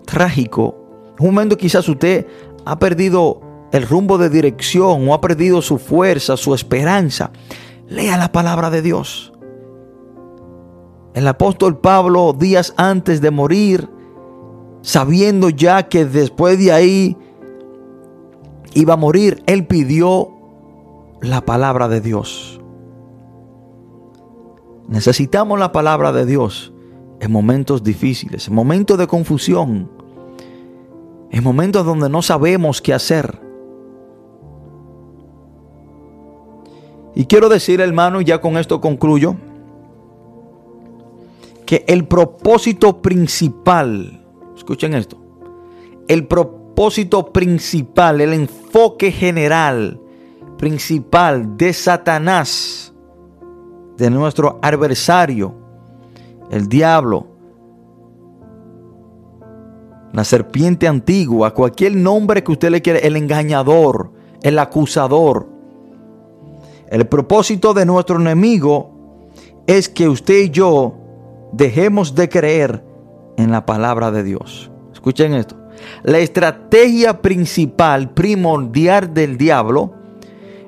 trágico, 0.05 0.75
en 1.17 1.25
un 1.25 1.33
momento 1.33 1.55
quizás 1.55 1.87
usted 1.87 2.27
ha 2.65 2.77
perdido 2.79 3.39
el 3.71 3.87
rumbo 3.87 4.17
de 4.17 4.29
dirección 4.29 5.07
o 5.07 5.13
ha 5.13 5.21
perdido 5.21 5.61
su 5.61 5.77
fuerza, 5.77 6.35
su 6.35 6.53
esperanza, 6.53 7.31
lea 7.87 8.17
la 8.17 8.33
palabra 8.33 8.69
de 8.69 8.81
Dios. 8.81 9.31
El 11.13 11.27
apóstol 11.29 11.79
Pablo, 11.79 12.33
días 12.37 12.73
antes 12.75 13.21
de 13.21 13.31
morir, 13.31 13.87
sabiendo 14.81 15.49
ya 15.49 15.87
que 15.87 16.03
después 16.03 16.59
de 16.59 16.73
ahí 16.73 17.17
iba 18.73 18.95
a 18.95 18.97
morir, 18.97 19.41
él 19.45 19.65
pidió 19.65 20.29
la 21.21 21.39
palabra 21.45 21.87
de 21.87 22.01
Dios. 22.01 22.59
Necesitamos 24.89 25.57
la 25.57 25.71
palabra 25.71 26.11
de 26.11 26.25
Dios 26.25 26.73
en 27.21 27.31
momentos 27.31 27.83
difíciles, 27.83 28.47
en 28.47 28.55
momentos 28.55 28.97
de 28.97 29.05
confusión, 29.05 29.91
en 31.29 31.43
momentos 31.43 31.85
donde 31.85 32.09
no 32.09 32.23
sabemos 32.23 32.81
qué 32.81 32.95
hacer. 32.95 33.39
Y 37.13 37.25
quiero 37.25 37.47
decir, 37.47 37.79
hermano, 37.79 38.21
y 38.21 38.25
ya 38.25 38.41
con 38.41 38.57
esto 38.57 38.81
concluyo, 38.81 39.35
que 41.67 41.85
el 41.87 42.07
propósito 42.07 43.03
principal, 43.03 44.25
escuchen 44.57 44.95
esto, 44.95 45.17
el 46.07 46.25
propósito 46.25 47.31
principal, 47.31 48.19
el 48.21 48.33
enfoque 48.33 49.11
general 49.11 50.01
principal 50.57 51.55
de 51.55 51.71
Satanás, 51.71 52.93
de 53.95 54.09
nuestro 54.09 54.57
adversario, 54.63 55.60
el 56.51 56.67
diablo, 56.67 57.27
la 60.11 60.25
serpiente 60.25 60.87
antigua, 60.87 61.53
cualquier 61.53 61.95
nombre 61.95 62.43
que 62.43 62.51
usted 62.51 62.69
le 62.69 62.81
quiera, 62.81 62.99
el 62.99 63.15
engañador, 63.15 64.11
el 64.43 64.59
acusador. 64.59 65.47
El 66.89 67.07
propósito 67.07 67.73
de 67.73 67.85
nuestro 67.85 68.19
enemigo 68.19 69.29
es 69.65 69.87
que 69.87 70.09
usted 70.09 70.39
y 70.39 70.49
yo 70.49 70.97
dejemos 71.53 72.13
de 72.15 72.27
creer 72.27 72.83
en 73.37 73.49
la 73.49 73.65
palabra 73.65 74.11
de 74.11 74.23
Dios. 74.23 74.69
Escuchen 74.91 75.33
esto. 75.33 75.55
La 76.03 76.19
estrategia 76.19 77.21
principal, 77.21 78.09
primordial 78.13 79.13
del 79.13 79.37
diablo, 79.37 79.93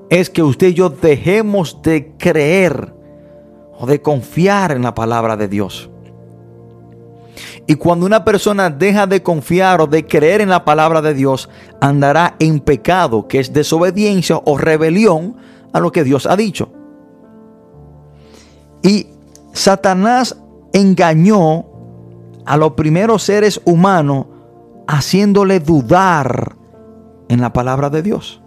es 0.10 0.30
que 0.30 0.44
usted 0.44 0.68
y 0.70 0.74
yo 0.76 0.90
dejemos 0.90 1.82
de 1.82 2.14
creer 2.18 3.03
de 3.86 4.02
confiar 4.02 4.72
en 4.72 4.82
la 4.82 4.94
palabra 4.94 5.38
de 5.38 5.48
Dios. 5.48 5.90
Y 7.66 7.76
cuando 7.76 8.06
una 8.06 8.26
persona 8.26 8.70
deja 8.70 9.08
de 9.08 9.24
confiar 9.24 9.82
o 9.82 9.88
de 9.88 10.06
creer 10.06 10.42
en 10.42 10.50
la 10.50 10.66
palabra 10.66 11.02
de 11.02 11.14
Dios, 11.14 11.50
andará 11.80 12.36
en 12.40 12.60
pecado, 12.60 13.28
que 13.28 13.40
es 13.40 13.54
desobediencia 13.54 14.42
o 14.44 14.58
rebelión 14.58 15.38
a 15.72 15.80
lo 15.80 15.92
que 15.92 16.04
Dios 16.04 16.26
ha 16.26 16.36
dicho. 16.36 16.72
Y 18.82 19.08
Satanás 19.54 20.38
engañó 20.74 21.66
a 22.46 22.58
los 22.58 22.74
primeros 22.74 23.24
seres 23.24 23.62
humanos 23.64 24.26
haciéndole 24.88 25.62
dudar 25.62 26.58
en 27.30 27.40
la 27.40 27.54
palabra 27.54 27.90
de 27.90 28.02
Dios. 28.02 28.43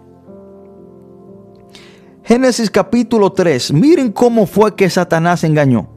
Génesis 2.27 2.69
capítulo 2.69 3.31
3. 3.31 3.71
Miren 3.71 4.11
cómo 4.11 4.47
fue 4.47 4.75
que 4.75 4.89
Satanás 4.89 5.45
engañó. 5.45 5.87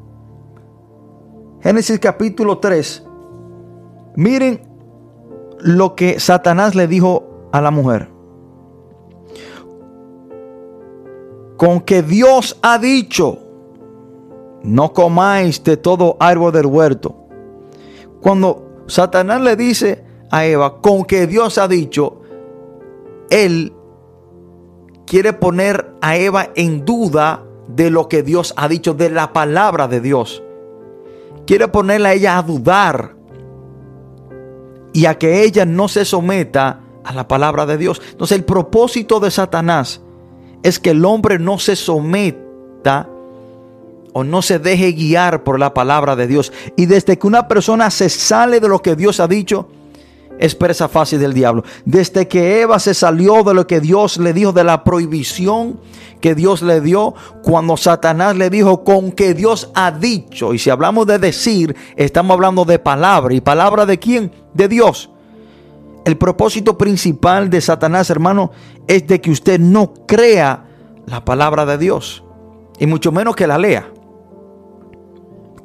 Génesis 1.60 1.98
capítulo 1.98 2.58
3. 2.58 3.04
Miren 4.14 4.62
lo 5.58 5.96
que 5.96 6.20
Satanás 6.20 6.76
le 6.76 6.86
dijo 6.86 7.48
a 7.50 7.60
la 7.60 7.72
mujer. 7.72 8.10
Con 11.56 11.80
que 11.80 12.00
Dios 12.00 12.56
ha 12.62 12.78
dicho, 12.78 13.38
no 14.62 14.92
comáis 14.92 15.64
de 15.64 15.76
todo 15.76 16.16
árbol 16.20 16.52
del 16.52 16.66
huerto. 16.66 17.26
Cuando 18.20 18.84
Satanás 18.86 19.40
le 19.40 19.56
dice 19.56 20.04
a 20.30 20.46
Eva, 20.46 20.80
con 20.80 21.02
que 21.06 21.26
Dios 21.26 21.58
ha 21.58 21.66
dicho, 21.66 22.20
él 23.30 23.72
quiere 25.10 25.32
poner 25.32 25.90
a 26.00 26.16
Eva 26.16 26.50
en 26.54 26.84
duda 26.84 27.42
de 27.66 27.90
lo 27.90 28.08
que 28.08 28.22
Dios 28.22 28.54
ha 28.56 28.68
dicho, 28.68 28.94
de 28.94 29.10
la 29.10 29.32
palabra 29.32 29.88
de 29.88 30.00
Dios. 30.00 30.40
Quiere 31.48 31.66
ponerla 31.66 32.10
a 32.10 32.12
ella 32.12 32.38
a 32.38 32.42
dudar 32.42 33.16
y 34.92 35.06
a 35.06 35.18
que 35.18 35.42
ella 35.42 35.64
no 35.64 35.88
se 35.88 36.04
someta 36.04 36.78
a 37.02 37.12
la 37.12 37.26
palabra 37.26 37.66
de 37.66 37.76
Dios. 37.76 38.00
Entonces 38.12 38.38
el 38.38 38.44
propósito 38.44 39.18
de 39.18 39.32
Satanás 39.32 40.00
es 40.62 40.78
que 40.78 40.90
el 40.90 41.04
hombre 41.04 41.40
no 41.40 41.58
se 41.58 41.74
someta 41.74 43.08
o 44.12 44.22
no 44.22 44.42
se 44.42 44.60
deje 44.60 44.92
guiar 44.92 45.42
por 45.42 45.58
la 45.58 45.74
palabra 45.74 46.14
de 46.14 46.28
Dios. 46.28 46.52
Y 46.76 46.86
desde 46.86 47.18
que 47.18 47.26
una 47.26 47.48
persona 47.48 47.90
se 47.90 48.10
sale 48.10 48.60
de 48.60 48.68
lo 48.68 48.80
que 48.80 48.94
Dios 48.94 49.18
ha 49.18 49.26
dicho, 49.26 49.70
es 50.40 50.54
presa 50.54 50.88
fácil 50.88 51.20
del 51.20 51.34
diablo. 51.34 51.62
Desde 51.84 52.26
que 52.26 52.62
Eva 52.62 52.78
se 52.78 52.94
salió 52.94 53.42
de 53.44 53.52
lo 53.52 53.66
que 53.66 53.78
Dios 53.78 54.16
le 54.16 54.32
dijo, 54.32 54.52
de 54.52 54.64
la 54.64 54.82
prohibición 54.82 55.78
que 56.22 56.34
Dios 56.34 56.62
le 56.62 56.80
dio, 56.80 57.14
cuando 57.42 57.76
Satanás 57.76 58.36
le 58.36 58.48
dijo 58.48 58.82
con 58.82 59.12
que 59.12 59.34
Dios 59.34 59.70
ha 59.74 59.92
dicho. 59.92 60.54
Y 60.54 60.58
si 60.58 60.70
hablamos 60.70 61.06
de 61.06 61.18
decir, 61.18 61.76
estamos 61.94 62.34
hablando 62.34 62.64
de 62.64 62.78
palabra. 62.78 63.34
¿Y 63.34 63.42
palabra 63.42 63.84
de 63.84 63.98
quién? 63.98 64.32
De 64.54 64.66
Dios. 64.66 65.10
El 66.06 66.16
propósito 66.16 66.78
principal 66.78 67.50
de 67.50 67.60
Satanás, 67.60 68.08
hermano, 68.08 68.50
es 68.86 69.06
de 69.06 69.20
que 69.20 69.30
usted 69.30 69.60
no 69.60 69.92
crea 70.06 70.64
la 71.04 71.22
palabra 71.22 71.66
de 71.66 71.76
Dios. 71.76 72.24
Y 72.78 72.86
mucho 72.86 73.12
menos 73.12 73.36
que 73.36 73.46
la 73.46 73.58
lea. 73.58 73.86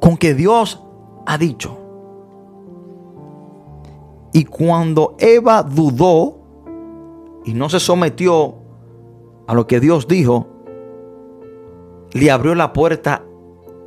Con 0.00 0.18
que 0.18 0.34
Dios 0.34 0.82
ha 1.26 1.38
dicho. 1.38 1.85
Y 4.36 4.44
cuando 4.44 5.16
Eva 5.18 5.62
dudó 5.62 6.36
y 7.46 7.54
no 7.54 7.70
se 7.70 7.80
sometió 7.80 8.56
a 9.46 9.54
lo 9.54 9.66
que 9.66 9.80
Dios 9.80 10.06
dijo, 10.06 10.46
le 12.12 12.30
abrió 12.30 12.54
la 12.54 12.74
puerta 12.74 13.22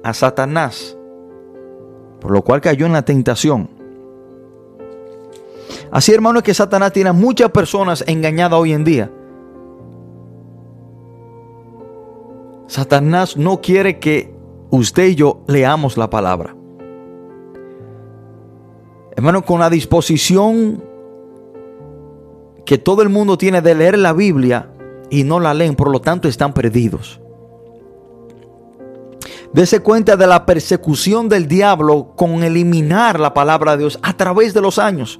a 0.03 0.11
Satanás, 0.15 0.97
por 2.19 2.31
lo 2.31 2.41
cual 2.41 2.61
cayó 2.61 2.87
en 2.87 2.93
la 2.93 3.03
tentación. 3.03 3.69
Así, 5.91 6.15
hermano, 6.15 6.39
es 6.39 6.43
que 6.45 6.55
Satanás 6.55 6.93
tiene 6.93 7.11
a 7.11 7.13
muchas 7.13 7.51
personas 7.51 8.03
engañadas 8.07 8.59
hoy 8.59 8.73
en 8.73 8.83
día. 8.83 9.11
Satanás 12.65 13.37
no 13.37 13.61
quiere 13.61 13.99
que 13.99 14.33
usted 14.71 15.09
y 15.09 15.15
yo 15.15 15.43
leamos 15.45 15.95
la 15.95 16.09
palabra. 16.09 16.55
Hermano, 19.19 19.41
con 19.41 19.59
la 19.59 19.69
disposición 19.69 20.81
que 22.65 22.77
todo 22.77 23.01
el 23.01 23.09
mundo 23.09 23.37
tiene 23.37 23.61
de 23.61 23.75
leer 23.75 23.97
la 23.97 24.13
Biblia 24.13 24.71
y 25.09 25.25
no 25.25 25.41
la 25.41 25.53
leen, 25.53 25.75
por 25.75 25.91
lo 25.91 25.99
tanto 25.99 26.29
están 26.29 26.53
perdidos. 26.53 27.19
Dese 29.51 29.81
cuenta 29.81 30.15
de 30.15 30.25
la 30.25 30.45
persecución 30.45 31.27
del 31.27 31.49
diablo 31.49 32.13
con 32.15 32.43
eliminar 32.43 33.19
la 33.19 33.33
palabra 33.33 33.73
de 33.73 33.79
Dios 33.79 33.99
a 34.03 34.15
través 34.15 34.53
de 34.53 34.61
los 34.61 34.79
años. 34.79 35.19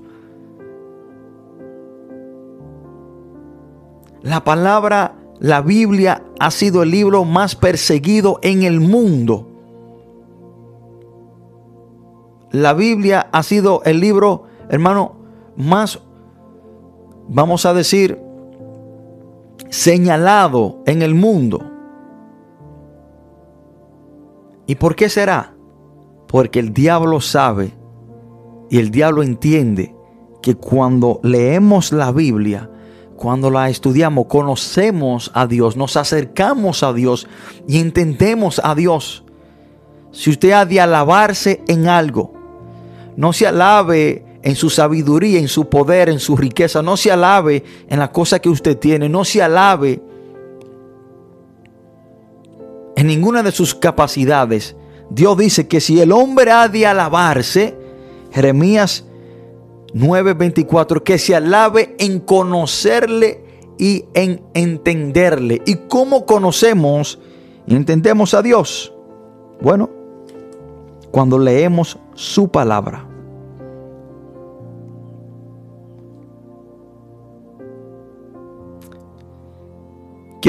La 4.21 4.45
palabra, 4.45 5.17
la 5.41 5.59
Biblia 5.59 6.23
ha 6.39 6.51
sido 6.51 6.83
el 6.83 6.91
libro 6.91 7.25
más 7.25 7.53
perseguido 7.53 8.39
en 8.43 8.63
el 8.63 8.79
mundo. 8.79 9.58
La 12.51 12.73
Biblia 12.73 13.27
ha 13.31 13.43
sido 13.43 13.83
el 13.85 13.99
libro, 13.99 14.45
hermano, 14.69 15.15
más, 15.55 15.99
vamos 17.27 17.65
a 17.65 17.73
decir, 17.73 18.19
señalado 19.69 20.81
en 20.85 21.01
el 21.01 21.13
mundo. 21.13 21.63
¿Y 24.65 24.75
por 24.75 24.95
qué 24.95 25.09
será? 25.09 25.53
Porque 26.27 26.59
el 26.59 26.73
diablo 26.73 27.21
sabe 27.21 27.73
y 28.69 28.79
el 28.79 28.91
diablo 28.91 29.23
entiende 29.23 29.95
que 30.41 30.55
cuando 30.55 31.19
leemos 31.23 31.91
la 31.91 32.11
Biblia, 32.11 32.69
cuando 33.15 33.49
la 33.49 33.69
estudiamos, 33.69 34.27
conocemos 34.27 35.31
a 35.33 35.45
Dios, 35.45 35.75
nos 35.75 35.97
acercamos 35.97 36.83
a 36.83 36.93
Dios 36.93 37.27
y 37.67 37.79
entendemos 37.79 38.61
a 38.63 38.75
Dios. 38.75 39.23
Si 40.11 40.29
usted 40.29 40.51
ha 40.51 40.65
de 40.65 40.79
alabarse 40.79 41.61
en 41.67 41.87
algo, 41.87 42.38
no 43.19 43.33
se 43.33 43.45
alabe 43.45 44.23
en 44.43 44.55
su 44.55 44.69
sabiduría, 44.69 45.39
en 45.39 45.49
su 45.49 45.67
poder, 45.67 46.07
en 46.07 46.21
su 46.21 46.37
riqueza, 46.37 46.81
no 46.81 46.95
se 46.95 47.11
alabe 47.11 47.65
en 47.89 47.99
la 47.99 48.13
cosa 48.13 48.39
que 48.39 48.47
usted 48.47 48.77
tiene, 48.77 49.09
no 49.09 49.25
se 49.25 49.43
alabe 49.43 50.01
en 52.95 53.07
ninguna 53.07 53.43
de 53.43 53.51
sus 53.51 53.75
capacidades. 53.75 54.77
Dios 55.09 55.37
dice 55.37 55.67
que 55.67 55.81
si 55.81 55.99
el 55.99 56.13
hombre 56.13 56.49
ha 56.51 56.69
de 56.69 56.87
alabarse, 56.87 57.77
Jeremías 58.31 59.03
9:24, 59.93 61.03
que 61.03 61.17
se 61.17 61.35
alabe 61.35 61.97
en 61.99 62.21
conocerle 62.21 63.43
y 63.77 64.05
en 64.13 64.41
entenderle. 64.53 65.61
¿Y 65.65 65.75
cómo 65.89 66.25
conocemos 66.25 67.19
y 67.67 67.75
entendemos 67.75 68.33
a 68.33 68.41
Dios? 68.41 68.93
Bueno, 69.59 69.89
cuando 71.11 71.37
leemos 71.37 71.99
su 72.13 72.47
palabra. 72.47 73.08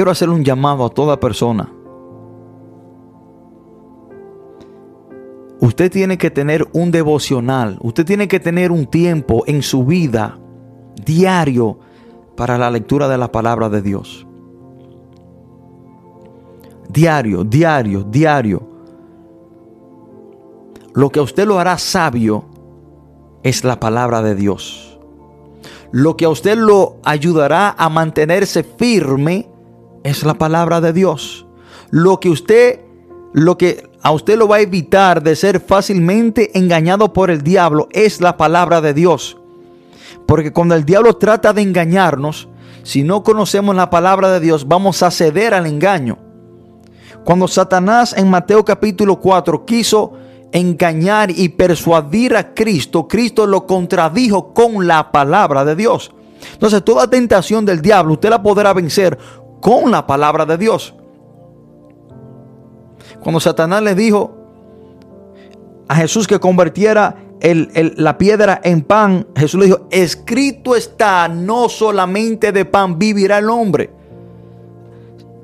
Quiero 0.01 0.13
hacer 0.13 0.31
un 0.31 0.43
llamado 0.43 0.87
a 0.87 0.89
toda 0.89 1.21
persona 1.21 1.71
Usted 5.61 5.93
tiene 5.93 6.17
que 6.17 6.31
tener 6.31 6.67
un 6.73 6.91
devocional, 6.91 7.77
usted 7.83 8.07
tiene 8.07 8.27
que 8.27 8.41
tener 8.41 8.73
un 8.73 8.87
tiempo 8.87 9.45
en 9.47 9.63
su 9.63 9.85
vida 9.85 10.39
diario 11.05 11.81
para 12.35 12.57
la 12.57 12.71
lectura 12.71 13.09
de 13.09 13.19
la 13.19 13.31
palabra 13.31 13.69
de 13.69 13.83
Dios. 13.83 14.27
Diario, 16.89 17.45
diario, 17.45 18.03
diario. 18.03 18.67
Lo 20.95 21.11
que 21.11 21.21
a 21.21 21.25
usted 21.25 21.47
lo 21.47 21.59
hará 21.59 21.77
sabio 21.77 22.47
es 23.43 23.65
la 23.65 23.79
palabra 23.79 24.23
de 24.23 24.35
Dios. 24.35 24.99
Lo 25.93 26.17
que 26.17 26.25
a 26.25 26.31
usted 26.31 26.57
lo 26.57 26.97
ayudará 27.05 27.75
a 27.77 27.91
mantenerse 27.91 28.63
firme 28.63 29.50
es 30.05 30.25
la 30.25 30.35
palabra 30.35 30.81
de 30.81 30.93
Dios. 30.93 31.47
Lo 31.91 32.21
que 32.21 32.31
usted, 32.31 32.81
lo 33.33 33.59
que 33.59 33.89
a 34.03 34.13
usted 34.13 34.39
lo 34.39 34.49
va 34.49 34.57
a 34.57 34.61
evitar 34.61 35.23
de 35.23 35.37
ser 35.37 35.61
fácilmente 35.61 36.57
engañado 36.59 37.13
por 37.13 37.31
el 37.31 37.43
diablo 37.43 37.89
es 37.93 38.21
la 38.21 38.37
palabra 38.37 38.81
de 38.81 38.95
Dios. 38.95 39.37
Porque 40.27 40.53
cuando 40.53 40.75
el 40.75 40.85
diablo 40.85 41.17
trata 41.17 41.53
de 41.53 41.63
engañarnos, 41.63 42.49
si 42.83 43.03
no 43.03 43.23
conocemos 43.23 43.75
la 43.77 43.91
palabra 43.91 44.31
de 44.31 44.41
Dios, 44.41 44.67
vamos 44.67 45.03
a 45.03 45.11
ceder 45.11 45.55
al 45.55 45.67
engaño. 45.67 46.19
Cuando 47.25 47.47
Satanás 47.47 48.15
en 48.17 48.31
Mateo 48.31 48.65
capítulo 48.65 49.21
4 49.21 49.67
quiso 49.67 50.13
engañar 50.53 51.31
y 51.31 51.51
persuadir 51.51 52.37
a 52.37 52.55
Cristo, 52.55 53.07
Cristo 53.07 53.47
lo 53.47 53.67
contradijo 53.67 54.55
con 54.55 54.87
la 54.87 55.13
palabra 55.13 55.65
de 55.65 55.77
Dios. 55.77 56.11
Entonces 56.53 56.83
toda 56.83 57.09
tentación 57.09 57.67
del 57.67 57.83
diablo 57.83 58.15
usted 58.15 58.31
la 58.31 58.43
podrá 58.43 58.73
vencer 58.73 59.19
con 59.61 59.91
la 59.91 60.07
palabra 60.07 60.47
de 60.47 60.59
Dios. 60.59 60.95
Cuando 63.21 63.41
Satanás 63.41 63.83
le 63.83 63.95
dijo 63.95 64.37
a 65.89 65.97
Jesús 65.97 66.27
que 66.27 66.39
convirtiera 66.39 67.17
la 67.43 68.19
piedra 68.19 68.61
en 68.63 68.83
pan, 68.83 69.27
Jesús 69.37 69.61
le 69.61 69.67
dijo, 69.67 69.87
escrito 69.91 70.77
está, 70.77 71.29
no 71.29 71.69
solamente 71.69 72.53
de 72.53 72.65
pan 72.65 72.99
vivirá 72.99 73.39
el 73.39 73.51
hombre. 73.51 73.91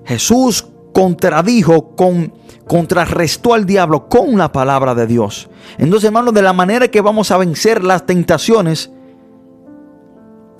Jesús 0.05 0.67
contradijo, 0.93 1.97
con, 1.97 2.33
contrarrestó 2.67 3.55
al 3.55 3.67
diablo 3.67 4.09
con 4.09 4.39
la 4.39 4.53
palabra 4.53 4.95
de 4.95 5.07
Dios. 5.07 5.51
Entonces, 5.79 6.07
hermanos, 6.07 6.33
de 6.33 6.43
la 6.43 6.53
manera 6.53 6.89
que 6.89 7.01
vamos 7.01 7.31
a 7.31 7.37
vencer 7.37 7.83
las 7.83 8.07
tentaciones 8.07 8.91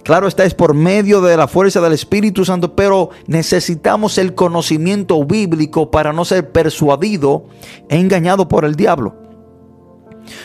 Claro 0.07 0.29
está, 0.29 0.45
es 0.45 0.55
por 0.55 0.73
medio 0.73 1.21
de 1.21 1.37
la 1.37 1.49
fuerza 1.49 1.81
del 1.81 1.93
Espíritu 1.93 2.45
Santo, 2.45 2.77
pero 2.77 3.11
necesitamos 3.27 4.19
el 4.19 4.37
conocimiento 4.37 5.25
bíblico 5.25 5.91
para 5.91 6.13
no 6.13 6.25
ser 6.25 6.53
persuadido 6.53 7.47
e 7.89 7.99
engañado 7.99 8.47
por 8.47 8.65
el 8.65 8.77
diablo. 8.77 9.17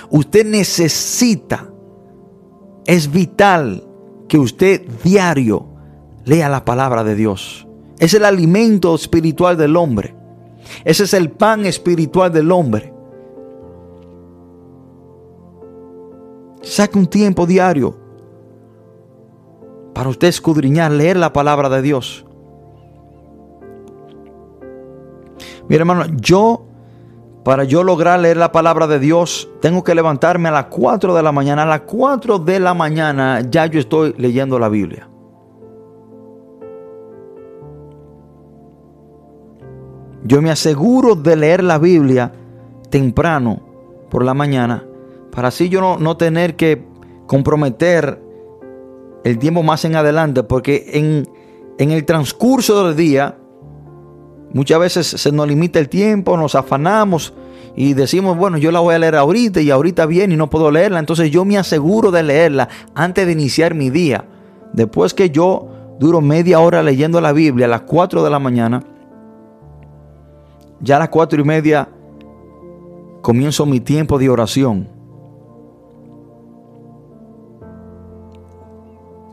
Usted 0.10 0.48
necesita, 0.48 1.70
es 2.88 3.12
vital 3.12 3.84
que 4.28 4.40
usted 4.40 4.82
diario 5.04 5.68
lea 6.26 6.50
la 6.50 6.66
palabra 6.66 7.04
de 7.04 7.14
Dios. 7.14 7.68
Es 8.00 8.16
el 8.16 8.26
alimento 8.26 8.96
espiritual 8.96 9.58
del 9.58 9.78
hombre. 9.78 10.16
Ese 10.86 11.04
es 11.04 11.14
el 11.14 11.30
pan 11.30 11.68
espiritual 11.68 12.34
del 12.34 12.52
hombre. 12.52 12.96
Saque 16.64 16.98
un 16.98 17.06
tiempo 17.06 17.46
diario 17.46 18.01
para 20.02 20.10
usted 20.10 20.30
escudriñar, 20.30 20.92
leer 20.92 21.16
la 21.16 21.32
palabra 21.32 21.70
de 21.70 21.84
Dios. 21.84 22.26
Mira 25.70 25.84
hermano, 25.84 26.06
yo, 26.20 26.66
para 27.44 27.66
yo 27.66 27.84
lograr 27.84 28.20
leer 28.20 28.38
la 28.38 28.52
palabra 28.52 28.88
de 28.88 28.98
Dios, 28.98 29.48
tengo 29.62 29.84
que 29.84 29.94
levantarme 29.94 30.50
a 30.50 30.54
las 30.54 30.66
4 30.72 31.14
de 31.14 31.22
la 31.22 31.32
mañana. 31.32 31.62
A 31.62 31.66
las 31.68 31.82
4 31.82 32.40
de 32.40 32.60
la 32.60 32.74
mañana 32.74 33.42
ya 33.42 33.68
yo 33.68 33.80
estoy 33.80 34.16
leyendo 34.18 34.58
la 34.58 34.70
Biblia. 34.70 35.08
Yo 40.24 40.42
me 40.42 40.50
aseguro 40.50 41.14
de 41.14 41.36
leer 41.36 41.64
la 41.64 41.78
Biblia 41.78 42.32
temprano 42.90 43.60
por 44.10 44.26
la 44.26 44.34
mañana 44.34 44.84
para 45.32 45.50
así 45.50 45.70
yo 45.70 45.80
no, 45.80 46.00
no 46.00 46.18
tener 46.18 46.56
que 46.56 46.84
comprometer 47.28 48.31
el 49.24 49.38
tiempo 49.38 49.64
más 49.64 49.86
en 49.86 49.96
adelante, 49.96 50.44
porque 50.44 50.92
en, 50.94 51.28
en 51.78 51.92
el 51.92 52.06
transcurso 52.06 52.86
del 52.86 52.96
día 52.96 53.38
muchas 54.54 54.80
veces 54.80 55.08
se 55.08 55.32
nos 55.32 55.48
limita 55.48 55.80
el 55.80 55.90
tiempo, 55.90 56.38
nos 56.38 56.56
afanamos 56.56 57.34
y 57.76 57.94
decimos, 57.94 58.38
bueno, 58.38 58.58
yo 58.58 58.72
la 58.72 58.80
voy 58.80 58.96
a 58.96 59.00
leer 59.00 59.16
ahorita 59.16 59.62
y 59.62 59.72
ahorita 59.72 60.06
viene 60.06 60.34
y 60.34 60.38
no 60.38 60.50
puedo 60.50 60.72
leerla, 60.72 61.00
entonces 61.00 61.32
yo 61.32 61.46
me 61.46 61.58
aseguro 61.58 62.12
de 62.12 62.24
leerla 62.24 62.68
antes 62.96 63.26
de 63.26 63.32
iniciar 63.32 63.76
mi 63.76 63.90
día. 63.90 64.26
Después 64.74 65.14
que 65.14 65.30
yo 65.30 65.70
duro 66.00 66.22
media 66.22 66.60
hora 66.60 66.84
leyendo 66.84 67.22
la 67.22 67.32
Biblia 67.32 67.68
a 67.68 67.70
las 67.70 67.82
4 67.82 68.24
de 68.24 68.30
la 68.30 68.40
mañana, 68.40 68.84
ya 70.82 70.98
a 70.98 71.00
las 71.00 71.10
4 71.10 71.40
y 71.40 71.44
media 71.44 71.88
comienzo 73.22 73.66
mi 73.66 73.80
tiempo 73.80 74.18
de 74.18 74.30
oración 74.30 75.01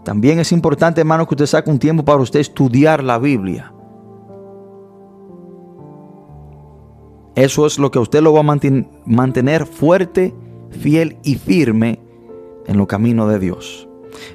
También 0.08 0.38
es 0.38 0.52
importante, 0.52 1.02
hermano, 1.02 1.28
que 1.28 1.34
usted 1.34 1.44
saque 1.44 1.68
un 1.68 1.78
tiempo 1.78 2.02
para 2.02 2.22
usted 2.22 2.40
estudiar 2.40 3.04
la 3.04 3.18
Biblia. 3.18 3.74
Eso 7.34 7.66
es 7.66 7.78
lo 7.78 7.90
que 7.90 7.98
usted 7.98 8.22
lo 8.22 8.32
va 8.32 8.40
a 8.40 8.58
mantener 9.04 9.66
fuerte, 9.66 10.34
fiel 10.70 11.18
y 11.24 11.34
firme 11.34 12.00
en 12.66 12.78
los 12.78 12.86
caminos 12.86 13.28
de 13.28 13.38
Dios. 13.38 13.86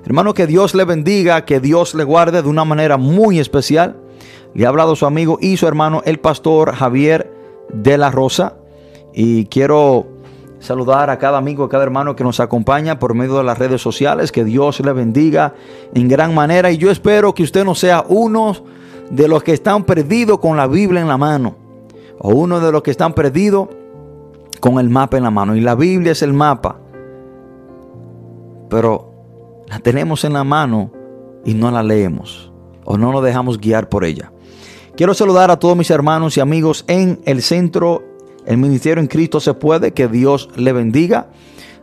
Hermano, 0.05 0.35
que 0.35 0.45
Dios 0.45 0.75
le 0.75 0.85
bendiga, 0.85 1.43
que 1.43 1.59
Dios 1.59 1.95
le 1.95 2.03
guarde 2.03 2.43
de 2.43 2.49
una 2.49 2.65
manera 2.65 2.97
muy 2.97 3.39
especial. 3.39 3.97
Le 4.53 4.67
ha 4.67 4.69
hablado 4.69 4.95
su 4.95 5.07
amigo 5.07 5.39
y 5.41 5.57
su 5.57 5.67
hermano, 5.67 6.03
el 6.05 6.19
pastor 6.19 6.75
Javier 6.75 7.33
de 7.73 7.97
la 7.97 8.11
Rosa. 8.11 8.57
Y 9.11 9.45
quiero 9.45 10.05
saludar 10.63 11.09
a 11.09 11.19
cada 11.19 11.37
amigo, 11.37 11.65
a 11.65 11.69
cada 11.69 11.83
hermano 11.83 12.15
que 12.15 12.23
nos 12.23 12.39
acompaña 12.39 12.97
por 12.97 13.13
medio 13.13 13.37
de 13.37 13.43
las 13.43 13.59
redes 13.59 13.81
sociales. 13.81 14.31
Que 14.31 14.45
Dios 14.45 14.79
le 14.79 14.93
bendiga 14.93 15.53
en 15.93 16.07
gran 16.07 16.33
manera. 16.33 16.71
Y 16.71 16.77
yo 16.77 16.89
espero 16.89 17.35
que 17.35 17.43
usted 17.43 17.65
no 17.65 17.75
sea 17.75 18.05
uno 18.07 18.55
de 19.09 19.27
los 19.27 19.43
que 19.43 19.51
están 19.51 19.83
perdidos 19.83 20.39
con 20.39 20.55
la 20.55 20.67
Biblia 20.67 21.01
en 21.01 21.07
la 21.07 21.17
mano 21.17 21.55
o 22.19 22.29
uno 22.29 22.59
de 22.59 22.71
los 22.71 22.81
que 22.81 22.91
están 22.91 23.13
perdidos 23.13 23.67
con 24.61 24.79
el 24.79 24.89
mapa 24.89 25.17
en 25.17 25.23
la 25.23 25.31
mano. 25.31 25.55
Y 25.55 25.61
la 25.61 25.75
Biblia 25.75 26.13
es 26.13 26.21
el 26.21 26.33
mapa. 26.33 26.77
Pero 28.69 29.11
la 29.67 29.79
tenemos 29.79 30.23
en 30.23 30.33
la 30.33 30.45
mano 30.45 30.91
y 31.45 31.53
no 31.53 31.69
la 31.69 31.83
leemos 31.83 32.51
o 32.85 32.97
no 32.97 33.11
nos 33.11 33.23
dejamos 33.23 33.59
guiar 33.59 33.89
por 33.89 34.05
ella. 34.05 34.31
Quiero 34.95 35.13
saludar 35.13 35.51
a 35.51 35.57
todos 35.57 35.75
mis 35.75 35.89
hermanos 35.89 36.37
y 36.37 36.39
amigos 36.39 36.85
en 36.87 37.19
el 37.25 37.41
centro, 37.41 38.03
el 38.45 38.57
Ministerio 38.57 39.01
en 39.01 39.07
Cristo 39.07 39.39
se 39.39 39.53
puede, 39.53 39.93
que 39.93 40.07
Dios 40.07 40.49
le 40.55 40.73
bendiga 40.73 41.29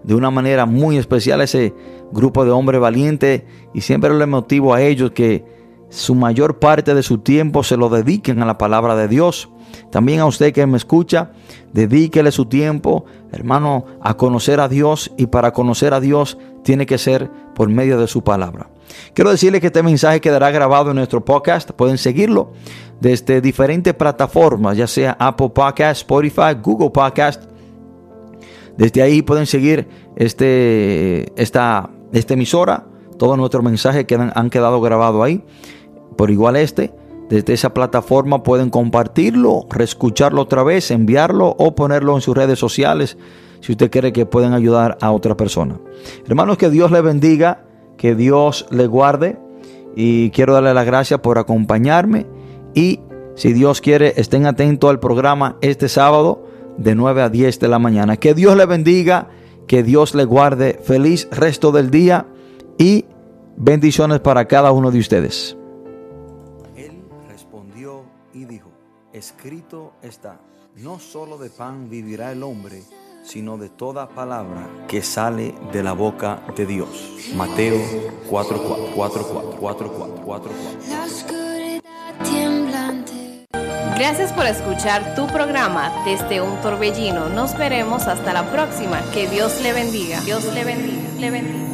de 0.02 0.14
una 0.14 0.30
manera 0.30 0.66
muy 0.66 0.96
especial 0.96 1.40
a 1.40 1.44
ese 1.44 1.74
grupo 2.12 2.44
de 2.44 2.50
hombres 2.50 2.80
valientes 2.80 3.42
y 3.74 3.82
siempre 3.82 4.14
le 4.14 4.26
motivo 4.26 4.74
a 4.74 4.82
ellos 4.82 5.12
que 5.12 5.44
su 5.90 6.14
mayor 6.14 6.58
parte 6.58 6.94
de 6.94 7.02
su 7.02 7.18
tiempo 7.18 7.62
se 7.62 7.76
lo 7.76 7.88
dediquen 7.88 8.42
a 8.42 8.46
la 8.46 8.58
palabra 8.58 8.96
de 8.96 9.08
Dios 9.08 9.50
también 9.90 10.20
a 10.20 10.26
usted 10.26 10.52
que 10.52 10.66
me 10.66 10.76
escucha, 10.76 11.32
dedíquele 11.72 12.30
su 12.32 12.46
tiempo, 12.46 13.04
hermano, 13.32 13.84
a 14.00 14.16
conocer 14.16 14.60
a 14.60 14.68
Dios 14.68 15.10
y 15.16 15.26
para 15.26 15.52
conocer 15.52 15.94
a 15.94 16.00
Dios 16.00 16.38
tiene 16.62 16.86
que 16.86 16.98
ser 16.98 17.30
por 17.54 17.68
medio 17.68 17.98
de 17.98 18.06
su 18.06 18.22
palabra. 18.22 18.70
Quiero 19.14 19.30
decirle 19.30 19.60
que 19.60 19.68
este 19.68 19.82
mensaje 19.82 20.20
quedará 20.20 20.50
grabado 20.50 20.90
en 20.90 20.96
nuestro 20.96 21.24
podcast. 21.24 21.70
Pueden 21.70 21.98
seguirlo 21.98 22.52
desde 23.00 23.40
diferentes 23.40 23.94
plataformas, 23.94 24.76
ya 24.76 24.86
sea 24.86 25.16
Apple 25.18 25.50
Podcast, 25.50 26.02
Spotify, 26.02 26.54
Google 26.62 26.90
Podcast. 26.90 27.44
Desde 28.76 29.02
ahí 29.02 29.22
pueden 29.22 29.46
seguir 29.46 29.88
este, 30.16 31.32
esta, 31.40 31.90
emisora. 32.12 32.86
Todos 33.18 33.36
nuestros 33.36 33.62
mensajes 33.62 34.06
quedan, 34.06 34.32
han 34.34 34.50
quedado 34.50 34.80
grabados 34.80 35.22
ahí. 35.24 35.44
Por 36.16 36.30
igual 36.30 36.56
este. 36.56 36.92
Desde 37.28 37.52
esa 37.52 37.72
plataforma 37.72 38.42
pueden 38.42 38.70
compartirlo, 38.70 39.66
reescucharlo 39.70 40.42
otra 40.42 40.64
vez, 40.64 40.90
enviarlo 40.90 41.54
o 41.58 41.76
ponerlo 41.76 42.16
en 42.16 42.22
sus 42.22 42.36
redes 42.36 42.58
sociales 42.58 43.16
si 43.60 43.72
usted 43.72 43.90
quiere 43.90 44.12
que 44.12 44.26
pueden 44.26 44.52
ayudar 44.52 44.98
a 45.00 45.12
otra 45.12 45.36
persona. 45.36 45.78
Hermanos, 46.26 46.58
que 46.58 46.70
Dios 46.70 46.90
le 46.90 47.02
bendiga, 47.02 47.64
que 48.00 48.14
Dios 48.14 48.64
le 48.70 48.86
guarde 48.86 49.38
y 49.94 50.30
quiero 50.30 50.54
darle 50.54 50.72
las 50.72 50.86
gracias 50.86 51.20
por 51.20 51.36
acompañarme 51.36 52.24
y 52.74 53.00
si 53.34 53.52
Dios 53.52 53.82
quiere 53.82 54.14
estén 54.16 54.46
atentos 54.46 54.88
al 54.88 55.00
programa 55.00 55.58
este 55.60 55.86
sábado 55.86 56.46
de 56.78 56.94
9 56.94 57.20
a 57.20 57.28
10 57.28 57.60
de 57.60 57.68
la 57.68 57.78
mañana. 57.78 58.16
Que 58.16 58.32
Dios 58.32 58.56
le 58.56 58.64
bendiga, 58.64 59.28
que 59.66 59.82
Dios 59.82 60.14
le 60.14 60.24
guarde. 60.24 60.80
Feliz 60.82 61.28
resto 61.30 61.72
del 61.72 61.90
día 61.90 62.26
y 62.78 63.04
bendiciones 63.58 64.20
para 64.20 64.46
cada 64.46 64.72
uno 64.72 64.90
de 64.90 64.98
ustedes. 64.98 65.58
Escrito 69.12 69.92
está, 70.00 70.40
no 70.76 70.98
solo 70.98 71.36
de 71.36 71.50
pan 71.50 71.90
vivirá 71.90 72.32
el 72.32 72.42
hombre, 72.42 72.80
sino 73.22 73.58
de 73.58 73.68
toda 73.68 74.08
palabra 74.08 74.68
que 74.88 75.02
sale 75.02 75.54
de 75.72 75.82
la 75.82 75.92
boca 75.92 76.42
de 76.56 76.66
Dios. 76.66 76.88
Mateo 77.34 77.78
4, 78.28 78.92
4, 78.94 79.26
4, 79.58 79.92
4, 80.24 80.50
Gracias 83.96 84.32
por 84.32 84.46
escuchar 84.46 85.14
tu 85.14 85.26
programa 85.26 85.92
desde 86.06 86.40
un 86.40 86.58
torbellino. 86.62 87.28
Nos 87.28 87.56
veremos 87.58 88.06
hasta 88.06 88.32
la 88.32 88.50
próxima. 88.50 89.02
Que 89.12 89.28
Dios 89.28 89.60
le 89.62 89.74
bendiga. 89.74 90.20
Dios 90.22 90.44
le 90.54 90.64
bendiga. 90.64 91.20
Le 91.20 91.30
bendiga. 91.30 91.69